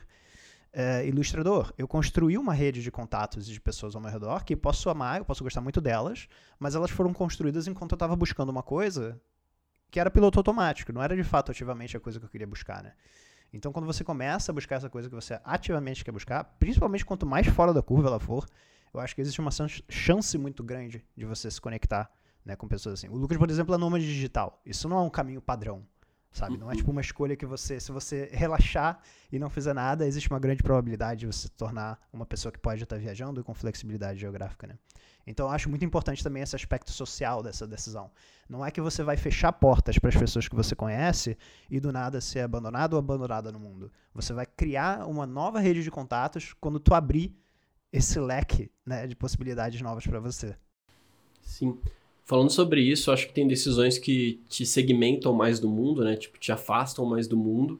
é, 0.73 1.05
ilustrador. 1.07 1.71
Eu 1.77 1.87
construí 1.87 2.37
uma 2.37 2.53
rede 2.53 2.81
de 2.81 2.91
contatos 2.91 3.45
de 3.45 3.61
pessoas 3.61 3.95
ao 3.95 4.01
meu 4.01 4.11
redor 4.11 4.43
que 4.43 4.55
posso 4.55 4.89
amar, 4.89 5.19
eu 5.19 5.25
posso 5.25 5.43
gostar 5.43 5.61
muito 5.61 5.79
delas, 5.79 6.27
mas 6.59 6.73
elas 6.73 6.89
foram 6.89 7.13
construídas 7.13 7.67
enquanto 7.67 7.91
eu 7.91 7.95
estava 7.95 8.15
buscando 8.15 8.49
uma 8.49 8.63
coisa 8.63 9.21
que 9.91 9.99
era 9.99 10.09
piloto 10.09 10.39
automático, 10.39 10.91
não 10.91 11.03
era 11.03 11.15
de 11.15 11.23
fato 11.23 11.51
ativamente 11.51 11.95
a 11.95 11.99
coisa 11.99 12.19
que 12.19 12.25
eu 12.25 12.29
queria 12.29 12.47
buscar, 12.47 12.81
né? 12.81 12.93
Então, 13.53 13.71
quando 13.71 13.85
você 13.85 14.03
começa 14.03 14.51
a 14.51 14.55
buscar 14.55 14.77
essa 14.77 14.89
coisa 14.89 15.07
que 15.07 15.13
você 15.13 15.39
ativamente 15.43 16.03
quer 16.03 16.11
buscar, 16.11 16.43
principalmente 16.57 17.05
quanto 17.05 17.23
mais 17.23 17.45
fora 17.45 17.71
da 17.71 17.83
curva 17.83 18.07
ela 18.07 18.19
for, 18.19 18.47
eu 18.91 18.99
acho 18.99 19.13
que 19.13 19.21
existe 19.21 19.39
uma 19.39 19.51
chance 19.87 20.35
muito 20.39 20.63
grande 20.63 21.05
de 21.15 21.23
você 21.23 21.51
se 21.51 21.61
conectar 21.61 22.11
né, 22.43 22.55
com 22.55 22.67
pessoas 22.67 22.93
assim. 22.93 23.07
O 23.09 23.15
Lucas, 23.15 23.37
por 23.37 23.49
exemplo, 23.51 23.75
é 23.75 23.77
nômade 23.77 24.05
digital. 24.05 24.59
Isso 24.65 24.89
não 24.89 24.97
é 24.97 25.01
um 25.01 25.09
caminho 25.09 25.39
padrão, 25.39 25.85
sabe? 26.33 26.57
Não 26.57 26.69
é 26.71 26.75
tipo 26.75 26.91
uma 26.91 26.99
escolha 26.99 27.35
que 27.35 27.45
você, 27.45 27.79
se 27.79 27.91
você 27.91 28.29
relaxar 28.33 28.99
e 29.31 29.37
não 29.37 29.49
fizer 29.49 29.73
nada, 29.73 30.05
existe 30.05 30.29
uma 30.29 30.39
grande 30.39 30.63
probabilidade 30.63 31.21
de 31.21 31.27
você 31.27 31.47
se 31.47 31.51
tornar 31.51 31.99
uma 32.11 32.25
pessoa 32.25 32.51
que 32.51 32.59
pode 32.59 32.83
estar 32.83 32.97
viajando 32.97 33.39
e 33.39 33.43
com 33.43 33.53
flexibilidade 33.53 34.19
geográfica, 34.19 34.67
né? 34.67 34.77
Então, 35.25 35.47
eu 35.47 35.51
acho 35.53 35.69
muito 35.69 35.85
importante 35.85 36.21
também 36.21 36.43
esse 36.43 36.55
aspecto 36.55 36.91
social 36.91 37.41
dessa 37.41 37.65
decisão. 37.65 38.11
Não 38.49 38.65
é 38.65 38.69
que 38.69 38.81
você 38.81 39.03
vai 39.03 39.15
fechar 39.15 39.53
portas 39.53 39.97
para 39.97 40.09
as 40.09 40.17
pessoas 40.17 40.49
que 40.49 40.55
você 40.55 40.75
conhece 40.75 41.37
e 41.69 41.79
do 41.79 41.93
nada 41.93 42.19
ser 42.19 42.41
abandonado 42.41 42.93
ou 42.93 42.99
abandonada 42.99 43.49
no 43.51 43.59
mundo. 43.59 43.89
Você 44.13 44.33
vai 44.33 44.45
criar 44.45 45.07
uma 45.07 45.25
nova 45.25 45.59
rede 45.59 45.81
de 45.81 45.89
contatos 45.89 46.53
quando 46.59 46.79
tu 46.79 46.93
abrir 46.93 47.33
esse 47.91 48.19
leque 48.19 48.69
né, 48.85 49.07
de 49.07 49.15
possibilidades 49.15 49.79
novas 49.81 50.05
para 50.05 50.19
você. 50.19 50.57
Sim. 51.41 51.79
Falando 52.25 52.49
sobre 52.51 52.81
isso, 52.81 53.11
acho 53.11 53.27
que 53.27 53.33
tem 53.33 53.47
decisões 53.47 53.97
que 53.97 54.41
te 54.49 54.65
segmentam 54.65 55.33
mais 55.33 55.59
do 55.59 55.69
mundo, 55.69 56.03
né? 56.03 56.15
Tipo, 56.15 56.37
te 56.39 56.51
afastam 56.51 57.05
mais 57.05 57.27
do 57.27 57.35
mundo 57.37 57.79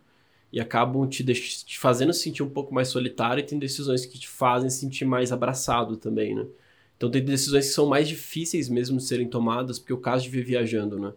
e 0.52 0.60
acabam 0.60 1.08
te, 1.08 1.24
te 1.24 1.80
fazendo 1.80 2.14
sentir 2.14 2.44
um 2.44 2.50
pouco 2.50 2.74
mais 2.74 2.90
solitário 2.90 3.42
e 3.42 3.46
tem 3.46 3.58
decisões 3.58 4.06
que 4.06 4.20
te 4.20 4.28
fazem 4.28 4.70
sentir 4.70 5.06
mais 5.06 5.32
abraçado 5.32 5.96
também, 5.98 6.36
né? 6.36 6.46
Então 6.98 7.10
tem 7.10 7.24
decisões 7.24 7.68
que 7.68 7.74
são 7.74 7.86
mais 7.88 8.08
difíceis 8.08 8.70
mesmo 8.70 8.98
de 8.98 9.04
serem 9.04 9.28
tomadas, 9.30 9.80
porque 9.80 9.94
o 9.94 9.98
caso 10.00 10.24
de 10.24 10.30
vir 10.30 10.44
viajando, 10.46 11.00
né? 11.00 11.14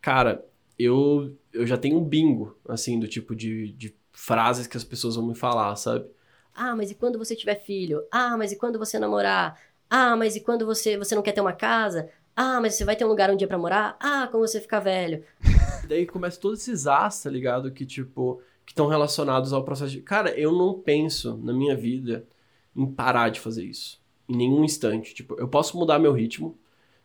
Cara, 0.00 0.44
eu, 0.78 1.36
eu 1.52 1.66
já 1.66 1.76
tenho 1.78 1.98
um 1.98 2.04
bingo, 2.04 2.56
assim, 2.68 2.98
do 3.00 3.08
tipo 3.08 3.34
de, 3.34 3.72
de 3.72 3.94
frases 4.12 4.66
que 4.66 4.76
as 4.76 4.84
pessoas 4.84 5.16
vão 5.16 5.26
me 5.26 5.34
falar, 5.34 5.76
sabe? 5.76 6.06
Ah, 6.54 6.74
mas 6.76 6.90
e 6.90 6.94
quando 6.94 7.18
você 7.18 7.34
tiver 7.34 7.56
filho? 7.64 8.06
Ah, 8.10 8.36
mas 8.36 8.52
e 8.52 8.56
quando 8.56 8.78
você 8.78 8.98
namorar? 8.98 9.60
Ah, 9.90 10.16
mas 10.16 10.36
e 10.36 10.40
quando 10.40 10.64
você, 10.66 10.96
você 10.96 11.14
não 11.14 11.22
quer 11.22 11.32
ter 11.32 11.40
uma 11.40 11.52
casa? 11.52 12.10
Ah, 12.36 12.60
mas 12.60 12.74
você 12.74 12.84
vai 12.84 12.96
ter 12.96 13.04
um 13.04 13.08
lugar 13.08 13.30
um 13.30 13.36
dia 13.36 13.46
pra 13.46 13.58
morar? 13.58 13.96
Ah, 14.00 14.28
quando 14.30 14.46
você 14.46 14.60
ficar 14.60 14.80
velho. 14.80 15.22
Daí 15.88 16.06
começa 16.06 16.40
todos 16.40 16.60
esses 16.60 16.86
as, 16.86 17.22
tá 17.22 17.30
ligado? 17.30 17.70
Que, 17.70 17.86
tipo, 17.86 18.40
que 18.66 18.72
estão 18.72 18.86
relacionados 18.86 19.52
ao 19.52 19.64
processo 19.64 19.92
de. 19.92 20.00
Cara, 20.00 20.30
eu 20.38 20.52
não 20.52 20.74
penso 20.74 21.36
na 21.36 21.52
minha 21.52 21.76
vida 21.76 22.26
em 22.74 22.86
parar 22.86 23.28
de 23.28 23.40
fazer 23.40 23.64
isso. 23.64 24.00
Em 24.28 24.36
nenhum 24.36 24.64
instante. 24.64 25.14
Tipo, 25.14 25.36
eu 25.38 25.46
posso 25.46 25.76
mudar 25.76 25.98
meu 25.98 26.12
ritmo, 26.12 26.58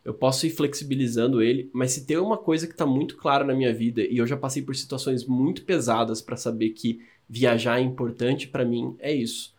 eu 0.04 0.14
posso 0.14 0.46
ir 0.46 0.50
flexibilizando 0.50 1.42
ele, 1.42 1.70
mas 1.72 1.92
se 1.92 2.06
tem 2.06 2.16
uma 2.16 2.38
coisa 2.38 2.66
que 2.66 2.74
tá 2.74 2.86
muito 2.86 3.16
clara 3.16 3.44
na 3.44 3.54
minha 3.54 3.72
vida, 3.72 4.02
e 4.02 4.16
eu 4.16 4.26
já 4.26 4.36
passei 4.36 4.62
por 4.62 4.74
situações 4.74 5.24
muito 5.26 5.64
pesadas 5.64 6.20
para 6.20 6.36
saber 6.36 6.70
que 6.70 7.00
viajar 7.28 7.78
é 7.78 7.82
importante 7.82 8.48
para 8.48 8.64
mim, 8.64 8.96
é 8.98 9.12
isso. 9.12 9.54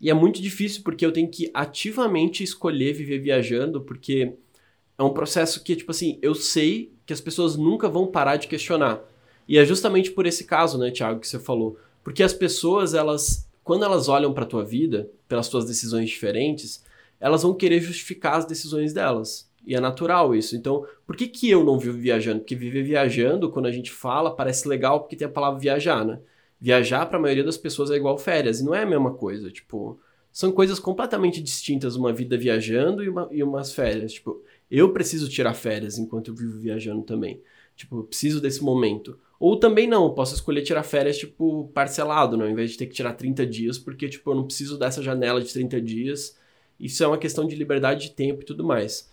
E 0.00 0.10
é 0.10 0.14
muito 0.14 0.42
difícil 0.42 0.82
porque 0.84 1.04
eu 1.04 1.12
tenho 1.12 1.28
que 1.28 1.50
ativamente 1.54 2.44
escolher 2.44 2.92
viver 2.92 3.18
viajando, 3.18 3.80
porque 3.80 4.34
é 4.98 5.02
um 5.02 5.10
processo 5.10 5.62
que, 5.62 5.76
tipo 5.76 5.90
assim, 5.90 6.18
eu 6.22 6.34
sei 6.34 6.92
que 7.04 7.12
as 7.12 7.20
pessoas 7.20 7.56
nunca 7.56 7.88
vão 7.88 8.06
parar 8.06 8.36
de 8.36 8.48
questionar. 8.48 9.00
E 9.48 9.58
é 9.58 9.64
justamente 9.64 10.10
por 10.10 10.26
esse 10.26 10.44
caso, 10.44 10.78
né, 10.78 10.90
Thiago, 10.90 11.20
que 11.20 11.28
você 11.28 11.38
falou. 11.38 11.78
Porque 12.02 12.22
as 12.22 12.32
pessoas, 12.32 12.94
elas, 12.94 13.48
quando 13.62 13.84
elas 13.84 14.08
olham 14.08 14.32
para 14.32 14.46
tua 14.46 14.64
vida, 14.64 15.10
pelas 15.28 15.48
tuas 15.48 15.64
decisões 15.64 16.08
diferentes, 16.08 16.84
elas 17.20 17.42
vão 17.42 17.54
querer 17.54 17.80
justificar 17.80 18.36
as 18.36 18.44
decisões 18.44 18.92
delas. 18.92 19.48
E 19.66 19.74
é 19.74 19.80
natural 19.80 20.34
isso. 20.34 20.56
Então, 20.56 20.86
por 21.06 21.16
que, 21.16 21.26
que 21.26 21.50
eu 21.50 21.64
não 21.64 21.78
vivo 21.78 21.98
viajando? 21.98 22.40
Porque 22.40 22.54
viver 22.54 22.84
viajando, 22.84 23.50
quando 23.50 23.66
a 23.66 23.72
gente 23.72 23.90
fala, 23.90 24.34
parece 24.34 24.68
legal 24.68 25.00
porque 25.00 25.16
tem 25.16 25.26
a 25.26 25.30
palavra 25.30 25.58
viajar, 25.58 26.04
né? 26.04 26.20
Viajar 26.60 27.06
para 27.06 27.18
a 27.18 27.20
maioria 27.20 27.44
das 27.44 27.58
pessoas 27.58 27.90
é 27.90 27.96
igual 27.96 28.16
férias. 28.16 28.60
E 28.60 28.64
não 28.64 28.74
é 28.74 28.82
a 28.82 28.86
mesma 28.86 29.12
coisa. 29.12 29.50
Tipo, 29.50 29.98
são 30.32 30.52
coisas 30.52 30.78
completamente 30.78 31.42
distintas 31.42 31.96
uma 31.96 32.12
vida 32.12 32.36
viajando 32.38 33.02
e, 33.02 33.08
uma, 33.08 33.28
e 33.32 33.42
umas 33.42 33.72
férias. 33.72 34.12
Tipo, 34.12 34.42
eu 34.70 34.92
preciso 34.92 35.28
tirar 35.28 35.54
férias 35.54 35.98
enquanto 35.98 36.28
eu 36.28 36.34
vivo 36.34 36.58
viajando 36.58 37.02
também. 37.02 37.40
Tipo, 37.76 37.98
eu 37.98 38.04
preciso 38.04 38.40
desse 38.40 38.62
momento. 38.62 39.18
Ou 39.38 39.56
também 39.56 39.86
não, 39.86 40.14
posso 40.14 40.34
escolher 40.34 40.62
tirar 40.62 40.82
férias, 40.82 41.18
tipo, 41.18 41.70
parcelado, 41.74 42.36
né? 42.36 42.44
Ao 42.44 42.50
invés 42.50 42.70
de 42.70 42.78
ter 42.78 42.86
que 42.86 42.94
tirar 42.94 43.12
30 43.12 43.46
dias, 43.46 43.78
porque, 43.78 44.08
tipo, 44.08 44.30
eu 44.30 44.34
não 44.34 44.44
preciso 44.44 44.78
dessa 44.78 45.02
janela 45.02 45.40
de 45.40 45.52
30 45.52 45.80
dias. 45.80 46.36
Isso 46.80 47.04
é 47.04 47.06
uma 47.06 47.18
questão 47.18 47.46
de 47.46 47.54
liberdade 47.54 48.08
de 48.08 48.10
tempo 48.12 48.42
e 48.42 48.46
tudo 48.46 48.64
mais. 48.64 49.10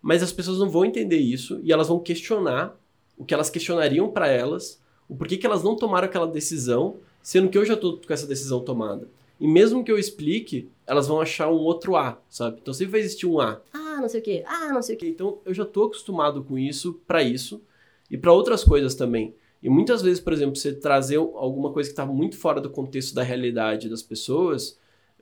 Mas 0.00 0.22
as 0.22 0.32
pessoas 0.32 0.58
não 0.58 0.70
vão 0.70 0.84
entender 0.84 1.18
isso 1.18 1.60
e 1.62 1.72
elas 1.72 1.88
vão 1.88 1.98
questionar 1.98 2.78
o 3.16 3.24
que 3.24 3.34
elas 3.34 3.50
questionariam 3.50 4.10
para 4.10 4.28
elas, 4.28 4.80
o 5.08 5.16
porquê 5.16 5.36
que 5.36 5.46
elas 5.46 5.62
não 5.62 5.76
tomaram 5.76 6.06
aquela 6.06 6.26
decisão, 6.26 6.98
sendo 7.22 7.48
que 7.48 7.56
eu 7.56 7.64
já 7.64 7.76
tô 7.76 7.98
com 7.98 8.12
essa 8.12 8.26
decisão 8.26 8.60
tomada. 8.60 9.08
E 9.40 9.48
mesmo 9.48 9.84
que 9.84 9.90
eu 9.90 9.98
explique, 9.98 10.68
elas 10.86 11.08
vão 11.08 11.20
achar 11.20 11.50
um 11.50 11.56
outro 11.56 11.96
A, 11.96 12.18
sabe? 12.28 12.58
Então 12.60 12.72
sempre 12.72 12.92
vai 12.92 13.00
existir 13.00 13.26
um 13.26 13.40
A. 13.40 13.60
Ah, 13.72 13.83
não 14.00 14.08
sei 14.08 14.20
o 14.20 14.22
quê. 14.22 14.44
Ah, 14.46 14.72
não 14.72 14.82
sei 14.82 14.96
o 14.96 14.98
quê. 14.98 15.08
Então 15.08 15.40
eu 15.44 15.54
já 15.54 15.64
tô 15.64 15.84
acostumado 15.84 16.42
com 16.44 16.58
isso, 16.58 16.94
para 17.06 17.22
isso 17.22 17.62
e 18.10 18.16
para 18.16 18.32
outras 18.32 18.64
coisas 18.64 18.94
também. 18.94 19.34
E 19.62 19.68
muitas 19.68 20.02
vezes, 20.02 20.20
por 20.20 20.32
exemplo, 20.32 20.56
você 20.56 20.74
trazer 20.74 21.16
alguma 21.16 21.72
coisa 21.72 21.88
que 21.88 21.92
está 21.92 22.04
muito 22.04 22.36
fora 22.36 22.60
do 22.60 22.68
contexto 22.68 23.14
da 23.14 23.22
realidade 23.22 23.88
das 23.88 24.02
pessoas, 24.02 24.78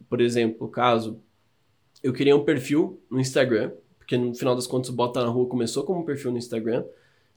por 0.09 0.21
exemplo, 0.21 0.69
caso 0.69 1.21
eu 2.03 2.13
queria 2.13 2.35
um 2.35 2.45
perfil 2.45 3.01
no 3.09 3.21
Instagram, 3.21 3.71
porque 3.99 4.17
no 4.17 4.35
final 4.35 4.57
das 4.57 4.67
contas 4.67 4.91
o 4.91 4.93
Bota 4.93 5.23
na 5.23 5.29
Rua 5.29 5.49
começou 5.49 5.85
como 5.85 6.01
um 6.01 6.05
perfil 6.05 6.33
no 6.33 6.39
Instagram, 6.39 6.85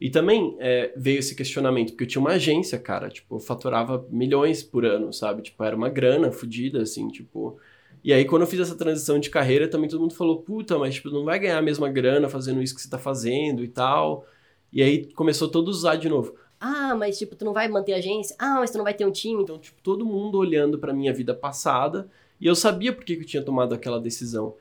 e 0.02 0.10
também 0.10 0.58
é, 0.60 0.92
veio 0.98 1.20
esse 1.20 1.36
questionamento, 1.36 1.92
porque 1.92 2.04
eu 2.04 2.08
tinha 2.08 2.20
uma 2.20 2.32
agência, 2.32 2.80
cara, 2.80 3.08
tipo, 3.08 3.36
eu 3.36 3.40
faturava 3.40 4.06
milhões 4.10 4.64
por 4.64 4.84
ano, 4.84 5.14
sabe? 5.14 5.44
Tipo, 5.44 5.64
era 5.64 5.76
uma 5.76 5.90
grana 5.90 6.32
fodida, 6.32 6.82
assim, 6.82 7.08
tipo... 7.10 7.58
E 8.06 8.14
aí, 8.14 8.24
quando 8.24 8.44
eu 8.44 8.48
fiz 8.48 8.60
essa 8.60 8.76
transição 8.76 9.18
de 9.18 9.32
carreira, 9.32 9.68
também 9.68 9.90
todo 9.90 10.00
mundo 10.00 10.14
falou, 10.14 10.38
puta, 10.40 10.78
mas, 10.78 10.94
tipo, 10.94 11.10
não 11.10 11.26
vai 11.26 11.40
ganhar 11.40 11.58
a 11.58 11.62
mesma 11.62 11.90
grana 11.90 12.30
fazendo 12.30 12.62
isso 12.62 12.76
que 12.76 12.82
você 12.84 12.88
tá 12.88 13.00
fazendo 13.00 13.64
e 13.64 13.68
tal. 13.68 14.28
E 14.72 14.84
aí, 14.84 15.12
começou 15.14 15.48
todo 15.48 15.70
usar 15.70 15.96
de 15.96 16.08
novo. 16.08 16.36
Ah, 16.60 16.94
mas, 16.94 17.18
tipo, 17.18 17.36
tu 17.36 17.44
não 17.44 17.52
vai 17.52 17.68
manter 17.68 17.94
a 17.94 17.98
agência? 17.98 18.36
Ah, 18.38 18.58
mas 18.60 18.70
tu 18.70 18.78
não 18.78 18.84
vai 18.84 18.94
ter 18.94 19.08
um 19.08 19.12
time? 19.12 19.42
Então, 19.42 19.58
tipo, 19.58 19.82
todo 19.82 20.06
mundo 20.06 20.38
olhando 20.38 20.78
pra 20.78 20.94
minha 20.94 21.12
vida 21.12 21.34
passada, 21.34 22.08
e 22.40 22.46
eu 22.46 22.54
sabia 22.54 22.94
por 22.94 23.04
que, 23.04 23.16
que 23.16 23.24
eu 23.24 23.28
tinha 23.28 23.42
tomado 23.42 23.74
aquela 23.74 24.00
decisão. 24.00 24.54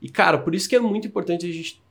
E, 0.00 0.08
cara, 0.08 0.38
por 0.38 0.54
isso 0.54 0.66
que 0.66 0.74
é 0.74 0.80
muito 0.80 1.06
importante 1.06 1.44
a 1.44 1.52
gente 1.52 1.82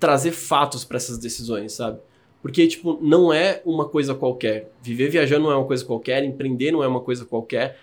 trazer 0.00 0.32
fatos 0.32 0.82
para 0.82 0.96
essas 0.96 1.18
decisões, 1.18 1.74
sabe? 1.74 2.00
Porque, 2.40 2.66
tipo, 2.66 2.98
não 3.02 3.30
é 3.30 3.60
uma 3.66 3.86
coisa 3.86 4.14
qualquer. 4.14 4.72
Viver 4.80 5.10
viajando 5.10 5.44
não 5.44 5.52
é 5.52 5.56
uma 5.56 5.66
coisa 5.66 5.84
qualquer, 5.84 6.24
empreender 6.24 6.72
não 6.72 6.82
é 6.82 6.88
uma 6.88 7.00
coisa 7.00 7.26
qualquer, 7.26 7.78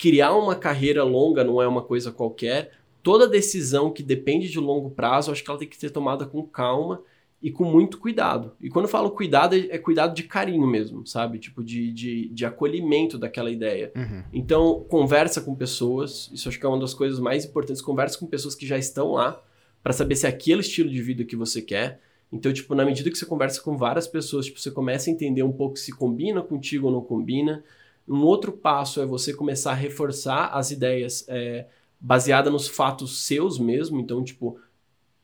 criar 0.00 0.34
uma 0.34 0.56
carreira 0.56 1.04
longa 1.04 1.44
não 1.44 1.60
é 1.60 1.68
uma 1.68 1.82
coisa 1.82 2.10
qualquer. 2.10 2.72
Toda 3.02 3.28
decisão 3.28 3.92
que 3.92 4.02
depende 4.02 4.48
de 4.48 4.58
longo 4.58 4.90
prazo, 4.90 5.30
acho 5.30 5.44
que 5.44 5.50
ela 5.50 5.58
tem 5.58 5.68
que 5.68 5.76
ser 5.76 5.90
tomada 5.90 6.24
com 6.24 6.42
calma 6.42 7.02
e 7.42 7.50
com 7.50 7.64
muito 7.64 7.98
cuidado. 7.98 8.52
E 8.62 8.70
quando 8.70 8.86
eu 8.86 8.90
falo 8.90 9.10
cuidado, 9.10 9.54
é 9.54 9.76
cuidado 9.76 10.14
de 10.14 10.22
carinho 10.22 10.66
mesmo, 10.66 11.06
sabe? 11.06 11.38
Tipo, 11.38 11.62
de, 11.62 11.92
de, 11.92 12.28
de 12.28 12.46
acolhimento 12.46 13.18
daquela 13.18 13.50
ideia. 13.50 13.92
Uhum. 13.94 14.22
Então, 14.32 14.86
conversa 14.88 15.42
com 15.42 15.54
pessoas, 15.54 16.30
isso 16.32 16.48
acho 16.48 16.58
que 16.58 16.64
é 16.64 16.68
uma 16.68 16.80
das 16.80 16.94
coisas 16.94 17.18
mais 17.18 17.44
importantes. 17.44 17.82
Conversa 17.82 18.18
com 18.18 18.26
pessoas 18.26 18.54
que 18.54 18.66
já 18.66 18.78
estão 18.78 19.12
lá, 19.12 19.42
para 19.82 19.92
saber 19.92 20.16
se 20.16 20.24
é 20.24 20.30
aquele 20.30 20.62
estilo 20.62 20.88
de 20.88 21.02
vida 21.02 21.24
que 21.24 21.36
você 21.36 21.60
quer. 21.60 22.00
Então, 22.32 22.50
tipo, 22.52 22.74
na 22.74 22.86
medida 22.86 23.10
que 23.10 23.18
você 23.18 23.26
conversa 23.26 23.60
com 23.60 23.76
várias 23.76 24.06
pessoas, 24.06 24.46
tipo, 24.46 24.58
você 24.58 24.70
começa 24.70 25.10
a 25.10 25.12
entender 25.12 25.42
um 25.42 25.52
pouco 25.52 25.78
se 25.78 25.92
combina 25.92 26.42
contigo 26.42 26.86
ou 26.86 26.92
não 26.92 27.02
combina. 27.02 27.62
Um 28.08 28.22
outro 28.22 28.52
passo 28.52 29.00
é 29.00 29.06
você 29.06 29.32
começar 29.32 29.72
a 29.72 29.74
reforçar 29.74 30.46
as 30.46 30.70
ideias 30.70 31.24
é, 31.28 31.66
baseada 32.00 32.50
nos 32.50 32.66
fatos 32.66 33.22
seus 33.22 33.58
mesmo. 33.58 34.00
Então, 34.00 34.22
tipo, 34.24 34.58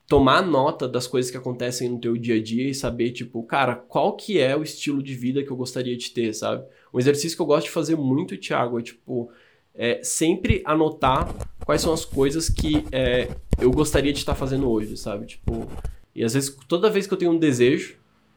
tomar 0.06 0.42
nota 0.42 0.86
das 0.86 1.06
coisas 1.06 1.30
que 1.30 1.36
acontecem 1.36 1.88
no 1.88 1.98
teu 1.98 2.16
dia 2.16 2.36
a 2.36 2.42
dia 2.42 2.68
e 2.68 2.74
saber, 2.74 3.10
tipo, 3.10 3.42
cara, 3.42 3.74
qual 3.74 4.14
que 4.16 4.38
é 4.38 4.56
o 4.56 4.62
estilo 4.62 5.02
de 5.02 5.14
vida 5.14 5.42
que 5.42 5.50
eu 5.50 5.56
gostaria 5.56 5.96
de 5.96 6.10
ter, 6.10 6.32
sabe? 6.32 6.64
Um 6.92 6.98
exercício 6.98 7.36
que 7.36 7.42
eu 7.42 7.46
gosto 7.46 7.66
de 7.66 7.72
fazer 7.72 7.96
muito, 7.96 8.36
Thiago, 8.36 8.78
é, 8.78 8.82
tipo, 8.82 9.30
é 9.74 10.00
sempre 10.02 10.62
anotar 10.64 11.34
quais 11.64 11.82
são 11.82 11.92
as 11.92 12.04
coisas 12.04 12.48
que 12.48 12.84
é, 12.92 13.28
eu 13.60 13.70
gostaria 13.70 14.12
de 14.12 14.18
estar 14.18 14.34
fazendo 14.34 14.70
hoje, 14.70 14.96
sabe? 14.96 15.26
Tipo, 15.26 15.68
e 16.14 16.24
às 16.24 16.34
vezes, 16.34 16.57
toda 16.68 16.88
vez 16.88 17.07
que 17.07 17.12
eu 17.12 17.18
tenho 17.18 17.32
um 17.32 17.38
desejo, 17.38 17.96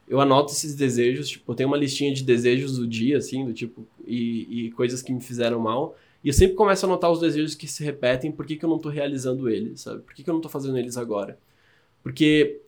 eu 0.10 0.20
anoto 0.20 0.52
esses 0.52 0.76
desejos, 0.76 1.30
tipo, 1.30 1.52
eu 1.52 1.56
tenho 1.56 1.70
uma 1.70 1.78
listinha 1.78 2.12
de 2.12 2.24
desejos 2.24 2.78
do 2.78 2.88
dia, 2.88 3.20
assim, 3.20 3.46
do 3.46 3.54
tipo, 3.54 3.88
e, 4.06 4.66
e 4.66 4.72
coisas 4.72 5.04
que 5.04 5.14
me 5.14 5.22
fizeram 5.22 5.60
mal. 5.60 5.96
E 6.24 6.30
eu 6.30 6.34
sempre 6.34 6.56
começo 6.56 6.84
a 6.86 6.90
anotar 6.90 7.12
os 7.12 7.20
desejos 7.20 7.54
que 7.54 7.68
se 7.68 7.84
repetem, 7.84 8.32
por 8.32 8.46
que, 8.46 8.56
que 8.58 8.66
eu 8.66 8.70
não 8.70 8.80
tô 8.80 8.90
realizando 8.90 9.48
eles, 9.48 9.82
sabe? 9.82 10.02
Por 10.02 10.16
que, 10.16 10.24
que 10.24 10.30
eu 10.30 10.34
não 10.34 10.42
tô 10.42 10.50
fazendo 10.50 10.80
eles 10.80 10.98
agora? 10.98 11.38
Porque 12.02 12.60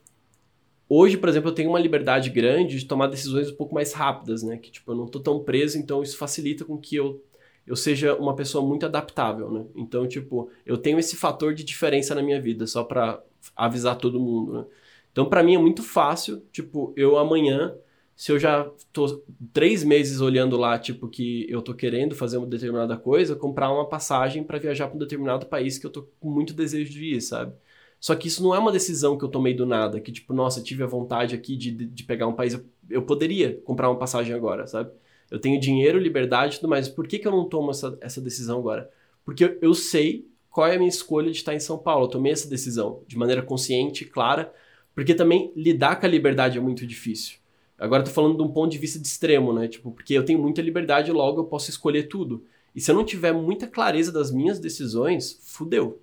hoje, 0.88 1.18
por 1.18 1.30
exemplo, 1.30 1.50
eu 1.50 1.56
tenho 1.56 1.70
uma 1.70 1.80
liberdade 1.80 2.30
grande 2.30 2.78
de 2.78 2.86
tomar 2.86 3.08
decisões 3.08 3.50
um 3.50 3.56
pouco 3.56 3.74
mais 3.74 3.92
rápidas, 3.92 4.44
né? 4.44 4.58
Que, 4.58 4.70
tipo, 4.70 4.92
eu 4.92 4.96
não 4.96 5.08
tô 5.08 5.20
tão 5.20 5.40
preso, 5.44 5.80
então 5.80 6.04
isso 6.04 6.18
facilita 6.18 6.64
com 6.64 6.78
que 6.78 6.96
eu, 6.96 7.24
eu 7.66 7.76
seja 7.76 8.14
uma 8.16 8.36
pessoa 8.36 8.64
muito 8.64 8.86
adaptável, 8.86 9.52
né? 9.52 9.66
Então, 9.76 10.08
tipo, 10.08 10.52
eu 10.64 10.78
tenho 10.78 11.00
esse 11.00 11.16
fator 11.16 11.56
de 11.56 11.64
diferença 11.64 12.14
na 12.14 12.22
minha 12.22 12.40
vida, 12.40 12.68
só 12.68 12.84
para 12.84 13.20
avisar 13.56 13.98
todo 13.98 14.20
mundo, 14.20 14.54
né? 14.54 14.66
Então, 15.12 15.26
para 15.26 15.44
mim 15.44 15.56
é 15.56 15.58
muito 15.58 15.84
fácil, 15.84 16.42
tipo, 16.52 16.94
eu 16.96 17.18
amanhã, 17.18 17.76
se 18.16 18.32
eu 18.32 18.40
já 18.40 18.70
tô 18.94 19.24
três 19.52 19.84
meses 19.84 20.22
olhando 20.22 20.58
lá, 20.58 20.80
tipo, 20.80 21.08
que 21.08 21.46
eu 21.50 21.62
tô 21.62 21.74
querendo 21.74 22.16
fazer 22.16 22.38
uma 22.38 22.48
determinada 22.48 22.96
coisa, 22.98 23.36
comprar 23.36 23.72
uma 23.72 23.88
passagem 23.88 24.44
para 24.44 24.60
viajar 24.60 24.88
para 24.88 24.96
um 24.96 25.00
determinado 25.00 25.46
país 25.48 25.78
que 25.78 25.86
eu 25.86 25.90
tô 25.92 26.04
com 26.20 26.30
muito 26.30 26.54
desejo 26.54 26.92
de 26.92 27.16
ir, 27.16 27.22
sabe? 27.22 27.54
Só 28.00 28.16
que 28.16 28.28
isso 28.28 28.42
não 28.42 28.56
é 28.56 28.60
uma 28.60 28.72
decisão 28.72 29.16
que 29.18 29.24
eu 29.24 29.30
tomei 29.30 29.54
do 29.54 29.66
nada, 29.66 30.00
que 30.00 30.12
tipo, 30.12 30.34
nossa, 30.34 30.62
tive 30.62 30.82
a 30.84 30.88
vontade 30.88 31.36
aqui 31.36 31.56
de, 31.56 31.72
de, 31.72 31.86
de 31.86 32.04
pegar 32.04 32.26
um 32.28 32.34
país, 32.34 32.54
eu, 32.54 32.66
eu, 32.90 33.02
poderia 33.04 33.62
comprar 33.64 33.90
uma 33.90 34.00
passagem 34.00 34.34
agora, 34.34 34.66
sabe? 34.66 34.92
Eu 35.30 35.40
tenho 35.40 35.60
dinheiro, 35.60 36.00
liberdade 36.00 36.56
e 36.56 36.60
tudo 36.60 36.70
mais. 36.70 36.90
Por 36.90 37.08
que, 37.08 37.20
que 37.20 37.28
eu 37.28 37.32
não 37.32 37.48
tomo 37.48 37.70
essa, 37.72 37.98
essa 38.02 38.20
decisão 38.20 38.60
agora? 38.60 38.90
Porque 39.24 39.44
eu, 39.46 39.58
eu 39.62 39.74
sei 39.76 40.28
qual 40.50 40.68
é 40.68 40.76
a 40.76 40.78
minha 40.78 40.90
escolha 40.90 41.32
de 41.32 41.38
estar 41.38 41.54
em 41.54 41.60
São 41.60 41.78
Paulo. 41.78 42.06
Eu 42.06 42.10
tomei 42.10 42.32
essa 42.32 42.50
decisão 42.50 43.04
de 43.08 43.18
maneira 43.18 43.44
consciente, 43.44 44.04
clara, 44.04 44.52
porque 44.94 45.14
também 45.16 45.52
lidar 45.56 46.00
com 46.00 46.06
a 46.06 46.10
liberdade 46.10 46.58
é 46.58 46.62
muito 46.62 46.86
difícil. 46.86 47.38
Agora 47.78 48.02
eu 48.02 48.06
tô 48.06 48.12
falando 48.12 48.38
de 48.38 48.44
um 48.44 48.52
ponto 48.52 48.72
de 48.72 48.78
vista 48.78 49.00
de 49.00 49.08
extremo, 49.08 49.52
né? 49.52 49.68
Tipo, 49.68 49.92
porque 49.92 50.14
eu 50.14 50.24
tenho 50.24 50.40
muita 50.40 50.62
liberdade, 50.62 51.12
logo 51.12 51.42
eu 51.42 51.46
posso 51.46 51.70
escolher 51.70 52.04
tudo. 52.04 52.46
E 52.76 52.80
se 52.80 52.92
eu 52.92 52.96
não 52.96 53.04
tiver 53.04 53.34
muita 53.34 53.68
clareza 53.68 54.12
das 54.12 54.32
minhas 54.32 54.60
decisões, 54.60 55.40
fudeu. 55.42 56.00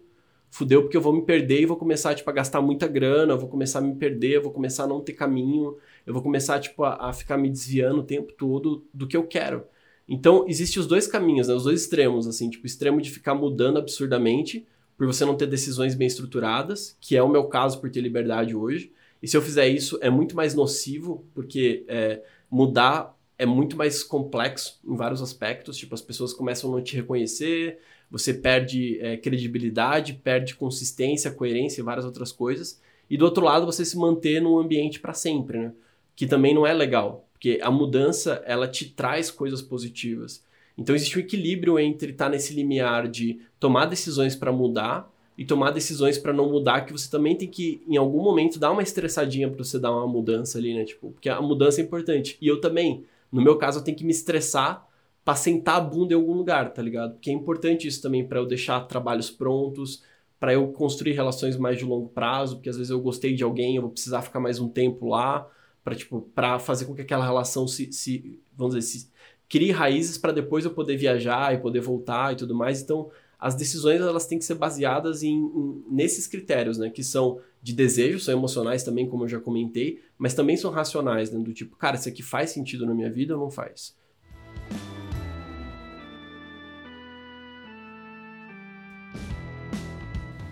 Fudeu 0.51 0.83
porque 0.83 0.97
eu 0.97 1.01
vou 1.01 1.13
me 1.13 1.23
perder 1.23 1.61
e 1.61 1.67
vou 1.67 1.77
começar, 1.77 2.15
tipo, 2.15 2.29
a 2.29 2.33
gastar 2.33 2.61
muita 2.61 2.87
grana, 2.89 3.35
eu 3.35 3.39
vou 3.39 3.49
começar 3.49 3.79
a 3.79 3.83
me 3.83 3.95
perder, 3.95 4.37
eu 4.37 4.43
vou 4.43 4.51
começar 4.51 4.85
a 4.85 4.87
não 4.87 5.01
ter 5.01 5.13
caminho, 5.13 5.77
eu 6.07 6.13
vou 6.13 6.23
começar, 6.23 6.59
tipo, 6.59 6.83
a, 6.85 7.11
a 7.11 7.13
ficar 7.13 7.37
me 7.37 7.49
desviando 7.49 8.01
o 8.01 8.05
tempo 8.05 8.33
todo 8.33 8.85
do 8.93 9.07
que 9.07 9.17
eu 9.17 9.25
quero. 9.25 9.65
Então, 10.09 10.47
existem 10.49 10.81
os 10.81 10.87
dois 10.87 11.07
caminhos, 11.07 11.49
né? 11.49 11.55
Os 11.55 11.65
dois 11.65 11.83
extremos, 11.83 12.27
assim, 12.27 12.49
tipo, 12.49 12.65
o 12.65 12.67
extremo 12.67 13.01
de 13.01 13.11
ficar 13.11 13.35
mudando 13.35 13.79
absurdamente 13.79 14.67
por 14.99 15.07
você 15.07 15.25
não 15.25 15.37
ter 15.37 15.47
decisões 15.47 15.95
bem 15.95 16.09
estruturadas, 16.09 16.97
que 17.01 17.17
é 17.17 17.23
o 17.23 17.29
meu 17.29 17.45
caso 17.45 17.81
por 17.81 17.89
ter 17.89 18.01
liberdade 18.01 18.55
hoje. 18.55 18.93
E 19.23 19.29
se 19.29 19.37
eu 19.37 19.41
fizer 19.41 19.69
isso, 19.69 19.97
é 20.03 20.11
muito 20.11 20.35
mais 20.35 20.55
nocivo, 20.55 21.25
porque 21.33 21.85
é, 21.89 22.21
mudar 22.51 23.17
é 23.39 23.47
muito 23.47 23.77
mais 23.77 24.03
complexo 24.03 24.81
em 24.85 24.97
vários 24.97 25.23
aspectos. 25.23 25.77
Tipo, 25.77 25.95
as 25.95 26.03
pessoas 26.03 26.35
começam 26.35 26.71
a 26.73 26.77
não 26.77 26.83
te 26.83 26.97
reconhecer, 26.97 27.79
você 28.11 28.35
perde 28.35 28.99
é, 29.01 29.17
credibilidade, 29.17 30.15
perde 30.15 30.57
consistência, 30.57 31.31
coerência 31.31 31.81
e 31.81 31.85
várias 31.85 32.05
outras 32.05 32.33
coisas. 32.33 32.81
E 33.09 33.17
do 33.17 33.25
outro 33.25 33.45
lado, 33.45 33.65
você 33.65 33.85
se 33.85 33.97
manter 33.97 34.43
num 34.43 34.59
ambiente 34.59 34.99
para 34.99 35.15
sempre, 35.15 35.59
né? 35.59 35.73
Que 36.17 36.27
também 36.27 36.53
não 36.53 36.67
é 36.67 36.73
legal, 36.73 37.29
porque 37.33 37.61
a 37.63 37.71
mudança, 37.71 38.43
ela 38.45 38.67
te 38.67 38.91
traz 38.91 39.31
coisas 39.31 39.63
positivas. 39.63 40.43
Então 40.79 40.95
existe 40.95 41.19
um 41.19 41.21
equilíbrio 41.21 41.79
entre 41.79 42.13
estar 42.13 42.27
tá 42.27 42.31
nesse 42.31 42.55
limiar 42.55 43.09
de 43.09 43.41
tomar 43.59 43.87
decisões 43.87 44.37
para 44.37 44.53
mudar 44.53 45.13
e 45.37 45.45
tomar 45.45 45.71
decisões 45.71 46.19
para 46.19 46.33
não 46.33 46.51
mudar, 46.51 46.83
que 46.83 46.93
você 46.93 47.11
também 47.11 47.37
tem 47.37 47.49
que, 47.49 47.83
em 47.87 47.97
algum 47.97 48.23
momento, 48.23 48.59
dar 48.59 48.73
uma 48.73 48.83
estressadinha 48.83 49.49
para 49.49 49.63
você 49.63 49.79
dar 49.79 49.93
uma 49.93 50.07
mudança 50.07 50.59
ali, 50.59 50.75
né? 50.75 50.85
Tipo, 50.85 51.13
porque 51.13 51.29
a 51.29 51.41
mudança 51.41 51.81
é 51.81 51.85
importante. 51.85 52.37
E 52.41 52.49
eu 52.49 52.61
também, 52.61 53.05
no 53.31 53.41
meu 53.41 53.57
caso, 53.57 53.79
eu 53.79 53.85
tenho 53.85 53.97
que 53.97 54.05
me 54.05 54.11
estressar 54.11 54.87
para 55.25 55.37
sentar 55.37 55.77
a 55.77 55.81
bunda 55.81 56.13
em 56.13 56.17
algum 56.17 56.33
lugar, 56.33 56.73
tá 56.73 56.83
ligado? 56.83 57.13
Porque 57.13 57.31
é 57.31 57.33
importante 57.33 57.87
isso 57.87 58.03
também 58.03 58.27
para 58.27 58.39
eu 58.39 58.47
deixar 58.47 58.81
trabalhos 58.81 59.31
prontos, 59.31 60.03
para 60.41 60.53
eu 60.53 60.69
construir 60.69 61.13
relações 61.13 61.57
mais 61.57 61.79
de 61.79 61.85
longo 61.85 62.09
prazo, 62.09 62.57
porque 62.57 62.71
às 62.71 62.77
vezes 62.77 62.91
eu 62.91 63.01
gostei 63.01 63.35
de 63.35 63.45
alguém, 63.45 63.77
eu 63.77 63.83
vou 63.83 63.91
precisar 63.91 64.23
ficar 64.23 64.41
mais 64.41 64.59
um 64.59 64.69
tempo 64.69 65.07
lá, 65.07 65.49
para 65.85 65.95
tipo, 65.95 66.23
para 66.35 66.59
fazer 66.59 66.87
com 66.87 66.95
que 66.95 67.03
aquela 67.03 67.25
relação 67.25 67.69
se, 67.69 67.93
se 67.93 68.41
vamos 68.57 68.75
dizer, 68.75 68.89
se 68.89 69.11
crie 69.49 69.71
raízes 69.71 70.19
para 70.19 70.33
depois 70.33 70.65
eu 70.65 70.73
poder 70.73 70.97
viajar 70.97 71.55
e 71.55 71.59
poder 71.59 71.81
voltar 71.81 72.33
e 72.33 72.37
tudo 72.37 72.55
mais. 72.55 72.83
Então, 72.83 73.11
as 73.39 73.55
decisões 73.55 74.01
elas 74.01 74.27
têm 74.27 74.39
que 74.39 74.45
ser 74.45 74.57
baseadas 74.57 75.23
em, 75.23 75.37
em, 75.37 75.85
nesses 75.91 76.27
critérios, 76.27 76.77
né? 76.77 76.91
Que 76.91 77.03
são 77.03 77.41
de 77.63 77.73
desejo, 77.73 78.21
são 78.21 78.35
emocionais 78.35 78.83
também, 78.83 79.09
como 79.09 79.25
eu 79.25 79.29
já 79.29 79.41
comentei, 79.41 80.01
mas 80.19 80.35
também 80.35 80.57
são 80.57 80.71
racionais, 80.71 81.31
né? 81.31 81.39
Do 81.39 81.53
tipo, 81.53 81.77
cara, 81.77 81.97
isso 81.97 82.09
aqui 82.09 82.23
faz 82.23 82.51
sentido 82.51 82.85
na 82.85 82.95
minha 82.95 83.11
vida 83.11 83.35
ou 83.35 83.41
não 83.41 83.51
faz? 83.51 83.97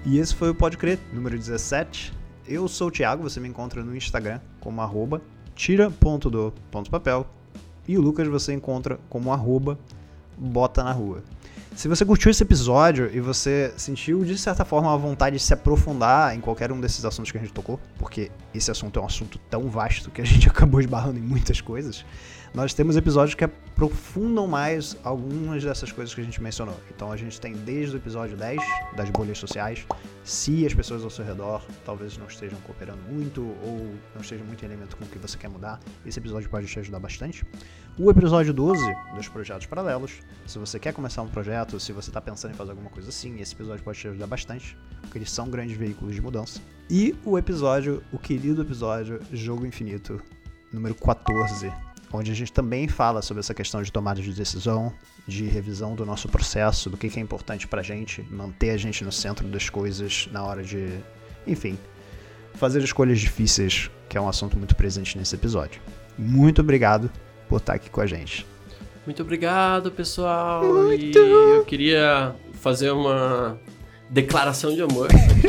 E 0.04 0.18
esse 0.18 0.32
foi 0.34 0.50
o 0.50 0.54
Pode 0.54 0.78
Crer, 0.78 1.00
número 1.12 1.36
17. 1.36 2.12
Eu 2.46 2.68
sou 2.68 2.86
o 2.86 2.90
Thiago, 2.92 3.24
você 3.24 3.40
me 3.40 3.48
encontra 3.48 3.82
no 3.82 3.96
Instagram 3.96 4.40
como 4.60 4.80
arroba 4.80 5.20
tira.do.papel 5.56 7.26
e 7.86 7.96
o 7.96 8.00
Lucas 8.00 8.26
você 8.28 8.52
encontra 8.52 8.98
como 9.08 9.32
arroba 9.32 9.78
bota 10.36 10.84
na 10.84 10.92
rua. 10.92 11.22
Se 11.74 11.88
você 11.88 12.04
curtiu 12.06 12.30
esse 12.30 12.42
episódio 12.42 13.10
e 13.12 13.20
você 13.20 13.72
sentiu 13.76 14.24
de 14.24 14.38
certa 14.38 14.64
forma 14.64 14.92
a 14.92 14.96
vontade 14.96 15.36
de 15.36 15.42
se 15.42 15.52
aprofundar 15.52 16.34
em 16.34 16.40
qualquer 16.40 16.72
um 16.72 16.80
desses 16.80 17.04
assuntos 17.04 17.30
que 17.30 17.36
a 17.36 17.40
gente 17.40 17.52
tocou, 17.52 17.78
porque 17.98 18.30
esse 18.54 18.70
assunto 18.70 18.98
é 18.98 19.02
um 19.02 19.06
assunto 19.06 19.38
tão 19.50 19.68
vasto 19.68 20.10
que 20.10 20.22
a 20.22 20.24
gente 20.24 20.48
acabou 20.48 20.80
esbarrando 20.80 21.18
em 21.18 21.22
muitas 21.22 21.60
coisas, 21.60 22.04
nós 22.54 22.72
temos 22.72 22.96
episódios 22.96 23.34
que 23.34 23.44
aprofundam 23.44 24.46
mais 24.46 24.96
algumas 25.04 25.62
dessas 25.62 25.92
coisas 25.92 26.14
que 26.14 26.20
a 26.20 26.24
gente 26.24 26.42
mencionou. 26.42 26.78
Então 26.94 27.12
a 27.12 27.16
gente 27.16 27.40
tem 27.40 27.52
desde 27.52 27.96
o 27.96 27.98
episódio 27.98 28.36
10 28.36 28.60
das 28.96 29.10
bolhas 29.10 29.38
sociais, 29.38 29.86
se 30.24 30.66
as 30.66 30.74
pessoas 30.74 31.04
ao 31.04 31.10
seu 31.10 31.24
redor 31.24 31.64
talvez 31.84 32.16
não 32.16 32.26
estejam 32.26 32.58
cooperando 32.60 33.00
muito 33.08 33.42
ou 33.62 33.94
não 34.14 34.22
estejam 34.22 34.46
muito 34.46 34.62
em 34.62 34.66
alinhamento 34.66 34.96
com 34.96 35.04
o 35.04 35.08
que 35.08 35.18
você 35.18 35.36
quer 35.36 35.48
mudar, 35.48 35.78
esse 36.04 36.18
episódio 36.18 36.48
pode 36.48 36.66
te 36.66 36.78
ajudar 36.78 36.98
bastante. 36.98 37.44
O 37.98 38.10
episódio 38.10 38.52
12 38.52 38.82
dos 39.14 39.28
projetos 39.28 39.66
paralelos, 39.66 40.20
se 40.46 40.58
você 40.58 40.78
quer 40.78 40.92
começar 40.92 41.22
um 41.22 41.28
projeto, 41.28 41.78
se 41.80 41.92
você 41.92 42.10
está 42.10 42.20
pensando 42.20 42.52
em 42.52 42.54
fazer 42.54 42.72
alguma 42.72 42.90
coisa 42.90 43.08
assim, 43.08 43.40
esse 43.40 43.54
episódio 43.54 43.82
pode 43.82 43.98
te 43.98 44.08
ajudar 44.08 44.26
bastante, 44.26 44.76
porque 45.00 45.18
eles 45.18 45.30
são 45.30 45.48
grandes 45.48 45.76
veículos 45.76 46.14
de 46.14 46.20
mudança. 46.20 46.60
E 46.90 47.14
o 47.24 47.38
episódio, 47.38 48.02
o 48.12 48.18
querido 48.18 48.62
episódio 48.62 49.20
Jogo 49.32 49.66
Infinito, 49.66 50.20
número 50.72 50.94
14, 50.94 51.72
onde 52.12 52.30
a 52.30 52.34
gente 52.34 52.52
também 52.52 52.88
fala 52.88 53.22
sobre 53.22 53.40
essa 53.40 53.54
questão 53.54 53.82
de 53.82 53.90
tomada 53.90 54.20
de 54.20 54.32
decisão, 54.32 54.92
de 55.26 55.44
revisão 55.44 55.94
do 55.94 56.06
nosso 56.06 56.28
processo, 56.28 56.88
do 56.88 56.96
que 56.96 57.06
é 57.18 57.20
importante 57.20 57.66
pra 57.66 57.82
gente, 57.82 58.22
manter 58.30 58.70
a 58.70 58.76
gente 58.76 59.04
no 59.04 59.12
centro 59.12 59.46
das 59.48 59.68
coisas 59.68 60.28
na 60.32 60.42
hora 60.44 60.62
de, 60.62 60.98
enfim, 61.46 61.78
fazer 62.54 62.82
escolhas 62.82 63.20
difíceis, 63.20 63.90
que 64.08 64.16
é 64.16 64.20
um 64.20 64.28
assunto 64.28 64.56
muito 64.56 64.74
presente 64.74 65.18
nesse 65.18 65.34
episódio. 65.34 65.80
Muito 66.18 66.60
obrigado 66.60 67.10
por 67.48 67.58
estar 67.58 67.74
aqui 67.74 67.90
com 67.90 68.00
a 68.00 68.06
gente. 68.06 68.46
Muito 69.04 69.22
obrigado, 69.22 69.90
pessoal. 69.90 70.64
Muito. 70.64 71.18
E 71.18 71.30
eu 71.30 71.64
queria 71.64 72.34
fazer 72.54 72.90
uma 72.90 73.58
declaração 74.10 74.74
de 74.74 74.82
amor. 74.82 75.08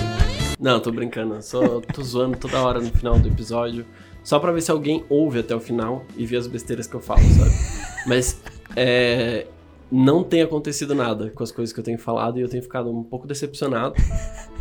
Não, 0.60 0.80
tô 0.80 0.92
brincando, 0.92 1.42
só 1.42 1.82
tô 1.82 2.02
zoando 2.04 2.38
toda 2.38 2.60
hora 2.62 2.80
no 2.80 2.92
final 2.92 3.20
do 3.20 3.28
episódio. 3.28 3.86
Só 4.28 4.40
pra 4.40 4.52
ver 4.52 4.60
se 4.60 4.70
alguém 4.70 5.06
ouve 5.08 5.40
até 5.40 5.56
o 5.56 5.60
final 5.62 6.04
e 6.18 6.26
vê 6.26 6.36
as 6.36 6.48
besteiras 6.48 6.86
que 6.86 6.94
eu 6.94 7.00
falo, 7.00 7.22
sabe? 7.22 7.50
Mas 8.06 8.42
é, 8.76 9.48
não 9.90 10.22
tem 10.22 10.42
acontecido 10.42 10.94
nada 10.94 11.30
com 11.30 11.42
as 11.42 11.50
coisas 11.50 11.72
que 11.72 11.80
eu 11.80 11.84
tenho 11.84 11.98
falado 11.98 12.38
e 12.38 12.42
eu 12.42 12.50
tenho 12.50 12.62
ficado 12.62 12.92
um 12.92 13.04
pouco 13.04 13.26
decepcionado. 13.26 13.96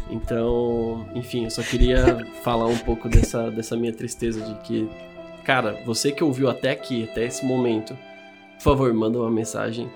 Então, 0.09 1.05
enfim, 1.17 1.47
eu 1.47 1.51
só 1.51 1.62
queria 1.62 2.25
falar 2.45 2.67
um 2.67 2.79
pouco 2.79 3.09
dessa, 3.09 3.51
dessa 3.51 3.77
minha 3.77 3.93
tristeza 3.93 4.41
de 4.41 4.55
que, 4.61 4.89
cara, 5.45 5.83
você 5.85 6.12
que 6.12 6.23
ouviu 6.23 6.49
até 6.49 6.71
aqui, 6.71 7.03
até 7.03 7.27
esse 7.27 7.45
momento, 7.45 7.99
por 8.59 8.62
favor, 8.62 8.95
manda 8.95 9.19
uma 9.19 9.33
mensagem. 9.33 9.91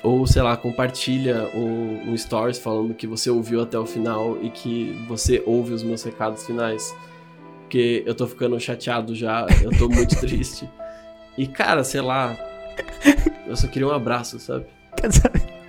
Ou, 0.00 0.24
sei 0.28 0.42
lá, 0.42 0.56
compartilha 0.56 1.50
um, 1.56 2.12
um 2.12 2.16
stories 2.16 2.60
falando 2.60 2.94
que 2.94 3.08
você 3.08 3.30
ouviu 3.30 3.62
até 3.62 3.76
o 3.76 3.84
final 3.84 4.38
e 4.40 4.48
que 4.48 4.92
você 5.08 5.42
ouve 5.44 5.72
os 5.72 5.82
meus 5.82 6.04
recados 6.04 6.46
finais 6.46 6.94
porque 7.70 8.02
eu 8.04 8.16
tô 8.16 8.26
ficando 8.26 8.58
chateado 8.58 9.14
já, 9.14 9.46
eu 9.62 9.70
tô 9.70 9.88
muito 9.88 10.18
triste. 10.18 10.68
E, 11.38 11.46
cara, 11.46 11.84
sei 11.84 12.00
lá, 12.00 12.36
eu 13.46 13.54
só 13.54 13.68
queria 13.68 13.86
um 13.86 13.92
abraço, 13.92 14.40
sabe? 14.40 14.66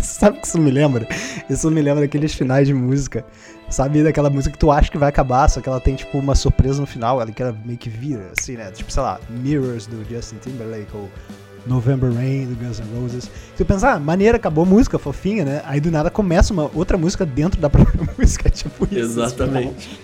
Sabe 0.00 0.38
o 0.38 0.40
que 0.40 0.46
isso 0.48 0.58
me 0.58 0.70
lembra? 0.70 1.06
Isso 1.48 1.70
me 1.70 1.80
lembra 1.80 2.00
daqueles 2.00 2.34
finais 2.34 2.66
de 2.66 2.74
música. 2.74 3.24
Sabe 3.70 4.02
daquela 4.02 4.28
música 4.30 4.52
que 4.52 4.58
tu 4.58 4.70
acha 4.70 4.90
que 4.90 4.98
vai 4.98 5.10
acabar, 5.10 5.48
só 5.48 5.60
que 5.60 5.68
ela 5.68 5.78
tem, 5.78 5.94
tipo, 5.94 6.18
uma 6.18 6.34
surpresa 6.34 6.80
no 6.80 6.86
final, 6.86 7.20
ela 7.20 7.30
que 7.30 7.40
ela 7.40 7.56
meio 7.64 7.78
que 7.78 7.88
vira, 7.90 8.32
assim, 8.36 8.56
né? 8.56 8.70
Tipo, 8.72 8.90
sei 8.90 9.02
lá, 9.02 9.20
Mirrors 9.28 9.86
do 9.86 10.02
Justin 10.08 10.36
Timberlake 10.38 10.88
ou 10.94 11.08
November 11.66 12.12
Rain 12.12 12.46
do 12.46 12.56
Guns 12.56 12.80
N' 12.80 13.00
Roses. 13.00 13.30
Tu 13.56 13.64
pensa, 13.64 13.92
ah, 13.92 14.00
maneira, 14.00 14.38
acabou 14.38 14.64
a 14.64 14.66
música, 14.66 14.98
fofinha, 14.98 15.44
né? 15.44 15.62
Aí 15.66 15.80
do 15.80 15.90
nada 15.90 16.10
começa 16.10 16.52
uma 16.52 16.70
outra 16.74 16.96
música 16.96 17.24
dentro 17.26 17.60
da 17.60 17.70
própria 17.70 18.08
música, 18.18 18.50
tipo 18.50 18.86
isso. 18.86 18.98
Exatamente. 18.98 20.00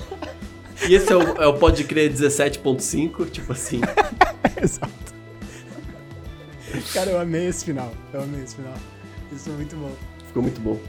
E 0.89 0.95
esse 0.95 1.13
é 1.13 1.17
o, 1.17 1.23
é 1.43 1.47
o 1.47 1.55
Pode 1.55 1.85
Crer 1.85 2.13
17.5, 2.13 3.31
tipo 3.31 3.53
assim. 3.53 3.81
Exato. 4.63 4.93
Cara, 6.93 7.11
eu 7.11 7.21
amei 7.21 7.47
esse 7.47 7.65
final. 7.65 7.93
Eu 8.13 8.23
amei 8.23 8.43
esse 8.43 8.57
final. 8.57 8.75
Isso 9.33 9.45
foi 9.45 9.55
muito 9.55 9.77
bom. 9.77 9.93
Ficou 10.27 10.43
muito 10.43 10.61
bom. 10.61 10.81